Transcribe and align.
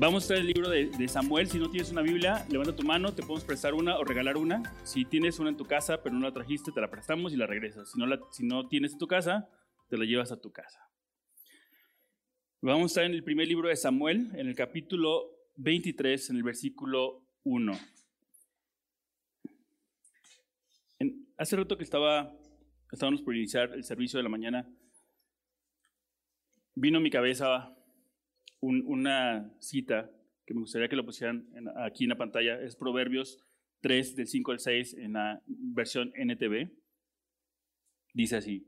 Vamos 0.00 0.22
a 0.22 0.24
estar 0.24 0.36
el 0.38 0.46
libro 0.46 0.70
de, 0.70 0.86
de, 0.86 1.08
Samuel. 1.08 1.46
Si 1.46 1.58
no 1.58 1.68
tienes 1.68 1.92
una 1.92 2.00
Biblia, 2.00 2.46
levanta 2.48 2.74
tu 2.74 2.84
mano, 2.84 3.12
te 3.12 3.20
podemos 3.20 3.44
prestar 3.44 3.74
una 3.74 3.98
o 3.98 4.02
regalar 4.02 4.38
una. 4.38 4.62
Si 4.82 5.04
tienes 5.04 5.38
una 5.38 5.50
en 5.50 5.58
tu 5.58 5.66
casa, 5.66 6.02
pero 6.02 6.14
no 6.14 6.22
la 6.22 6.32
trajiste, 6.32 6.72
te 6.72 6.80
la 6.80 6.90
prestamos 6.90 7.34
y 7.34 7.36
la 7.36 7.46
regresas. 7.46 7.92
Si 7.92 7.98
no, 7.98 8.06
la, 8.06 8.18
si 8.30 8.46
no 8.46 8.66
tienes 8.66 8.94
en 8.94 8.98
tu 8.98 9.06
casa, 9.06 9.50
te 9.90 9.98
la 9.98 10.06
llevas 10.06 10.32
a 10.32 10.40
tu 10.40 10.50
casa. 10.52 10.90
Vamos 12.62 12.84
a 12.84 12.86
estar 12.86 13.04
en 13.04 13.12
el 13.12 13.22
primer 13.22 13.46
libro 13.46 13.68
de 13.68 13.76
Samuel, 13.76 14.30
en 14.36 14.48
el 14.48 14.54
capítulo 14.54 15.36
23, 15.56 16.30
en 16.30 16.36
el 16.36 16.44
versículo 16.44 17.22
1. 17.44 17.78
En, 21.00 21.28
hace 21.36 21.56
rato 21.56 21.76
que 21.76 21.84
estaba, 21.84 22.34
estábamos 22.90 23.20
por 23.20 23.36
iniciar 23.36 23.74
el 23.74 23.84
servicio 23.84 24.18
de 24.18 24.22
la 24.22 24.30
mañana, 24.30 24.66
vino 26.74 26.96
a 26.96 27.00
mi 27.02 27.10
cabeza 27.10 27.76
un, 28.60 28.84
una 28.86 29.52
cita 29.58 30.10
que 30.46 30.54
me 30.54 30.60
gustaría 30.60 30.88
que 30.88 30.96
lo 30.96 31.04
pusieran 31.04 31.48
aquí 31.76 32.04
en 32.04 32.10
la 32.10 32.16
pantalla. 32.16 32.60
Es 32.60 32.76
Proverbios 32.76 33.38
3, 33.80 34.16
del 34.16 34.26
5 34.26 34.52
al 34.52 34.58
6, 34.58 34.94
en 34.94 35.12
la 35.14 35.42
versión 35.46 36.12
NTV. 36.14 36.70
Dice 38.12 38.36
así, 38.36 38.66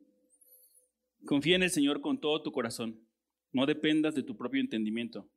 confía 1.26 1.56
en 1.56 1.64
el 1.64 1.70
Señor 1.70 2.00
con 2.00 2.20
todo 2.20 2.42
tu 2.42 2.52
corazón, 2.52 3.00
no 3.52 3.66
dependas 3.66 4.14
de 4.14 4.22
tu 4.22 4.36
propio 4.36 4.60
entendimiento, 4.60 5.28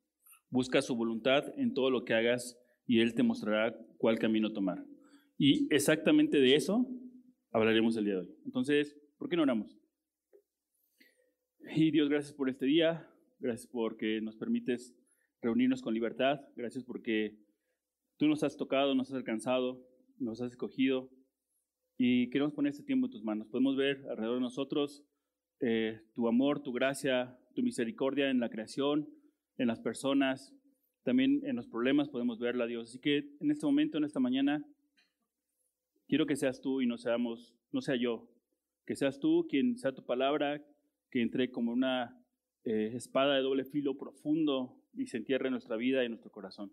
busca 0.48 0.80
su 0.82 0.94
voluntad 0.94 1.52
en 1.58 1.74
todo 1.74 1.90
lo 1.90 2.04
que 2.04 2.14
hagas 2.14 2.56
y 2.86 3.00
Él 3.00 3.14
te 3.14 3.24
mostrará 3.24 3.76
cuál 3.98 4.18
camino 4.18 4.52
tomar. 4.52 4.84
Y 5.36 5.66
exactamente 5.74 6.38
de 6.38 6.54
eso 6.54 6.86
hablaremos 7.50 7.96
el 7.96 8.04
día 8.04 8.14
de 8.14 8.20
hoy. 8.20 8.36
Entonces, 8.44 8.96
¿por 9.18 9.28
qué 9.28 9.36
no 9.36 9.42
oramos? 9.42 9.76
Y 11.74 11.90
Dios, 11.90 12.08
gracias 12.08 12.32
por 12.32 12.48
este 12.48 12.66
día, 12.66 13.10
gracias 13.38 13.68
porque 13.70 14.20
nos 14.20 14.36
permites 14.36 14.94
reunirnos 15.42 15.82
con 15.82 15.94
libertad, 15.94 16.40
gracias 16.56 16.84
porque 16.84 17.36
tú 18.16 18.26
nos 18.26 18.42
has 18.42 18.56
tocado, 18.56 18.94
nos 18.94 19.10
has 19.10 19.16
alcanzado, 19.16 19.84
nos 20.18 20.40
has 20.40 20.52
escogido 20.52 21.10
y 21.98 22.30
queremos 22.30 22.54
poner 22.54 22.70
este 22.70 22.84
tiempo 22.84 23.06
en 23.06 23.12
tus 23.12 23.24
manos. 23.24 23.48
Podemos 23.48 23.76
ver 23.76 24.04
alrededor 24.10 24.36
de 24.36 24.40
nosotros 24.42 25.04
eh, 25.60 26.00
tu 26.14 26.28
amor, 26.28 26.62
tu 26.62 26.72
gracia, 26.72 27.38
tu 27.54 27.62
misericordia 27.62 28.30
en 28.30 28.40
la 28.40 28.50
creación, 28.50 29.08
en 29.56 29.68
las 29.68 29.80
personas, 29.80 30.54
también 31.02 31.40
en 31.44 31.56
los 31.56 31.68
problemas 31.68 32.08
podemos 32.08 32.38
verla, 32.38 32.66
Dios. 32.66 32.90
Así 32.90 32.98
que 32.98 33.18
en 33.40 33.50
este 33.50 33.64
momento, 33.64 33.96
en 33.96 34.04
esta 34.04 34.20
mañana, 34.20 34.64
quiero 36.08 36.26
que 36.26 36.36
seas 36.36 36.60
tú 36.60 36.82
y 36.82 36.86
no 36.86 36.98
seamos, 36.98 37.54
no 37.72 37.80
sea 37.80 37.96
yo, 37.96 38.28
que 38.84 38.96
seas 38.96 39.20
tú 39.20 39.46
quien 39.48 39.78
sea 39.78 39.92
tu 39.92 40.04
palabra, 40.04 40.60
que 41.10 41.22
entre 41.22 41.50
como 41.50 41.72
una 41.72 42.20
eh, 42.66 42.90
espada 42.96 43.36
de 43.36 43.42
doble 43.42 43.64
filo 43.64 43.96
profundo 43.96 44.76
y 44.92 45.06
se 45.06 45.18
entierre 45.18 45.46
en 45.46 45.52
nuestra 45.52 45.76
vida 45.76 46.02
y 46.02 46.06
en 46.06 46.12
nuestro 46.12 46.32
corazón. 46.32 46.72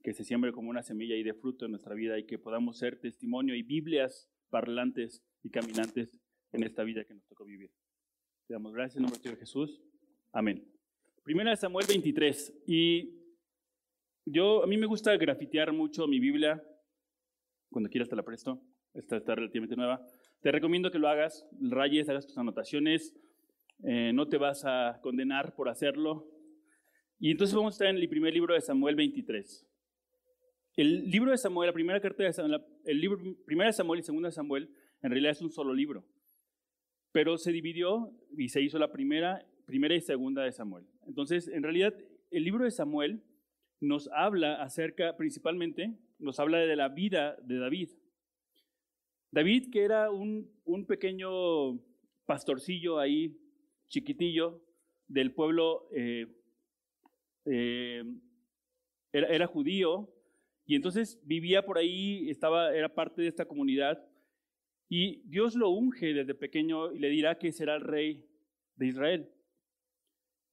Que 0.00 0.14
se 0.14 0.22
siembre 0.22 0.52
como 0.52 0.70
una 0.70 0.84
semilla 0.84 1.16
y 1.16 1.24
de 1.24 1.34
fruto 1.34 1.64
en 1.64 1.72
nuestra 1.72 1.94
vida 1.94 2.20
y 2.20 2.24
que 2.24 2.38
podamos 2.38 2.78
ser 2.78 3.00
testimonio 3.00 3.56
y 3.56 3.64
Biblias 3.64 4.30
parlantes 4.48 5.24
y 5.42 5.50
caminantes 5.50 6.20
en 6.52 6.62
esta 6.62 6.84
vida 6.84 7.04
que 7.04 7.14
nos 7.14 7.26
tocó 7.26 7.44
vivir. 7.44 7.72
Te 8.46 8.54
damos 8.54 8.72
gracias 8.72 8.96
en 8.96 9.02
nombre 9.02 9.18
de 9.20 9.36
Jesús. 9.36 9.82
Amén. 10.30 10.64
Primera 11.24 11.50
de 11.50 11.56
Samuel 11.56 11.86
23. 11.88 12.62
Y 12.68 13.10
yo, 14.24 14.62
a 14.62 14.68
mí 14.68 14.76
me 14.76 14.86
gusta 14.86 15.16
grafitear 15.16 15.72
mucho 15.72 16.06
mi 16.06 16.20
Biblia. 16.20 16.62
Cuando 17.70 17.90
quieras 17.90 18.08
te 18.08 18.14
la 18.14 18.22
presto. 18.22 18.62
Esta 18.94 19.16
está 19.16 19.34
relativamente 19.34 19.74
nueva. 19.74 20.06
Te 20.42 20.52
recomiendo 20.52 20.92
que 20.92 21.00
lo 21.00 21.08
hagas, 21.08 21.44
rayes, 21.60 22.08
hagas 22.08 22.28
tus 22.28 22.38
anotaciones. 22.38 23.16
Eh, 23.84 24.12
no 24.14 24.28
te 24.28 24.36
vas 24.36 24.64
a 24.64 25.00
condenar 25.02 25.54
por 25.54 25.68
hacerlo. 25.68 26.28
Y 27.18 27.30
entonces 27.30 27.54
vamos 27.54 27.74
a 27.74 27.76
estar 27.76 27.88
en 27.88 27.96
el 27.96 28.08
primer 28.08 28.32
libro 28.32 28.54
de 28.54 28.60
Samuel 28.60 28.94
23. 28.94 29.66
El 30.76 31.10
libro 31.10 31.32
de 31.32 31.38
Samuel, 31.38 31.66
la 31.66 31.72
primera 31.72 32.00
carta 32.00 32.22
de 32.22 32.32
Samuel, 32.32 32.64
el 32.84 33.00
libro 33.00 33.18
primera 33.44 33.68
de 33.68 33.72
Samuel 33.72 34.00
y 34.00 34.02
segunda 34.02 34.28
de 34.28 34.32
Samuel, 34.32 34.70
en 35.02 35.10
realidad 35.10 35.32
es 35.32 35.42
un 35.42 35.50
solo 35.50 35.74
libro. 35.74 36.04
Pero 37.10 37.36
se 37.36 37.52
dividió 37.52 38.10
y 38.36 38.48
se 38.48 38.62
hizo 38.62 38.78
la 38.78 38.92
primera, 38.92 39.44
primera 39.66 39.94
y 39.94 40.00
segunda 40.00 40.44
de 40.44 40.52
Samuel. 40.52 40.86
Entonces, 41.06 41.48
en 41.48 41.62
realidad, 41.62 41.94
el 42.30 42.44
libro 42.44 42.64
de 42.64 42.70
Samuel 42.70 43.22
nos 43.80 44.08
habla 44.12 44.62
acerca, 44.62 45.16
principalmente, 45.16 45.98
nos 46.18 46.38
habla 46.38 46.58
de 46.58 46.76
la 46.76 46.88
vida 46.88 47.36
de 47.42 47.58
David. 47.58 47.90
David, 49.32 49.70
que 49.72 49.82
era 49.82 50.10
un, 50.10 50.50
un 50.64 50.86
pequeño 50.86 51.78
pastorcillo 52.24 52.98
ahí, 52.98 53.36
chiquitillo, 53.92 54.60
del 55.06 55.32
pueblo, 55.32 55.86
eh, 55.92 56.26
eh, 57.44 58.02
era, 59.12 59.46
judío, 59.46 60.08
y 60.64 60.74
entonces 60.74 61.20
vivía 61.24 61.66
por 61.66 61.76
ahí, 61.76 62.30
estaba, 62.30 62.74
era 62.74 62.94
parte 62.94 63.20
de 63.20 63.28
esta 63.28 63.44
comunidad, 63.44 64.02
y 64.88 65.22
Dios 65.26 65.54
lo 65.54 65.68
unge 65.68 66.14
desde 66.14 66.34
pequeño 66.34 66.92
y 66.92 66.98
le 66.98 67.08
dirá 67.10 67.38
que 67.38 67.52
será 67.52 67.76
el 67.76 67.82
rey 67.82 68.26
de 68.76 68.86
Israel. 68.86 69.30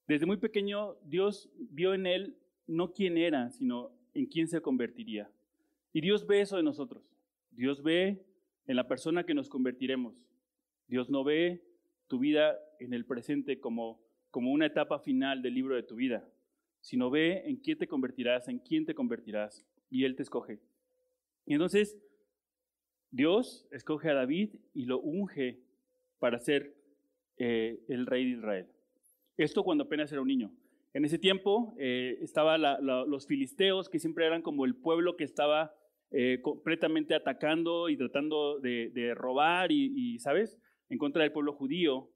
Desde 0.07 0.25
muy 0.25 0.37
pequeño 0.37 0.95
Dios 1.03 1.49
vio 1.57 1.93
en 1.93 2.05
él 2.05 2.37
no 2.67 2.93
quién 2.93 3.17
era, 3.17 3.49
sino 3.51 3.91
en 4.13 4.25
quién 4.27 4.47
se 4.47 4.61
convertiría. 4.61 5.29
Y 5.91 6.01
Dios 6.01 6.25
ve 6.25 6.41
eso 6.41 6.57
de 6.57 6.63
nosotros. 6.63 7.03
Dios 7.51 7.83
ve 7.83 8.25
en 8.65 8.75
la 8.75 8.87
persona 8.87 9.25
que 9.25 9.33
nos 9.33 9.49
convertiremos. 9.49 10.15
Dios 10.87 11.09
no 11.09 11.23
ve 11.23 11.68
tu 12.09 12.19
vida 12.19 12.59
en 12.79 12.93
el 12.93 13.05
presente 13.05 13.59
como, 13.61 14.01
como 14.31 14.51
una 14.51 14.65
etapa 14.65 14.99
final 14.99 15.41
del 15.41 15.53
libro 15.53 15.75
de 15.75 15.83
tu 15.83 15.95
vida, 15.95 16.27
sino 16.81 17.09
ve 17.09 17.43
en 17.45 17.57
quién 17.57 17.77
te 17.77 17.87
convertirás, 17.87 18.49
en 18.49 18.59
quién 18.59 18.85
te 18.85 18.95
convertirás, 18.95 19.65
y 19.89 20.03
Él 20.03 20.15
te 20.15 20.23
escoge. 20.23 20.59
Y 21.45 21.53
entonces 21.53 21.97
Dios 23.11 23.67
escoge 23.71 24.09
a 24.09 24.13
David 24.13 24.55
y 24.73 24.85
lo 24.85 24.99
unge 24.99 25.59
para 26.19 26.39
ser 26.39 26.75
eh, 27.37 27.79
el 27.87 28.05
rey 28.05 28.25
de 28.25 28.37
Israel. 28.37 28.67
Esto 29.37 29.63
cuando 29.63 29.85
apenas 29.85 30.11
era 30.11 30.21
un 30.21 30.27
niño. 30.27 30.51
En 30.93 31.05
ese 31.05 31.19
tiempo 31.19 31.75
eh, 31.77 32.17
estaban 32.21 32.61
los 32.81 33.27
filisteos, 33.27 33.87
que 33.87 33.99
siempre 33.99 34.25
eran 34.25 34.41
como 34.41 34.65
el 34.65 34.75
pueblo 34.75 35.15
que 35.15 35.23
estaba 35.23 35.73
eh, 36.11 36.39
completamente 36.41 37.13
atacando 37.13 37.87
y 37.89 37.97
tratando 37.97 38.59
de, 38.59 39.13
robar 39.15 39.71
y, 39.71 40.17
¿sabes?, 40.19 40.59
en 40.89 40.97
contra 40.97 41.23
del 41.23 41.31
pueblo 41.31 41.53
judío. 41.53 42.11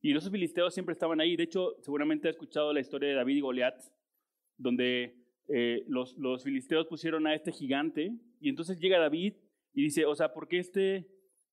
Y 0.00 0.12
los 0.12 0.30
filisteos 0.30 0.74
siempre 0.74 0.92
estaban 0.92 1.20
ahí. 1.20 1.36
De 1.36 1.44
hecho, 1.44 1.74
seguramente 1.80 2.28
ha 2.28 2.30
escuchado 2.30 2.72
la 2.72 2.80
historia 2.80 3.08
de 3.08 3.14
David 3.16 3.36
y 3.36 3.40
Goliat, 3.40 3.80
donde 4.56 5.16
los, 5.86 6.16
los 6.18 6.44
filisteos 6.44 6.86
pusieron 6.86 7.26
a 7.26 7.34
este 7.34 7.52
gigante 7.52 8.12
y 8.40 8.48
entonces 8.48 8.78
llega 8.78 8.98
David 8.98 9.34
y 9.72 9.84
dice, 9.84 10.04
o 10.04 10.14
sea, 10.14 10.32
¿por 10.32 10.48
qué 10.48 10.58
este, 10.58 10.96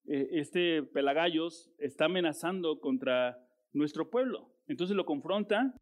eh, 0.05 0.29
este 0.31 0.83
Pelagallos 0.83 1.71
está 1.77 2.05
amenazando 2.05 2.79
contra 2.79 3.37
nuestro 3.73 4.09
pueblo? 4.09 4.51
Entonces 4.67 4.95
lo 4.95 5.05
confronta 5.05 5.75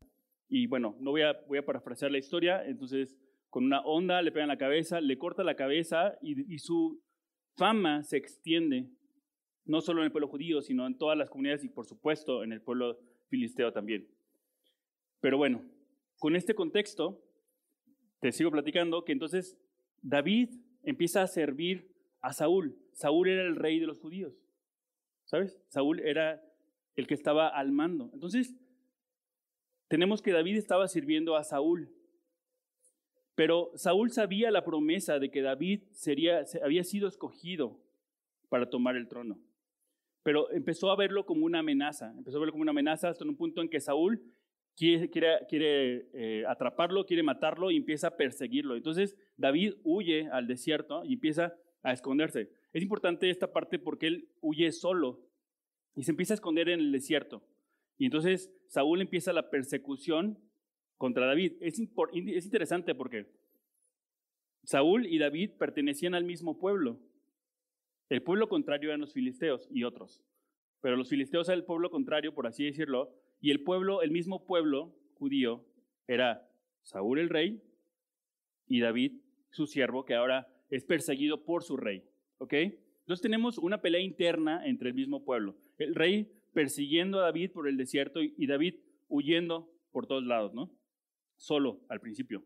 y 0.47 0.67
bueno, 0.67 0.95
no 0.99 1.11
voy 1.11 1.21
a, 1.21 1.33
voy 1.47 1.57
a 1.57 1.65
parafrasear 1.65 2.11
la 2.11 2.17
historia, 2.17 2.65
entonces 2.65 3.17
con 3.49 3.65
una 3.65 3.81
onda 3.81 4.21
le 4.21 4.31
pega 4.31 4.43
en 4.43 4.49
la 4.49 4.57
cabeza, 4.57 4.99
le 4.99 5.17
corta 5.17 5.43
la 5.43 5.55
cabeza 5.55 6.17
y 6.21 6.57
su 6.57 7.01
fama 7.55 8.03
se 8.03 8.17
extiende, 8.17 8.89
no 9.65 9.81
solo 9.81 10.01
en 10.01 10.05
el 10.05 10.11
pueblo 10.11 10.27
judío, 10.27 10.61
sino 10.61 10.85
en 10.87 10.97
todas 10.97 11.17
las 11.17 11.29
comunidades 11.29 11.63
y 11.63 11.69
por 11.69 11.85
supuesto 11.85 12.43
en 12.43 12.51
el 12.51 12.61
pueblo 12.61 12.99
filisteo 13.27 13.71
también. 13.71 14.07
Pero 15.19 15.37
bueno, 15.37 15.63
con 16.19 16.35
este 16.35 16.53
contexto, 16.53 17.21
te 18.19 18.31
sigo 18.31 18.51
platicando 18.51 19.03
que 19.03 19.11
entonces 19.11 19.57
David 20.01 20.49
empieza 20.83 21.21
a 21.21 21.27
servir 21.27 21.91
a 22.21 22.33
Saúl. 22.33 22.77
Saúl 22.93 23.29
era 23.29 23.43
el 23.43 23.55
rey 23.55 23.79
de 23.79 23.87
los 23.87 23.99
judíos. 23.99 24.33
¿Sabes? 25.25 25.61
Saúl 25.69 25.99
era 26.01 26.43
el 26.95 27.07
que 27.07 27.13
estaba 27.13 27.47
al 27.47 27.71
mando. 27.71 28.09
Entonces, 28.13 28.55
tenemos 29.87 30.21
que 30.21 30.31
David 30.31 30.57
estaba 30.57 30.87
sirviendo 30.87 31.35
a 31.35 31.43
Saúl. 31.43 31.89
Pero 33.35 33.71
Saúl 33.75 34.11
sabía 34.11 34.51
la 34.51 34.63
promesa 34.63 35.19
de 35.19 35.31
que 35.31 35.41
David 35.41 35.83
sería, 35.91 36.43
había 36.63 36.83
sido 36.83 37.07
escogido 37.07 37.79
para 38.49 38.69
tomar 38.69 38.95
el 38.95 39.07
trono. 39.07 39.39
Pero 40.23 40.49
empezó 40.51 40.91
a 40.91 40.95
verlo 40.95 41.25
como 41.25 41.45
una 41.45 41.59
amenaza. 41.59 42.13
Empezó 42.17 42.37
a 42.37 42.39
verlo 42.39 42.53
como 42.53 42.63
una 42.63 42.71
amenaza 42.71 43.09
hasta 43.09 43.25
un 43.25 43.35
punto 43.35 43.61
en 43.61 43.69
que 43.69 43.81
Saúl 43.81 44.21
quiere, 44.75 46.09
eh, 46.13 46.43
atraparlo, 46.47 47.05
quiere 47.05 47.23
matarlo 47.23 47.71
y 47.71 47.77
empieza 47.77 48.07
a 48.07 48.17
perseguirlo. 48.17 48.75
Entonces 48.75 49.15
David 49.37 49.73
huye 49.83 50.29
al 50.31 50.47
desierto 50.47 51.03
y 51.05 51.13
empieza 51.13 51.53
a 51.83 51.93
esconderse. 51.93 52.49
Es 52.71 52.81
importante 52.81 53.29
esta 53.29 53.51
parte 53.51 53.77
porque 53.77 54.07
él 54.07 54.29
huye 54.41 54.71
solo 54.71 55.27
y 55.95 56.03
se 56.03 56.11
empieza 56.11 56.33
a 56.33 56.35
esconder 56.35 56.69
en 56.69 56.79
el 56.79 56.91
desierto. 56.91 57.43
Y 57.97 58.05
entonces 58.05 58.51
Saúl 58.67 59.01
empieza 59.01 59.33
la 59.33 59.49
persecución 59.49 60.39
contra 60.97 61.27
David. 61.27 61.53
Es 61.59 61.79
interesante 61.79 62.95
porque 62.95 63.27
Saúl 64.63 65.05
y 65.05 65.19
David 65.19 65.51
pertenecían 65.59 66.15
al 66.15 66.23
mismo 66.23 66.57
pueblo. 66.57 66.99
El 68.09 68.21
pueblo 68.21 68.47
contrario 68.47 68.89
eran 68.89 69.01
los 69.01 69.13
filisteos 69.13 69.67
y 69.71 69.83
otros. 69.83 70.23
Pero 70.81 70.95
los 70.97 71.09
filisteos 71.09 71.47
eran 71.47 71.59
el 71.59 71.65
pueblo 71.65 71.89
contrario, 71.89 72.33
por 72.33 72.47
así 72.47 72.65
decirlo, 72.65 73.13
y 73.39 73.51
el 73.51 73.63
pueblo, 73.63 74.01
el 74.01 74.11
mismo 74.11 74.45
pueblo 74.45 74.95
judío, 75.15 75.65
era 76.07 76.49
Saúl 76.81 77.19
el 77.19 77.29
rey 77.29 77.61
y 78.67 78.81
David 78.81 79.13
su 79.49 79.67
siervo, 79.67 80.05
que 80.05 80.15
ahora 80.15 80.47
es 80.69 80.83
perseguido 80.83 81.43
por 81.45 81.63
su 81.63 81.77
rey. 81.77 82.03
¿Ok? 82.39 82.53
Entonces 82.53 83.21
tenemos 83.21 83.57
una 83.57 83.81
pelea 83.81 84.01
interna 84.01 84.65
entre 84.65 84.89
el 84.89 84.95
mismo 84.95 85.23
pueblo. 85.23 85.55
El 85.77 85.95
rey 85.95 86.31
persiguiendo 86.53 87.19
a 87.19 87.23
David 87.23 87.51
por 87.51 87.67
el 87.67 87.77
desierto 87.77 88.21
y 88.21 88.47
David 88.47 88.75
huyendo 89.09 89.69
por 89.91 90.07
todos 90.07 90.23
lados, 90.23 90.53
¿no? 90.53 90.71
Solo 91.35 91.81
al 91.89 91.99
principio. 91.99 92.43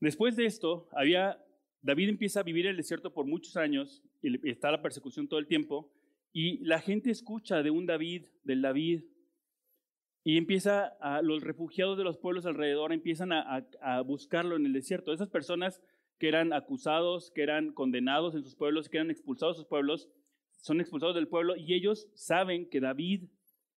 Después 0.00 0.36
de 0.36 0.46
esto, 0.46 0.88
había, 0.92 1.42
David 1.84 2.08
empieza 2.08 2.40
a 2.40 2.44
vivir 2.44 2.64
en 2.64 2.70
el 2.70 2.76
desierto 2.78 3.12
por 3.12 3.26
muchos 3.26 3.58
años, 3.58 4.02
y 4.22 4.48
está 4.48 4.70
la 4.72 4.80
persecución 4.80 5.28
todo 5.28 5.38
el 5.38 5.46
tiempo, 5.46 5.92
y 6.32 6.64
la 6.64 6.80
gente 6.80 7.10
escucha 7.10 7.62
de 7.62 7.70
un 7.70 7.84
David, 7.84 8.24
del 8.42 8.62
David, 8.62 9.02
y 10.24 10.38
empieza 10.38 10.86
a, 10.98 11.20
los 11.20 11.42
refugiados 11.42 11.98
de 11.98 12.04
los 12.04 12.16
pueblos 12.16 12.46
alrededor 12.46 12.94
empiezan 12.94 13.32
a, 13.32 13.66
a, 13.82 14.00
buscarlo 14.00 14.56
en 14.56 14.64
el 14.64 14.72
desierto. 14.72 15.12
Esas 15.12 15.28
personas 15.28 15.82
que 16.18 16.28
eran 16.28 16.54
acusados, 16.54 17.30
que 17.30 17.42
eran 17.42 17.72
condenados 17.72 18.34
en 18.34 18.42
sus 18.42 18.56
pueblos, 18.56 18.88
que 18.88 18.96
eran 18.96 19.10
expulsados 19.10 19.56
de 19.56 19.60
sus 19.60 19.68
pueblos, 19.68 20.08
son 20.62 20.80
expulsados 20.80 21.14
del 21.14 21.28
pueblo 21.28 21.54
y 21.54 21.74
ellos 21.74 22.08
saben 22.14 22.66
que 22.70 22.80
David 22.80 23.24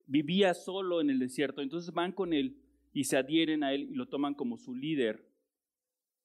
vivía 0.05 0.53
solo 0.53 1.01
en 1.01 1.09
el 1.09 1.19
desierto. 1.19 1.61
Entonces 1.61 1.93
van 1.93 2.13
con 2.13 2.31
él 2.31 2.55
y 2.93 3.03
se 3.03 3.17
adhieren 3.17 3.65
a 3.65 3.73
él 3.73 3.89
y 3.91 3.95
lo 3.95 4.07
toman 4.07 4.33
como 4.33 4.57
su 4.57 4.73
líder. 4.73 5.26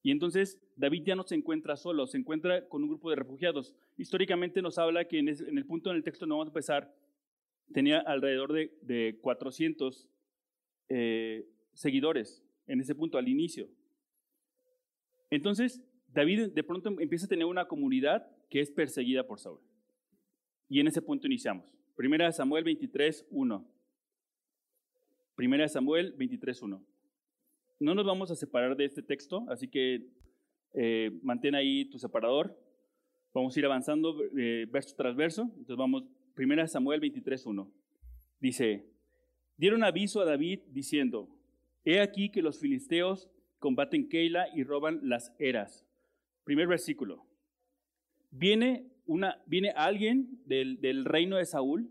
Y 0.03 0.11
entonces 0.11 0.61
David 0.77 1.05
ya 1.05 1.15
no 1.15 1.23
se 1.23 1.37
encuentra 1.37 1.77
solo, 1.77 2.07
se 2.07 2.19
encuentra 2.19 2.69
con 2.69 2.83
un 2.83 2.89
grupo 2.89 3.11
de 3.11 3.17
refugiados. 3.17 3.75
Históricamente 3.97 4.61
nos 4.61 4.79
habla 4.79 5.07
que 5.07 5.19
en, 5.19 5.29
el 5.29 5.67
punto 5.67 5.91
en 5.91 5.97
el 5.97 6.03
texto 6.03 6.27
no 6.27 6.35
vamos 6.35 6.49
a 6.49 6.51
empezar, 6.51 6.95
tenía 7.73 8.01
alrededor 8.01 8.53
de, 8.53 9.19
400 9.21 10.09
eh, 10.89 11.47
seguidores 11.73 12.45
en 12.67 12.81
ese 12.81 12.95
punto, 12.95 13.17
al 13.17 13.29
inicio. 13.29 13.69
Entonces, 15.31 15.83
David 16.09 16.49
de 16.49 16.65
pronto 16.65 16.89
empieza 16.99 17.27
a 17.27 17.29
tener 17.29 17.47
una 17.47 17.67
comunidad 17.67 18.29
que 18.51 18.61
es 18.61 18.71
perseguida 18.71 19.27
por 19.27 19.39
Saúl. 19.39 19.61
Y 20.69 20.81
en 20.81 20.89
ese 20.89 21.01
punto 21.01 21.27
iniciamos. 21.27 21.67
Primera 21.95 22.31
Samuel 22.33 22.65
23, 22.65 23.27
1. 23.31 23.69
Primera 25.37 25.69
Samuel 25.69 26.13
23, 26.13 26.63
1 26.63 26.93
no 27.83 27.95
nos 27.95 28.07
vamos 28.07 28.31
a 28.31 28.37
separar 28.37 28.77
de 28.77 28.85
este 28.85 29.03
texto, 29.03 29.45
así 29.49 29.69
que 29.69 30.07
eh, 30.75 31.11
mantén 31.23 31.55
ahí 31.55 31.85
tu 31.87 31.99
separador. 31.99 32.57
Vamos 33.35 33.57
a 33.57 33.59
ir 33.59 33.67
avanzando 33.67 34.17
eh, 34.39 34.67
verso 34.71 34.95
tras 34.97 35.17
verso. 35.17 35.43
Entonces 35.43 35.77
vamos, 35.77 36.05
1 36.37 36.69
Samuel 36.69 37.01
23.1. 37.01 37.71
Dice, 38.41 38.87
dieron 39.57 39.85
aviso 39.85 40.21
a 40.21 40.25
David 40.25 40.61
diciendo, 40.69 41.29
he 41.85 42.01
aquí 42.01 42.31
que 42.31 42.43
los 42.43 42.61
filisteos 42.61 43.31
combaten 43.59 44.09
Keila 44.09 44.47
y 44.55 44.65
roban 44.65 45.01
las 45.03 45.35
eras. 45.39 45.87
Primer 46.45 46.69
versículo. 46.69 47.27
Viene, 48.31 48.91
una, 49.07 49.43
viene 49.47 49.71
alguien 49.71 50.41
del, 50.47 50.81
del 50.81 51.05
reino 51.05 51.37
de 51.37 51.47
Saúl 51.47 51.91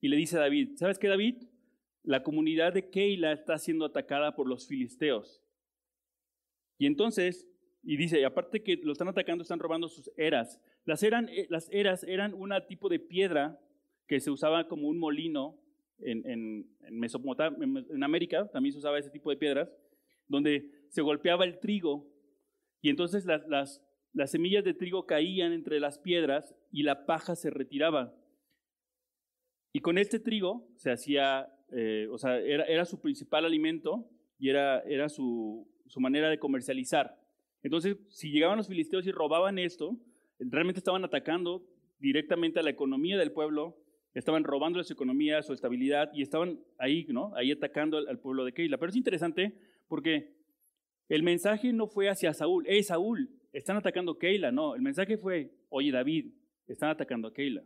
y 0.00 0.08
le 0.08 0.16
dice 0.16 0.36
a 0.36 0.40
David, 0.40 0.76
¿sabes 0.76 0.98
qué 0.98 1.08
David? 1.08 1.36
La 2.02 2.22
comunidad 2.22 2.72
de 2.72 2.90
Keila 2.90 3.32
está 3.32 3.58
siendo 3.58 3.84
atacada 3.84 4.34
por 4.34 4.48
los 4.48 4.66
filisteos. 4.66 5.42
Y 6.78 6.86
entonces, 6.86 7.48
y 7.82 7.96
dice, 7.96 8.24
aparte 8.24 8.62
que 8.62 8.76
lo 8.76 8.92
están 8.92 9.08
atacando, 9.08 9.42
están 9.42 9.60
robando 9.60 9.88
sus 9.88 10.10
eras. 10.16 10.60
Las, 10.84 11.02
eran, 11.02 11.28
eh, 11.28 11.46
las 11.48 11.68
eras 11.70 12.04
eran 12.04 12.34
un 12.34 12.52
tipo 12.68 12.88
de 12.88 12.98
piedra 12.98 13.60
que 14.08 14.20
se 14.20 14.30
usaba 14.30 14.68
como 14.68 14.88
un 14.88 14.98
molino 14.98 15.60
en, 15.98 16.28
en, 16.28 16.66
en, 16.80 17.86
en 17.90 18.02
América, 18.02 18.50
también 18.50 18.72
se 18.72 18.78
usaba 18.78 18.98
ese 18.98 19.10
tipo 19.10 19.30
de 19.30 19.36
piedras, 19.36 19.72
donde 20.26 20.70
se 20.88 21.02
golpeaba 21.02 21.44
el 21.44 21.60
trigo 21.60 22.12
y 22.82 22.90
entonces 22.90 23.24
las, 23.24 23.46
las, 23.48 23.80
las 24.12 24.32
semillas 24.32 24.64
de 24.64 24.74
trigo 24.74 25.06
caían 25.06 25.52
entre 25.52 25.80
las 25.80 25.98
piedras 25.98 26.54
y 26.70 26.82
la 26.82 27.06
paja 27.06 27.36
se 27.36 27.48
retiraba. 27.48 28.14
Y 29.72 29.80
con 29.80 29.96
este 29.96 30.18
trigo 30.18 30.68
se 30.76 30.90
hacía 30.90 31.48
eh, 31.74 32.06
o 32.10 32.18
sea, 32.18 32.38
era, 32.38 32.84
su 32.84 33.00
principal 33.00 33.44
alimento 33.44 34.08
y 34.38 34.50
era, 34.50 34.80
era 34.80 35.08
su, 35.08 35.66
manera 35.96 36.28
de 36.28 36.38
comercializar. 36.38 37.18
Entonces, 37.62 37.96
si 38.08 38.30
llegaban 38.30 38.58
los 38.58 38.68
filisteos 38.68 39.06
y 39.06 39.12
robaban 39.12 39.58
esto, 39.58 39.96
realmente 40.38 40.80
estaban 40.80 41.04
atacando 41.04 41.64
directamente 41.98 42.60
a 42.60 42.62
la 42.62 42.70
economía 42.70 43.16
del 43.16 43.32
pueblo, 43.32 43.78
estaban 44.14 44.44
robando 44.44 44.82
su 44.82 44.92
economía, 44.92 45.42
su 45.42 45.52
estabilidad 45.52 46.10
y 46.12 46.22
estaban 46.22 46.60
ahí, 46.78 47.06
¿no? 47.08 47.32
Ahí 47.36 47.52
atacando 47.52 47.98
al, 47.98 48.18
pueblo 48.18 48.44
de 48.44 48.52
Keila. 48.52 48.76
Pero 48.78 48.90
es 48.90 48.96
interesante 48.96 49.54
porque 49.88 50.34
el 51.08 51.22
mensaje 51.22 51.72
no 51.72 51.86
fue 51.86 52.08
hacia 52.08 52.34
Saúl, 52.34 52.64
hey 52.66 52.82
Saúl, 52.82 53.30
están 53.52 53.76
atacando 53.76 54.12
a 54.12 54.18
Keila, 54.18 54.50
no, 54.50 54.74
el 54.74 54.82
mensaje 54.82 55.16
fue, 55.16 55.52
oye 55.68 55.90
David, 55.90 56.32
están 56.66 56.90
atacando 56.90 57.28
a 57.28 57.32
Keila. 57.32 57.62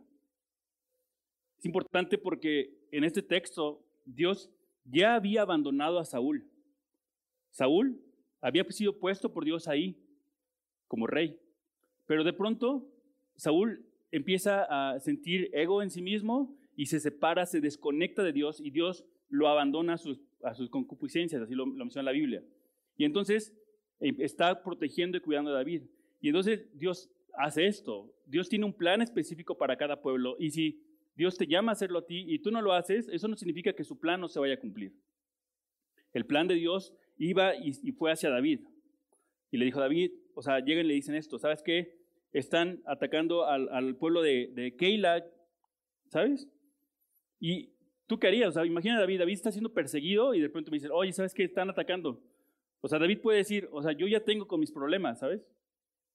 Es 1.57 1.65
importante 1.65 2.17
porque 2.17 2.87
en 2.91 3.03
este 3.03 3.23
texto 3.23 3.86
Dios 4.07 4.49
ya 4.85 5.15
había 5.15 5.41
abandonado 5.41 5.99
a 5.99 6.05
Saúl. 6.05 6.49
Saúl 7.51 8.01
había 8.41 8.63
sido 8.65 8.97
puesto 8.97 9.33
por 9.33 9.45
Dios 9.45 9.67
ahí 9.67 9.97
como 10.87 11.07
rey. 11.07 11.39
Pero 12.05 12.23
de 12.23 12.33
pronto 12.33 12.87
Saúl 13.35 13.85
empieza 14.11 14.63
a 14.69 14.99
sentir 14.99 15.49
ego 15.53 15.81
en 15.81 15.89
sí 15.89 16.01
mismo 16.01 16.57
y 16.75 16.85
se 16.85 16.99
separa, 16.99 17.45
se 17.45 17.59
desconecta 17.59 18.23
de 18.23 18.31
Dios 18.31 18.61
y 18.61 18.71
Dios 18.71 19.05
lo 19.29 19.49
abandona 19.49 19.95
a 19.95 19.97
sus, 19.97 20.69
concupiscencias, 20.69 21.41
así 21.41 21.53
lo, 21.53 21.65
lo 21.65 21.85
menciona 21.85 22.11
la 22.11 22.11
Biblia. 22.11 22.43
Y 22.95 23.03
entonces 23.03 23.53
eh, 23.99 24.15
está 24.19 24.63
protegiendo 24.63 25.17
y 25.17 25.21
cuidando 25.21 25.51
a 25.51 25.55
David. 25.55 25.83
Y 26.21 26.29
entonces 26.29 26.67
Dios 26.73 27.09
hace 27.33 27.67
esto. 27.67 28.13
Dios 28.25 28.47
tiene 28.47 28.65
un 28.65 28.73
plan 28.73 29.01
específico 29.01 29.57
para 29.57 29.77
cada 29.77 30.01
pueblo. 30.01 30.35
Y 30.39 30.51
si 30.51 30.86
Dios 31.17 31.35
te 31.35 31.47
llama 31.47 31.71
a 31.71 31.73
hacerlo 31.73 31.99
a 31.99 32.05
ti 32.05 32.25
y 32.27 32.39
tú 32.39 32.51
no 32.51 32.61
lo 32.61 32.73
haces, 32.73 33.09
eso 33.09 33.27
no 33.27 33.35
significa 33.35 33.73
que 33.73 33.83
su 33.83 33.99
plan 33.99 34.21
no 34.21 34.27
se 34.27 34.39
vaya 34.39 34.53
a 34.53 34.59
cumplir. 34.59 34.93
El 36.13 36.27
plan 36.27 36.47
de 36.47 36.53
Dios 36.53 36.93
iba 37.17 37.55
y, 37.55 37.73
fue 37.93 38.11
hacia 38.11 38.29
David. 38.29 38.61
Y 39.49 39.57
le 39.57 39.65
dijo 39.65 39.79
David, 39.79 40.11
o 40.35 40.43
sea, 40.43 40.59
llegan 40.59 40.85
y 40.85 40.89
le 40.89 40.93
dicen 40.93 41.15
esto, 41.15 41.39
¿sabes 41.39 41.63
qué? 41.63 41.97
Están 42.31 42.83
atacando 42.85 43.47
al, 43.47 43.95
pueblo 43.95 44.21
de, 44.21 44.51
de 44.53 44.75
Keila, 44.75 45.25
¿sabes? 46.05 46.47
Y 47.39 47.71
tú 48.05 48.19
qué 48.19 48.27
harías, 48.27 48.49
o 48.49 48.51
sea, 48.51 48.65
imagina 48.65 48.99
David, 48.99 49.19
David 49.19 49.33
está 49.33 49.51
siendo 49.51 49.73
perseguido 49.73 50.35
y 50.35 50.39
de 50.39 50.49
pronto 50.49 50.69
me 50.69 50.75
dicen, 50.75 50.91
oye, 50.93 51.11
¿sabes 51.13 51.33
qué? 51.33 51.43
Están 51.43 51.71
atacando. 51.71 52.21
O 52.81 52.87
sea, 52.87 52.99
David 52.99 53.21
puede 53.21 53.39
decir, 53.39 53.67
o 53.71 53.81
sea, 53.81 53.93
yo 53.93 54.07
ya 54.07 54.23
tengo 54.23 54.47
con 54.47 54.59
mis 54.59 54.71
problemas, 54.71 55.19
¿sabes? 55.19 55.41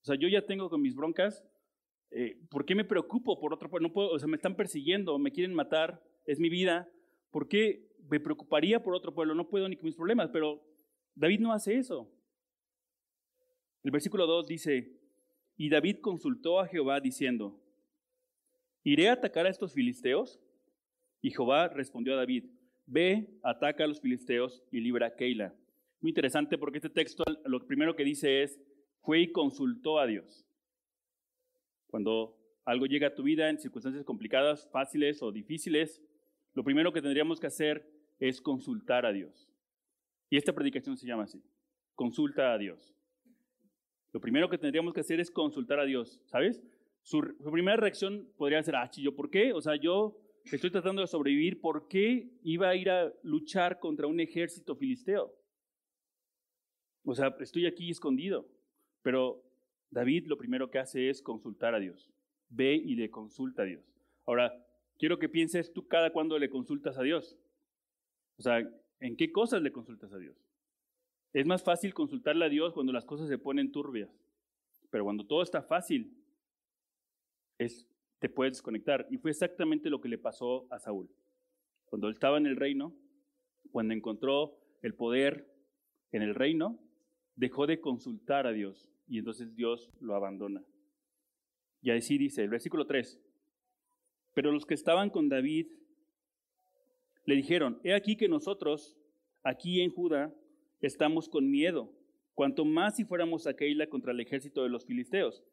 O 0.02 0.04
sea, 0.04 0.14
yo 0.14 0.28
ya 0.28 0.46
tengo 0.46 0.70
con 0.70 0.80
mis 0.80 0.94
broncas, 0.94 1.44
eh, 2.14 2.38
¿por 2.50 2.64
qué 2.64 2.74
me 2.74 2.84
preocupo 2.84 3.38
por 3.40 3.54
otro 3.54 3.70
pueblo? 3.70 3.88
No 3.88 3.94
o 3.94 4.18
sea, 4.18 4.28
me 4.28 4.36
están 4.36 4.54
persiguiendo, 4.54 5.18
me 5.18 5.32
quieren 5.32 5.54
matar, 5.54 6.02
es 6.26 6.38
mi 6.38 6.48
vida. 6.48 6.90
¿Por 7.30 7.48
qué 7.48 7.88
me 8.10 8.20
preocuparía 8.20 8.82
por 8.82 8.94
otro 8.94 9.14
pueblo? 9.14 9.34
No 9.34 9.48
puedo 9.48 9.68
ni 9.68 9.76
con 9.76 9.86
mis 9.86 9.96
problemas, 9.96 10.30
pero 10.30 10.62
David 11.14 11.40
no 11.40 11.52
hace 11.52 11.76
eso. 11.76 12.10
El 13.82 13.90
versículo 13.90 14.26
2 14.26 14.46
dice, 14.46 15.00
y 15.56 15.68
David 15.68 15.98
consultó 16.00 16.60
a 16.60 16.66
Jehová 16.66 17.00
diciendo, 17.00 17.60
¿iré 18.84 19.08
a 19.08 19.14
atacar 19.14 19.46
a 19.46 19.50
estos 19.50 19.72
filisteos? 19.72 20.40
Y 21.20 21.30
Jehová 21.30 21.68
respondió 21.68 22.14
a 22.14 22.16
David, 22.16 22.44
ve, 22.86 23.38
ataca 23.42 23.84
a 23.84 23.86
los 23.86 24.00
filisteos 24.00 24.62
y 24.70 24.80
libra 24.80 25.06
a 25.06 25.14
Keila. 25.14 25.54
Muy 26.00 26.10
interesante 26.10 26.58
porque 26.58 26.78
este 26.78 26.90
texto 26.90 27.24
lo 27.44 27.66
primero 27.66 27.96
que 27.96 28.04
dice 28.04 28.42
es, 28.42 28.60
fue 29.00 29.20
y 29.20 29.32
consultó 29.32 29.98
a 29.98 30.06
Dios. 30.06 30.44
Cuando 31.92 32.38
algo 32.64 32.86
llega 32.86 33.08
a 33.08 33.14
tu 33.14 33.22
vida 33.22 33.50
en 33.50 33.58
circunstancias 33.58 34.02
complicadas, 34.02 34.66
fáciles 34.72 35.22
o 35.22 35.30
difíciles, 35.30 36.02
lo 36.54 36.64
primero 36.64 36.90
que 36.90 37.02
tendríamos 37.02 37.38
que 37.38 37.48
hacer 37.48 37.86
es 38.18 38.40
consultar 38.40 39.04
a 39.04 39.12
Dios. 39.12 39.52
Y 40.30 40.38
esta 40.38 40.54
predicación 40.54 40.96
se 40.96 41.06
llama 41.06 41.24
así, 41.24 41.42
consulta 41.94 42.54
a 42.54 42.56
Dios. 42.56 42.94
Lo 44.10 44.22
primero 44.22 44.48
que 44.48 44.56
tendríamos 44.56 44.94
que 44.94 45.00
hacer 45.00 45.20
es 45.20 45.30
consultar 45.30 45.80
a 45.80 45.84
Dios, 45.84 46.18
¿sabes? 46.24 46.62
Su, 47.02 47.20
primera 47.52 47.76
reacción 47.76 48.26
podría 48.38 48.62
ser, 48.62 48.74
ah, 48.76 48.90
¿yo 48.96 49.14
por 49.14 49.28
qué? 49.28 49.52
O 49.52 49.60
sea, 49.60 49.76
yo 49.76 50.18
estoy 50.50 50.70
tratando 50.70 51.02
de 51.02 51.08
sobrevivir, 51.08 51.60
¿por 51.60 51.88
qué 51.88 52.30
iba 52.42 52.70
a 52.70 52.74
ir 52.74 52.88
a 52.88 53.12
luchar 53.22 53.78
contra 53.78 54.06
un 54.06 54.18
ejército 54.18 54.76
filisteo? 54.76 55.30
O 57.04 57.14
sea, 57.14 57.36
estoy 57.38 57.66
aquí 57.66 57.90
escondido. 57.90 58.48
Pero 59.02 59.44
David 59.92 60.26
lo 60.26 60.38
primero 60.38 60.70
que 60.70 60.78
hace 60.78 61.10
es 61.10 61.22
consultar 61.22 61.74
a 61.74 61.78
Dios. 61.78 62.10
Ve 62.48 62.74
y 62.74 62.96
le 62.96 63.10
consulta 63.10 63.62
a 63.62 63.66
Dios. 63.66 63.84
Ahora, 64.26 64.52
quiero 64.98 65.18
que 65.18 65.28
pienses 65.28 65.72
tú 65.72 65.86
cada 65.86 66.12
cuando 66.12 66.38
le 66.38 66.48
consultas 66.48 66.98
a 66.98 67.02
Dios. 67.02 67.38
O 68.38 68.42
sea, 68.42 68.58
¿en 69.00 69.16
qué 69.16 69.30
cosas 69.30 69.62
le 69.62 69.70
consultas 69.70 70.12
a 70.12 70.18
Dios? 70.18 70.36
Es 71.34 71.46
más 71.46 71.62
fácil 71.62 71.92
consultarle 71.92 72.46
a 72.46 72.48
Dios 72.48 72.72
cuando 72.72 72.92
las 72.92 73.04
cosas 73.04 73.28
se 73.28 73.36
ponen 73.36 73.70
turbias. 73.70 74.10
Pero 74.90 75.04
cuando 75.04 75.26
todo 75.26 75.42
está 75.42 75.62
fácil, 75.62 76.16
es, 77.58 77.86
te 78.18 78.30
puedes 78.30 78.54
desconectar. 78.54 79.06
Y 79.10 79.18
fue 79.18 79.30
exactamente 79.30 79.90
lo 79.90 80.00
que 80.00 80.08
le 80.08 80.18
pasó 80.18 80.66
a 80.72 80.78
Saúl. 80.78 81.10
Cuando 81.84 82.08
él 82.08 82.14
estaba 82.14 82.38
en 82.38 82.46
el 82.46 82.56
reino, 82.56 82.94
cuando 83.70 83.92
encontró 83.92 84.58
el 84.80 84.94
poder, 84.94 85.54
en 86.12 86.22
el 86.22 86.34
reino, 86.34 86.78
dejó 87.36 87.66
de 87.66 87.80
consultar 87.80 88.46
a 88.46 88.52
Dios 88.52 88.90
y 89.12 89.18
entonces 89.18 89.54
Dios 89.54 89.90
lo 90.00 90.14
abandona. 90.14 90.64
Y 91.82 91.90
así 91.90 92.16
dice 92.16 92.42
el 92.42 92.48
versículo 92.48 92.86
3. 92.86 93.20
Pero 94.32 94.50
los 94.50 94.64
que 94.64 94.72
estaban 94.72 95.10
con 95.10 95.28
David 95.28 95.66
le 97.26 97.34
dijeron, 97.34 97.78
he 97.84 97.92
aquí 97.92 98.16
que 98.16 98.26
nosotros, 98.26 98.96
aquí 99.42 99.82
en 99.82 99.90
Judá, 99.90 100.34
estamos 100.80 101.28
con 101.28 101.50
miedo, 101.50 101.92
cuanto 102.32 102.64
más 102.64 102.96
si 102.96 103.04
fuéramos 103.04 103.46
a 103.46 103.54
Keila 103.54 103.86
contra 103.88 104.12
el 104.12 104.20
ejército 104.20 104.62
de 104.62 104.70
los 104.70 104.86
filisteos. 104.86 105.44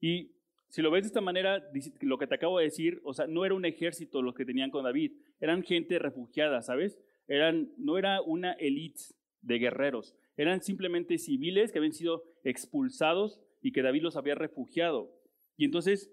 Y 0.00 0.36
si 0.68 0.80
lo 0.80 0.92
ves 0.92 1.02
de 1.02 1.08
esta 1.08 1.20
manera, 1.20 1.60
lo 2.02 2.18
que 2.18 2.28
te 2.28 2.36
acabo 2.36 2.58
de 2.58 2.66
decir, 2.66 3.00
o 3.02 3.14
sea, 3.14 3.26
no 3.26 3.44
era 3.44 3.56
un 3.56 3.64
ejército 3.64 4.22
lo 4.22 4.32
que 4.32 4.44
tenían 4.44 4.70
con 4.70 4.84
David, 4.84 5.10
eran 5.40 5.64
gente 5.64 5.98
refugiada, 5.98 6.62
¿sabes? 6.62 6.96
Eran, 7.26 7.72
no 7.78 7.98
era 7.98 8.22
una 8.22 8.52
élite 8.52 9.02
de 9.40 9.58
guerreros, 9.58 10.14
eran 10.42 10.62
simplemente 10.62 11.18
civiles 11.18 11.72
que 11.72 11.78
habían 11.78 11.92
sido 11.92 12.24
expulsados 12.44 13.40
y 13.60 13.72
que 13.72 13.82
David 13.82 14.02
los 14.02 14.16
había 14.16 14.34
refugiado. 14.34 15.10
Y 15.56 15.64
entonces, 15.64 16.10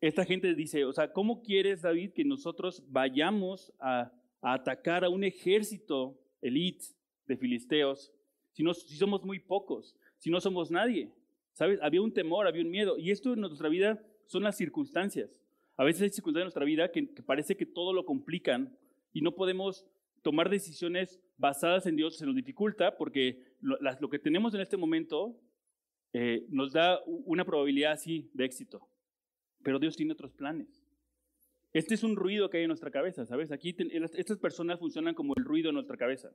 esta 0.00 0.24
gente 0.24 0.54
dice, 0.54 0.84
o 0.84 0.92
sea, 0.92 1.12
¿cómo 1.12 1.42
quieres, 1.42 1.82
David, 1.82 2.12
que 2.12 2.24
nosotros 2.24 2.82
vayamos 2.88 3.72
a, 3.78 4.12
atacar 4.40 5.04
a 5.04 5.08
un 5.08 5.22
ejército 5.22 6.18
élite 6.40 6.86
de 7.26 7.36
filisteos 7.36 8.12
si, 8.50 8.64
no, 8.64 8.74
si 8.74 8.96
somos 8.96 9.24
muy 9.24 9.38
pocos, 9.38 9.96
si 10.18 10.30
no 10.30 10.40
somos 10.40 10.70
nadie? 10.70 11.12
¿Sabes? 11.52 11.78
Había 11.82 12.02
un 12.02 12.12
temor, 12.12 12.46
había 12.46 12.62
un 12.62 12.70
miedo. 12.70 12.98
Y 12.98 13.10
esto 13.10 13.34
en 13.34 13.40
nuestra 13.40 13.68
vida 13.68 14.02
son 14.26 14.42
las 14.42 14.56
circunstancias. 14.56 15.30
A 15.76 15.84
veces 15.84 16.02
hay 16.02 16.10
circunstancias 16.10 16.42
en 16.42 16.46
nuestra 16.46 16.64
vida 16.64 16.90
que, 16.90 17.02
parece 17.24 17.56
que 17.56 17.66
todo 17.66 17.92
lo 17.92 18.04
complican 18.04 18.76
y 19.12 19.20
no 19.20 19.34
podemos 19.34 19.86
tomar 20.22 20.48
decisiones 20.48 21.20
basadas 21.36 21.86
en 21.86 21.96
Dios. 21.96 22.16
Se 22.16 22.26
nos 22.26 22.34
dificulta 22.34 22.96
porque 22.96 23.42
lo, 23.60 23.76
lo 24.00 24.08
que 24.08 24.18
tenemos 24.18 24.54
en 24.54 24.60
este 24.60 24.76
momento 24.76 25.38
eh, 26.12 26.44
nos 26.50 26.72
da 26.72 27.00
una 27.06 27.44
probabilidad 27.44 27.92
así 27.92 28.30
de 28.34 28.44
éxito. 28.44 28.86
Pero 29.62 29.78
Dios 29.78 29.96
tiene 29.96 30.12
otros 30.12 30.32
planes. 30.32 30.84
Este 31.72 31.94
es 31.94 32.02
un 32.02 32.16
ruido 32.16 32.50
que 32.50 32.58
hay 32.58 32.64
en 32.64 32.68
nuestra 32.68 32.90
cabeza, 32.90 33.24
¿sabes? 33.24 33.50
Aquí 33.50 33.74
estas 34.14 34.38
personas 34.38 34.78
funcionan 34.78 35.14
como 35.14 35.34
el 35.36 35.44
ruido 35.44 35.70
en 35.70 35.74
nuestra 35.74 35.96
cabeza. 35.96 36.30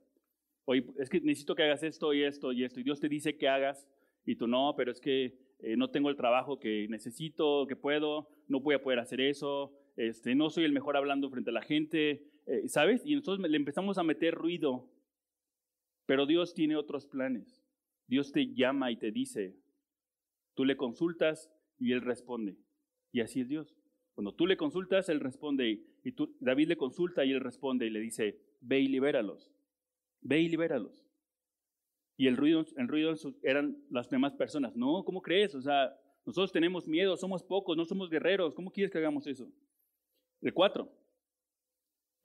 Oye, 0.64 0.84
es 0.98 1.08
que 1.08 1.20
necesito 1.20 1.54
que 1.54 1.62
hagas 1.62 1.82
esto 1.84 2.12
y 2.12 2.24
esto 2.24 2.52
y 2.52 2.64
esto. 2.64 2.80
Y 2.80 2.82
Dios 2.82 2.98
te 2.98 3.08
dice 3.08 3.36
que 3.36 3.48
hagas 3.48 3.88
y 4.26 4.34
tú 4.34 4.48
no, 4.48 4.74
pero 4.76 4.90
es 4.90 5.00
que 5.00 5.38
eh, 5.60 5.76
no 5.76 5.90
tengo 5.90 6.10
el 6.10 6.16
trabajo 6.16 6.58
que 6.58 6.88
necesito, 6.88 7.66
que 7.68 7.76
puedo, 7.76 8.28
no 8.48 8.60
voy 8.60 8.74
a 8.74 8.82
poder 8.82 8.98
hacer 8.98 9.20
eso, 9.20 9.72
este, 9.96 10.34
no 10.34 10.50
soy 10.50 10.64
el 10.64 10.72
mejor 10.72 10.96
hablando 10.96 11.30
frente 11.30 11.50
a 11.50 11.52
la 11.52 11.62
gente, 11.62 12.24
eh, 12.48 12.68
¿sabes? 12.68 13.02
Y 13.04 13.12
entonces 13.12 13.48
le 13.48 13.56
empezamos 13.56 13.98
a 13.98 14.02
meter 14.02 14.34
ruido, 14.34 14.88
pero 16.06 16.24
Dios 16.24 16.54
tiene 16.54 16.76
otros 16.76 17.06
planes. 17.06 17.62
Dios 18.06 18.32
te 18.32 18.54
llama 18.54 18.90
y 18.90 18.96
te 18.96 19.12
dice, 19.12 19.54
tú 20.54 20.64
le 20.64 20.76
consultas 20.76 21.50
y 21.78 21.92
Él 21.92 22.00
responde. 22.00 22.56
Y 23.12 23.20
así 23.20 23.42
es 23.42 23.48
Dios. 23.48 23.76
Cuando 24.14 24.34
tú 24.34 24.46
le 24.46 24.56
consultas, 24.56 25.10
Él 25.10 25.20
responde. 25.20 25.84
Y 26.02 26.14
David 26.40 26.68
le 26.68 26.76
consulta 26.76 27.24
y 27.24 27.32
Él 27.32 27.40
responde 27.40 27.86
y 27.86 27.90
le 27.90 28.00
dice, 28.00 28.40
ve 28.60 28.80
y 28.80 28.88
libéralos. 28.88 29.52
Ve 30.22 30.40
y 30.40 30.48
libéralos. 30.48 31.06
Y 32.16 32.26
el 32.26 32.36
ruido, 32.36 32.64
el 32.76 32.88
ruido 32.88 33.14
eran 33.42 33.76
las 33.90 34.08
demás 34.08 34.34
personas. 34.34 34.74
No, 34.74 35.04
¿cómo 35.04 35.20
crees? 35.20 35.54
O 35.54 35.60
sea, 35.60 35.94
nosotros 36.24 36.50
tenemos 36.50 36.88
miedo, 36.88 37.16
somos 37.16 37.42
pocos, 37.42 37.76
no 37.76 37.84
somos 37.84 38.10
guerreros. 38.10 38.54
¿Cómo 38.54 38.72
quieres 38.72 38.90
que 38.90 38.98
hagamos 38.98 39.26
eso? 39.26 39.48
El 40.40 40.52
cuatro. 40.52 40.90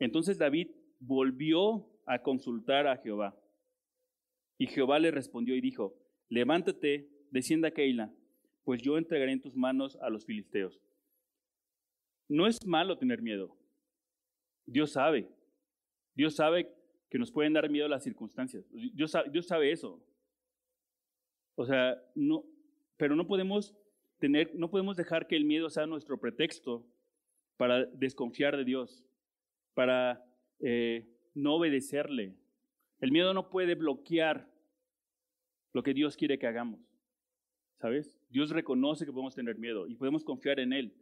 Entonces 0.04 0.38
David 0.38 0.70
volvió 1.00 1.88
a 2.06 2.22
consultar 2.22 2.88
a 2.88 2.98
Jehová. 2.98 3.40
Y 4.58 4.68
Jehová 4.68 5.00
le 5.00 5.12
respondió 5.12 5.56
y 5.56 5.62
dijo, 5.62 5.96
levántate, 6.28 7.10
descienda 7.32 7.70
a 7.70 7.72
Keila, 7.72 8.14
pues 8.66 8.82
yo 8.82 8.98
entregaré 8.98 9.32
en 9.32 9.42
tus 9.42 9.56
manos 9.56 9.98
a 10.02 10.10
los 10.10 10.26
filisteos. 10.26 10.82
No 12.28 12.48
es 12.48 12.66
malo 12.66 12.98
tener 12.98 13.22
miedo. 13.22 13.56
Dios 14.66 14.92
sabe. 14.92 15.30
Dios 16.16 16.36
sabe 16.36 16.70
que 17.10 17.18
nos 17.18 17.32
pueden 17.32 17.54
dar 17.54 17.70
miedo 17.70 17.88
las 17.88 18.04
circunstancias. 18.04 18.66
Dios 18.72 19.16
Dios 19.32 19.48
sabe 19.48 19.72
eso. 19.72 20.04
O 21.56 21.66
sea, 21.66 22.02
no, 22.14 22.44
pero 22.98 23.16
no 23.16 23.26
podemos 23.26 23.74
tener, 24.20 24.54
no 24.54 24.70
podemos 24.70 24.98
dejar 24.98 25.28
que 25.28 25.38
el 25.38 25.46
miedo 25.46 25.70
sea 25.70 25.86
nuestro 25.86 26.20
pretexto 26.20 26.86
para 27.56 27.86
desconfiar 27.86 28.58
de 28.58 28.66
Dios, 28.66 29.06
para 29.74 30.24
eh, 30.60 31.08
no 31.34 31.56
obedecerle. 31.56 32.36
El 33.00 33.12
miedo 33.12 33.34
no 33.34 33.50
puede 33.50 33.76
bloquear 33.76 34.50
lo 35.74 35.84
que 35.84 35.94
Dios 35.94 36.16
quiere 36.16 36.40
que 36.40 36.48
hagamos. 36.48 36.80
¿Sabes? 37.80 38.18
Dios 38.30 38.52
reconoce 38.52 39.06
que 39.06 39.12
podemos 39.12 39.36
tener 39.36 39.58
miedo 39.58 39.88
y 39.88 39.96
podemos 39.96 40.24
confiar 40.24 40.60
en 40.60 40.72
Él, 40.72 40.94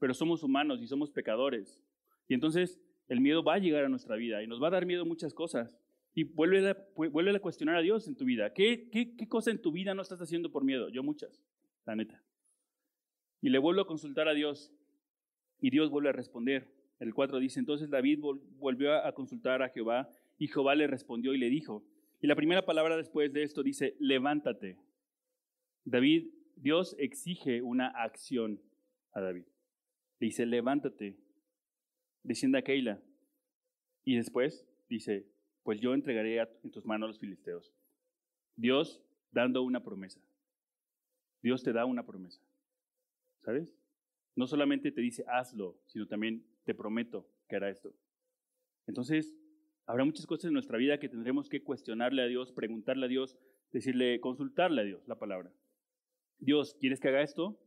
pero 0.00 0.14
somos 0.14 0.42
humanos 0.42 0.82
y 0.82 0.88
somos 0.88 1.10
pecadores. 1.12 1.80
Y 2.26 2.34
entonces 2.34 2.80
el 3.08 3.20
miedo 3.20 3.44
va 3.44 3.54
a 3.54 3.58
llegar 3.58 3.84
a 3.84 3.88
nuestra 3.88 4.16
vida 4.16 4.42
y 4.42 4.46
nos 4.46 4.62
va 4.62 4.68
a 4.68 4.72
dar 4.72 4.86
miedo 4.86 5.04
muchas 5.04 5.32
cosas. 5.32 5.78
Y 6.14 6.24
vuelve 6.24 6.70
a, 6.70 6.76
vuelve 6.94 7.36
a 7.36 7.40
cuestionar 7.40 7.76
a 7.76 7.82
Dios 7.82 8.08
en 8.08 8.16
tu 8.16 8.24
vida. 8.24 8.52
¿Qué, 8.52 8.88
¿Qué, 8.90 9.16
qué, 9.16 9.28
cosa 9.28 9.50
en 9.50 9.60
tu 9.60 9.72
vida 9.72 9.94
no 9.94 10.02
estás 10.02 10.20
haciendo 10.20 10.50
por 10.50 10.64
miedo? 10.64 10.88
Yo 10.88 11.02
muchas, 11.02 11.44
la 11.84 11.96
neta. 11.96 12.22
Y 13.40 13.50
le 13.50 13.58
vuelvo 13.58 13.82
a 13.82 13.86
consultar 13.86 14.28
a 14.28 14.34
Dios 14.34 14.72
y 15.60 15.70
Dios 15.70 15.90
vuelve 15.90 16.10
a 16.10 16.12
responder. 16.12 16.72
El 17.04 17.12
4 17.12 17.38
dice, 17.38 17.60
entonces 17.60 17.90
David 17.90 18.20
volvió 18.58 18.94
a 18.94 19.12
consultar 19.12 19.62
a 19.62 19.68
Jehová 19.68 20.08
y 20.38 20.48
Jehová 20.48 20.74
le 20.74 20.86
respondió 20.86 21.34
y 21.34 21.38
le 21.38 21.50
dijo. 21.50 21.84
Y 22.22 22.26
la 22.26 22.34
primera 22.34 22.64
palabra 22.64 22.96
después 22.96 23.32
de 23.32 23.42
esto 23.42 23.62
dice, 23.62 23.94
levántate. 24.00 24.78
David, 25.84 26.28
Dios 26.56 26.96
exige 26.98 27.60
una 27.60 27.88
acción 27.88 28.58
a 29.12 29.20
David. 29.20 29.44
Le 30.18 30.26
dice, 30.28 30.46
levántate 30.46 31.18
descienda 32.22 32.60
a 32.60 32.62
Keila. 32.62 33.00
Y 34.04 34.16
después 34.16 34.66
dice, 34.88 35.26
pues 35.62 35.80
yo 35.80 35.94
entregaré 35.94 36.40
en 36.40 36.70
tus 36.70 36.84
manos 36.84 37.06
a 37.06 37.08
los 37.08 37.20
filisteos. 37.20 37.72
Dios 38.56 39.02
dando 39.30 39.62
una 39.62 39.82
promesa. 39.84 40.20
Dios 41.42 41.62
te 41.62 41.72
da 41.72 41.84
una 41.84 42.04
promesa. 42.04 42.40
¿Sabes? 43.42 43.68
No 44.34 44.46
solamente 44.46 44.90
te 44.90 45.00
dice 45.00 45.24
hazlo, 45.28 45.78
sino 45.86 46.06
también 46.06 46.44
te 46.64 46.74
prometo 46.74 47.26
que 47.48 47.56
hará 47.56 47.70
esto. 47.70 47.94
Entonces, 48.86 49.34
habrá 49.86 50.04
muchas 50.04 50.26
cosas 50.26 50.46
en 50.46 50.54
nuestra 50.54 50.78
vida 50.78 50.98
que 50.98 51.08
tendremos 51.08 51.48
que 51.48 51.62
cuestionarle 51.62 52.22
a 52.22 52.26
Dios, 52.26 52.52
preguntarle 52.52 53.06
a 53.06 53.08
Dios, 53.08 53.36
decirle, 53.72 54.20
consultarle 54.20 54.80
a 54.80 54.84
Dios 54.84 55.06
la 55.06 55.18
palabra. 55.18 55.52
Dios, 56.38 56.76
¿quieres 56.80 57.00
que 57.00 57.08
haga 57.08 57.22
esto? 57.22 57.58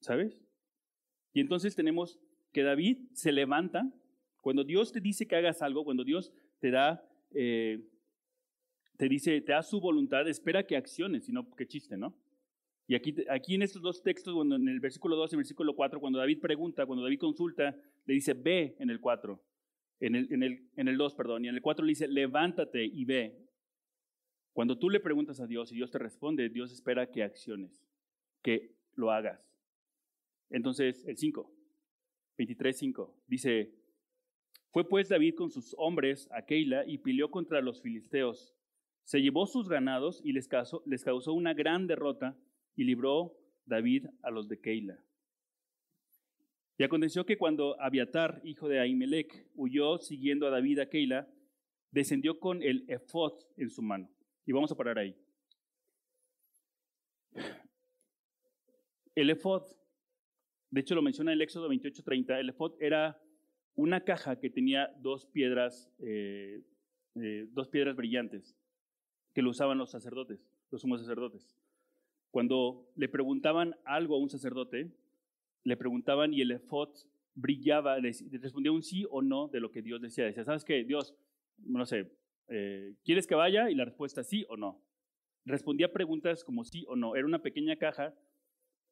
¿Sabes? 0.00 0.44
Y 1.32 1.40
entonces 1.40 1.74
tenemos 1.74 2.18
que 2.52 2.62
David 2.62 2.98
se 3.12 3.32
levanta, 3.32 3.90
cuando 4.40 4.62
Dios 4.62 4.92
te 4.92 5.00
dice 5.00 5.26
que 5.26 5.36
hagas 5.36 5.62
algo, 5.62 5.84
cuando 5.84 6.04
Dios 6.04 6.32
te 6.60 6.70
da, 6.70 7.02
eh, 7.32 7.82
te 8.96 9.08
dice, 9.08 9.40
te 9.40 9.52
da 9.52 9.62
su 9.62 9.80
voluntad, 9.80 10.28
espera 10.28 10.66
que 10.66 10.76
acciones, 10.76 11.24
sino 11.24 11.50
que 11.56 11.66
chiste, 11.66 11.96
¿no? 11.96 12.14
Y 12.86 12.94
aquí, 12.94 13.14
aquí 13.30 13.54
en 13.54 13.62
estos 13.62 13.80
dos 13.80 14.02
textos, 14.02 14.34
cuando 14.34 14.56
en 14.56 14.68
el 14.68 14.80
versículo 14.80 15.16
2 15.16 15.32
y 15.32 15.34
el 15.34 15.38
versículo 15.38 15.74
4, 15.74 16.00
cuando 16.00 16.18
David 16.18 16.40
pregunta, 16.40 16.84
cuando 16.84 17.02
David 17.02 17.18
consulta, 17.18 17.74
le 18.04 18.14
dice, 18.14 18.34
ve 18.34 18.76
en 18.78 18.90
el 18.90 19.00
4, 19.00 19.42
en 20.00 20.14
el, 20.14 20.32
en 20.32 20.42
el, 20.42 20.68
en 20.76 20.88
el 20.88 20.96
2, 20.98 21.14
perdón, 21.14 21.44
y 21.44 21.48
en 21.48 21.54
el 21.54 21.62
4 21.62 21.84
le 21.84 21.90
dice, 21.90 22.08
levántate 22.08 22.84
y 22.84 23.04
ve. 23.04 23.38
Cuando 24.52 24.78
tú 24.78 24.90
le 24.90 25.00
preguntas 25.00 25.40
a 25.40 25.46
Dios 25.46 25.72
y 25.72 25.76
Dios 25.76 25.90
te 25.90 25.98
responde, 25.98 26.48
Dios 26.50 26.72
espera 26.72 27.10
que 27.10 27.22
acciones, 27.22 27.86
que 28.42 28.76
lo 28.94 29.10
hagas. 29.10 29.40
Entonces, 30.50 31.04
el 31.06 31.16
5, 31.16 31.50
23.5. 32.38 33.14
Dice, 33.26 33.74
fue 34.72 34.86
pues 34.86 35.08
David 35.08 35.34
con 35.36 35.50
sus 35.50 35.74
hombres 35.78 36.28
a 36.32 36.42
Keila 36.42 36.84
y 36.86 36.98
peleó 36.98 37.30
contra 37.30 37.62
los 37.62 37.80
filisteos. 37.80 38.54
Se 39.04 39.22
llevó 39.22 39.46
sus 39.46 39.68
ganados 39.68 40.20
y 40.22 40.32
les 40.32 40.48
causó, 40.48 40.82
les 40.86 41.02
causó 41.02 41.32
una 41.32 41.54
gran 41.54 41.86
derrota 41.86 42.36
y 42.76 42.84
libró 42.84 43.36
David 43.66 44.06
a 44.22 44.30
los 44.30 44.48
de 44.48 44.60
Keila. 44.60 44.98
Y 46.76 46.84
aconteció 46.84 47.24
que 47.24 47.38
cuando 47.38 47.80
Abiatar, 47.80 48.40
hijo 48.44 48.68
de 48.68 48.80
Ahimelech, 48.80 49.48
huyó 49.54 49.98
siguiendo 49.98 50.46
a 50.46 50.50
David 50.50 50.80
a 50.80 50.88
Keila, 50.88 51.28
descendió 51.90 52.40
con 52.40 52.62
el 52.62 52.84
efod 52.88 53.34
en 53.56 53.70
su 53.70 53.82
mano. 53.82 54.10
Y 54.44 54.52
vamos 54.52 54.72
a 54.72 54.76
parar 54.76 54.98
ahí. 54.98 55.16
El 59.14 59.30
efod 59.30 59.64
de 60.74 60.80
hecho, 60.80 60.96
lo 60.96 61.02
menciona 61.02 61.30
en 61.30 61.36
el 61.36 61.42
Éxodo 61.42 61.68
28:30. 61.68 62.40
El 62.40 62.48
efod 62.48 62.74
era 62.80 63.16
una 63.76 64.00
caja 64.02 64.40
que 64.40 64.50
tenía 64.50 64.92
dos 64.98 65.24
piedras, 65.24 65.88
eh, 66.00 66.64
eh, 67.14 67.46
dos 67.52 67.68
piedras 67.68 67.94
brillantes 67.94 68.56
que 69.32 69.40
lo 69.40 69.50
usaban 69.50 69.78
los 69.78 69.92
sacerdotes, 69.92 70.50
los 70.72 70.80
sumos 70.80 71.00
sacerdotes. 71.00 71.56
Cuando 72.34 72.90
le 72.96 73.08
preguntaban 73.08 73.76
algo 73.84 74.16
a 74.16 74.18
un 74.18 74.28
sacerdote, 74.28 74.90
le 75.62 75.76
preguntaban 75.76 76.34
y 76.34 76.40
el 76.40 76.50
efod 76.50 76.88
brillaba, 77.36 77.98
respondía 78.00 78.72
un 78.72 78.82
sí 78.82 79.06
o 79.08 79.22
no 79.22 79.46
de 79.46 79.60
lo 79.60 79.70
que 79.70 79.82
Dios 79.82 80.00
decía. 80.00 80.24
Decía, 80.24 80.42
¿sabes 80.42 80.64
qué? 80.64 80.82
Dios, 80.82 81.14
no 81.58 81.86
sé, 81.86 82.10
eh, 82.48 82.96
¿quieres 83.04 83.28
que 83.28 83.36
vaya? 83.36 83.70
Y 83.70 83.76
la 83.76 83.84
respuesta 83.84 84.24
sí 84.24 84.44
o 84.48 84.56
no. 84.56 84.82
Respondía 85.44 85.92
preguntas 85.92 86.42
como 86.42 86.64
sí 86.64 86.84
o 86.88 86.96
no. 86.96 87.14
Era 87.14 87.24
una 87.24 87.40
pequeña 87.40 87.76
caja 87.76 88.12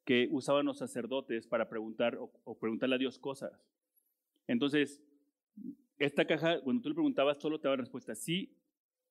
que 0.05 0.29
usaban 0.31 0.65
los 0.65 0.77
sacerdotes 0.77 1.45
para 1.45 1.67
preguntar 1.67 2.17
o, 2.17 2.57
preguntarle 2.57 2.95
a 2.95 2.99
Dios 2.99 3.19
cosas. 3.19 3.51
Entonces, 4.47 5.03
esta 5.99 6.23
caja, 6.23 6.61
cuando 6.61 6.81
tú 6.81 6.87
le 6.87 6.95
preguntabas, 6.95 7.39
solo 7.39 7.59
te 7.59 7.67
daba 7.67 7.75
respuesta 7.75 8.15
sí 8.15 8.55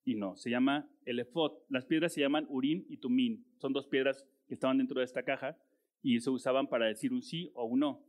y 0.05 0.15
no. 0.15 0.37
Se 0.37 0.51
llama 0.51 0.89
el 1.05 1.21
efod. 1.21 1.53
Las 1.69 1.85
piedras 1.85 2.13
se 2.13 2.21
llaman 2.21 2.47
Urim 2.49 2.85
y 2.89 2.97
Tumim. 2.99 3.45
Son 3.59 3.73
dos 3.73 3.87
piedras 3.87 4.27
que 4.47 4.55
estaban 4.55 4.79
dentro 4.79 4.99
de 4.99 5.05
esta 5.05 5.23
caja 5.23 5.57
y 6.03 6.21
se 6.21 6.31
usaban 6.31 6.69
para 6.69 6.87
decir 6.87 7.13
un 7.13 7.23
sí 7.23 7.51
o 7.55 7.65
un 7.65 7.81
no. 7.81 8.05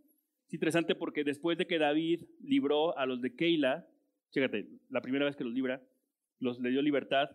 Es 0.47 0.53
interesante 0.53 0.95
porque 0.95 1.23
después 1.23 1.57
de 1.57 1.67
que 1.67 1.79
David 1.79 2.25
libró 2.41 2.97
a 2.97 3.05
los 3.05 3.21
de 3.21 3.35
Keila, 3.35 3.87
fíjate, 4.31 4.67
la 4.89 5.01
primera 5.01 5.25
vez 5.25 5.35
que 5.35 5.43
los 5.43 5.53
libra, 5.53 5.81
los 6.39 6.59
le 6.59 6.69
dio 6.69 6.81
libertad, 6.81 7.29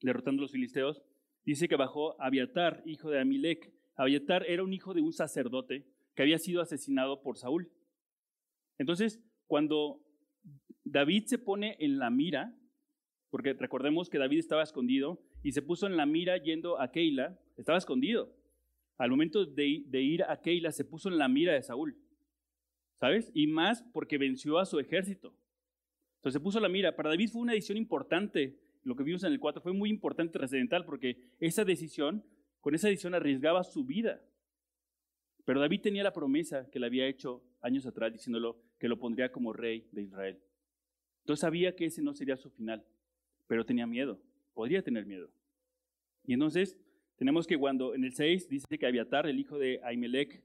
derrotando 0.00 0.40
a 0.40 0.44
los 0.44 0.52
filisteos, 0.52 1.02
dice 1.44 1.68
que 1.68 1.76
bajó 1.76 2.20
Abiatar, 2.20 2.82
hijo 2.86 3.10
de 3.10 3.20
Amilek. 3.20 3.72
Abiatar 3.96 4.44
era 4.48 4.62
un 4.62 4.72
hijo 4.72 4.94
de 4.94 5.02
un 5.02 5.12
sacerdote 5.12 5.86
que 6.14 6.22
había 6.22 6.38
sido 6.38 6.60
asesinado 6.60 7.22
por 7.22 7.36
Saúl. 7.36 7.70
Entonces, 8.78 9.20
cuando 9.46 10.00
David 10.84 11.24
se 11.26 11.38
pone 11.38 11.76
en 11.80 11.98
la 11.98 12.10
mira, 12.10 12.54
porque 13.30 13.52
recordemos 13.52 14.08
que 14.08 14.18
David 14.18 14.38
estaba 14.38 14.62
escondido 14.62 15.20
y 15.42 15.52
se 15.52 15.62
puso 15.62 15.86
en 15.86 15.96
la 15.96 16.06
mira 16.06 16.36
yendo 16.38 16.80
a 16.80 16.90
Keila, 16.90 17.38
estaba 17.56 17.78
escondido. 17.78 18.34
Al 18.96 19.10
momento 19.10 19.44
de, 19.44 19.84
ir 19.92 20.24
a 20.24 20.40
Keila 20.40 20.72
se 20.72 20.84
puso 20.84 21.08
en 21.08 21.18
la 21.18 21.28
mira 21.28 21.52
de 21.52 21.62
Saúl, 21.62 21.96
¿sabes? 22.94 23.30
Y 23.34 23.46
más 23.46 23.82
porque 23.92 24.18
venció 24.18 24.58
a 24.58 24.66
su 24.66 24.80
ejército. 24.80 25.34
Entonces 26.16 26.40
se 26.40 26.42
puso 26.42 26.58
la 26.58 26.68
mira. 26.68 26.96
Para 26.96 27.10
David 27.10 27.30
fue 27.30 27.42
una 27.42 27.52
decisión 27.52 27.78
importante. 27.78 28.58
Lo 28.82 28.96
que 28.96 29.04
vimos 29.04 29.22
en 29.22 29.32
el 29.32 29.38
4 29.38 29.62
fue 29.62 29.72
muy 29.72 29.88
importante, 29.90 30.32
trascendental, 30.32 30.84
porque 30.84 31.30
esa 31.38 31.64
decisión, 31.64 32.24
con 32.60 32.74
esa 32.74 32.88
decisión 32.88 33.14
arriesgaba 33.14 33.62
su 33.62 33.84
vida. 33.84 34.20
Pero 35.44 35.60
David 35.60 35.80
tenía 35.82 36.02
la 36.02 36.12
promesa 36.12 36.68
que 36.70 36.80
le 36.80 36.86
había 36.86 37.06
hecho 37.06 37.44
años 37.60 37.86
atrás, 37.86 38.12
diciéndolo 38.12 38.60
que 38.78 38.88
lo 38.88 38.98
pondría 38.98 39.30
como 39.30 39.52
rey 39.52 39.86
de 39.92 40.02
Israel. 40.02 40.40
Entonces 41.20 41.40
sabía 41.40 41.76
que 41.76 41.84
ese 41.84 42.02
no 42.02 42.14
sería 42.14 42.36
su 42.36 42.50
final, 42.50 42.84
pero 43.48 43.66
tenía 43.66 43.86
miedo, 43.86 44.20
podría 44.54 44.82
tener 44.82 45.04
miedo. 45.04 45.28
Y 46.24 46.34
entonces 46.34 46.78
tenemos 47.16 47.48
que 47.48 47.58
cuando 47.58 47.96
en 47.96 48.04
el 48.04 48.12
6 48.12 48.48
dice 48.48 48.78
que 48.78 48.86
Abiatar, 48.86 49.26
el 49.26 49.40
hijo 49.40 49.58
de 49.58 49.80
Ahimelech, 49.82 50.40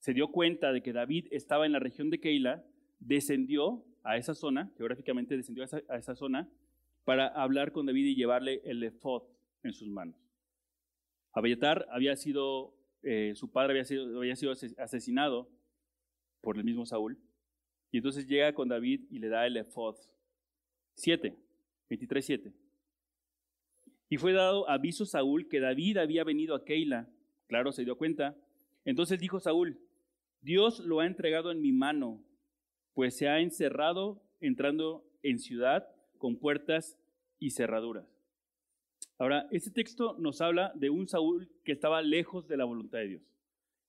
se 0.00 0.12
dio 0.12 0.28
cuenta 0.28 0.72
de 0.72 0.82
que 0.82 0.92
David 0.92 1.28
estaba 1.30 1.64
en 1.64 1.72
la 1.72 1.78
región 1.78 2.10
de 2.10 2.20
Keila, 2.20 2.64
descendió 2.98 3.84
a 4.02 4.16
esa 4.16 4.34
zona, 4.34 4.70
geográficamente 4.76 5.36
descendió 5.36 5.64
a 5.88 5.96
esa, 5.96 6.14
zona, 6.14 6.50
para 7.04 7.28
hablar 7.28 7.72
con 7.72 7.86
David 7.86 8.06
y 8.06 8.14
llevarle 8.14 8.60
el 8.64 8.82
efod 8.82 9.22
en 9.62 9.72
sus 9.72 9.88
manos. 9.88 10.16
Abiatar 11.32 11.86
había 11.90 12.16
sido, 12.16 12.74
eh, 13.02 13.32
su 13.34 13.50
padre 13.50 13.72
había 13.72 13.84
sido, 13.84 14.18
había 14.18 14.36
sido 14.36 14.52
asesinado 14.52 15.48
por 16.40 16.56
el 16.56 16.64
mismo 16.64 16.84
Saúl, 16.86 17.18
y 17.90 17.98
entonces 17.98 18.26
llega 18.26 18.52
con 18.54 18.68
David 18.68 19.06
y 19.10 19.18
le 19.18 19.28
da 19.28 19.46
el 19.46 19.56
efod. 19.56 19.96
7, 20.94 21.36
23, 21.90 22.24
7. 22.24 22.52
Y 24.08 24.16
fue 24.16 24.32
dado 24.32 24.68
aviso 24.68 25.04
Saúl 25.04 25.48
que 25.48 25.60
David 25.60 25.98
había 25.98 26.24
venido 26.24 26.54
a 26.54 26.64
Keila. 26.64 27.08
Claro, 27.46 27.72
se 27.72 27.84
dio 27.84 27.96
cuenta. 27.96 28.36
Entonces 28.84 29.18
dijo 29.18 29.40
Saúl, 29.40 29.78
Dios 30.40 30.80
lo 30.80 31.00
ha 31.00 31.06
entregado 31.06 31.50
en 31.50 31.60
mi 31.60 31.72
mano, 31.72 32.24
pues 32.94 33.16
se 33.16 33.28
ha 33.28 33.40
encerrado 33.40 34.22
entrando 34.40 35.04
en 35.22 35.38
ciudad 35.38 35.86
con 36.18 36.36
puertas 36.36 36.96
y 37.38 37.50
cerraduras. 37.50 38.06
Ahora, 39.18 39.46
este 39.50 39.70
texto 39.70 40.16
nos 40.18 40.40
habla 40.40 40.72
de 40.74 40.90
un 40.90 41.06
Saúl 41.06 41.50
que 41.64 41.72
estaba 41.72 42.00
lejos 42.02 42.48
de 42.48 42.56
la 42.56 42.64
voluntad 42.64 42.98
de 42.98 43.08
Dios. 43.08 43.22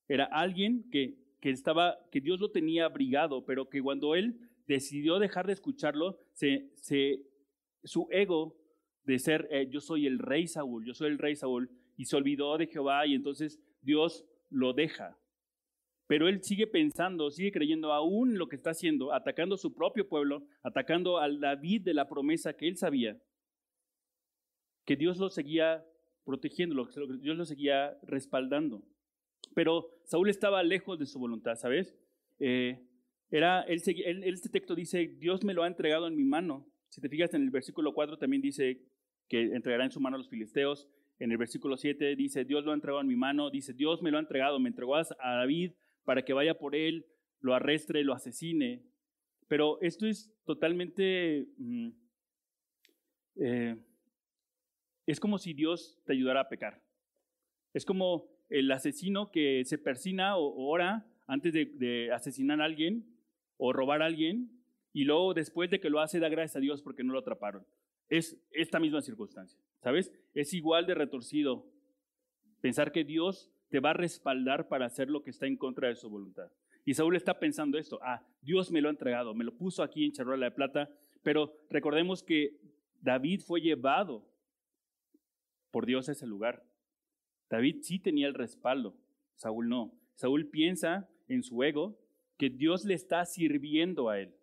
Era 0.07 0.25
alguien 0.25 0.89
que, 0.91 1.15
que, 1.39 1.51
estaba, 1.51 1.99
que 2.11 2.19
Dios 2.19 2.39
lo 2.39 2.51
tenía 2.51 2.85
abrigado, 2.85 3.45
pero 3.45 3.69
que 3.69 3.81
cuando 3.81 4.15
él 4.15 4.49
decidió 4.67 5.19
dejar 5.19 5.47
de 5.47 5.53
escucharlo, 5.53 6.19
se, 6.33 6.71
se, 6.75 7.21
su 7.83 8.07
ego 8.11 8.57
de 9.03 9.19
ser 9.19 9.47
eh, 9.51 9.67
yo 9.69 9.81
soy 9.81 10.07
el 10.07 10.19
rey 10.19 10.47
Saúl, 10.47 10.85
yo 10.85 10.93
soy 10.93 11.09
el 11.09 11.17
rey 11.17 11.35
Saúl, 11.35 11.69
y 11.97 12.05
se 12.05 12.15
olvidó 12.15 12.57
de 12.57 12.67
Jehová 12.67 13.05
y 13.05 13.15
entonces 13.15 13.59
Dios 13.81 14.25
lo 14.49 14.73
deja. 14.73 15.17
Pero 16.07 16.27
él 16.27 16.43
sigue 16.43 16.67
pensando, 16.67 17.31
sigue 17.31 17.51
creyendo 17.51 17.93
aún 17.93 18.37
lo 18.37 18.47
que 18.47 18.55
está 18.55 18.71
haciendo, 18.71 19.13
atacando 19.13 19.55
a 19.55 19.57
su 19.57 19.73
propio 19.73 20.09
pueblo, 20.09 20.45
atacando 20.61 21.19
al 21.19 21.39
David 21.39 21.83
de 21.83 21.93
la 21.93 22.09
promesa 22.09 22.53
que 22.53 22.67
él 22.67 22.75
sabía, 22.75 23.17
que 24.85 24.95
Dios 24.95 25.17
lo 25.19 25.29
seguía 25.29 25.85
protegiendo, 26.25 26.87
Dios 27.19 27.37
lo 27.37 27.45
seguía 27.45 27.97
respaldando. 28.03 28.83
Pero 29.53 29.89
Saúl 30.03 30.29
estaba 30.29 30.63
lejos 30.63 30.99
de 30.99 31.05
su 31.05 31.19
voluntad, 31.19 31.55
¿sabes? 31.55 31.95
Eh, 32.39 32.85
era, 33.29 33.61
él, 33.61 33.81
este 34.25 34.49
texto 34.49 34.75
dice, 34.75 35.15
Dios 35.17 35.43
me 35.43 35.53
lo 35.53 35.63
ha 35.63 35.67
entregado 35.67 36.07
en 36.07 36.15
mi 36.15 36.25
mano. 36.25 36.67
Si 36.91 36.99
te 36.99 37.07
fijas 37.07 37.33
en 37.33 37.43
el 37.43 37.49
versículo 37.49 37.93
4 37.93 38.17
también 38.17 38.41
dice 38.41 38.81
que 39.29 39.55
entregará 39.55 39.85
en 39.85 39.91
su 39.91 40.01
mano 40.01 40.15
a 40.15 40.19
los 40.19 40.29
filisteos. 40.29 40.89
En 41.19 41.31
el 41.31 41.37
versículo 41.37 41.77
7 41.77 42.17
dice, 42.17 42.43
Dios 42.43 42.65
lo 42.65 42.71
ha 42.71 42.73
entregado 42.73 42.99
en 42.99 43.07
mi 43.07 43.15
mano. 43.15 43.49
Dice, 43.49 43.73
Dios 43.73 44.01
me 44.01 44.11
lo 44.11 44.17
ha 44.17 44.19
entregado, 44.19 44.59
me 44.59 44.67
entregó 44.67 44.97
a 44.97 45.05
David 45.19 45.71
para 46.03 46.25
que 46.25 46.33
vaya 46.33 46.57
por 46.57 46.75
él, 46.75 47.05
lo 47.39 47.53
arrestre, 47.53 48.03
lo 48.03 48.13
asesine. 48.13 48.83
Pero 49.47 49.79
esto 49.81 50.05
es 50.05 50.33
totalmente... 50.43 51.47
Mm, 51.57 51.89
eh, 53.37 53.77
es 55.05 55.19
como 55.21 55.37
si 55.37 55.53
Dios 55.53 55.97
te 56.05 56.11
ayudara 56.11 56.41
a 56.41 56.49
pecar. 56.49 56.81
Es 57.73 57.85
como 57.85 58.29
el 58.49 58.69
asesino 58.69 59.31
que 59.31 59.63
se 59.63 59.77
persina 59.77 60.35
o, 60.35 60.67
ora 60.67 61.05
antes 61.25 61.53
de, 61.53 61.65
de, 61.65 62.11
asesinar 62.11 62.59
a 62.59 62.65
alguien 62.65 63.05
o 63.55 63.71
robar 63.71 64.01
a 64.01 64.07
alguien 64.07 64.60
y 64.93 65.05
luego 65.05 65.33
después 65.33 65.69
de 65.69 65.79
que 65.79 65.89
lo 65.89 65.99
hace 65.99 66.19
da 66.19 66.29
gracias 66.29 66.57
a 66.57 66.59
Dios 66.59 66.81
porque 66.81 67.03
no 67.03 67.13
lo 67.13 67.19
atraparon. 67.19 67.65
Es 68.09 68.37
esta 68.51 68.79
misma 68.79 69.01
circunstancia, 69.01 69.59
¿sabes? 69.81 70.11
Es 70.33 70.53
igual 70.53 70.85
de 70.85 70.95
retorcido 70.95 71.65
pensar 72.59 72.91
que 72.91 73.03
Dios 73.03 73.49
te 73.69 73.79
va 73.79 73.91
a 73.91 73.93
respaldar 73.93 74.67
para 74.67 74.85
hacer 74.85 75.09
lo 75.09 75.23
que 75.23 75.29
está 75.29 75.47
en 75.47 75.55
contra 75.55 75.87
de 75.87 75.95
su 75.95 76.09
voluntad. 76.09 76.51
Y 76.83 76.93
Saúl 76.93 77.15
está 77.15 77.39
pensando 77.39 77.77
esto, 77.77 77.99
ah, 78.01 78.25
Dios 78.41 78.71
me 78.71 78.81
lo 78.81 78.89
ha 78.89 78.91
entregado, 78.91 79.33
me 79.33 79.45
lo 79.45 79.55
puso 79.55 79.83
aquí 79.83 80.03
en 80.03 80.11
charola 80.11 80.47
de 80.47 80.51
plata, 80.51 80.89
pero 81.23 81.53
recordemos 81.69 82.23
que 82.23 82.59
David 83.01 83.41
fue 83.41 83.61
llevado 83.61 84.27
por 85.69 85.85
Dios 85.85 86.09
a 86.09 86.11
ese 86.11 86.27
lugar. 86.27 86.63
David 87.49 87.77
sí 87.81 87.99
tenía 87.99 88.27
el 88.27 88.33
respaldo, 88.33 88.95
Saúl 89.35 89.69
no. 89.69 89.93
Saúl 90.15 90.47
piensa 90.47 91.09
en 91.27 91.43
su 91.43 91.63
ego 91.63 91.97
que 92.37 92.49
Dios 92.49 92.85
le 92.85 92.93
está 92.93 93.25
sirviendo 93.25 94.09
a 94.09 94.19
él, 94.19 94.33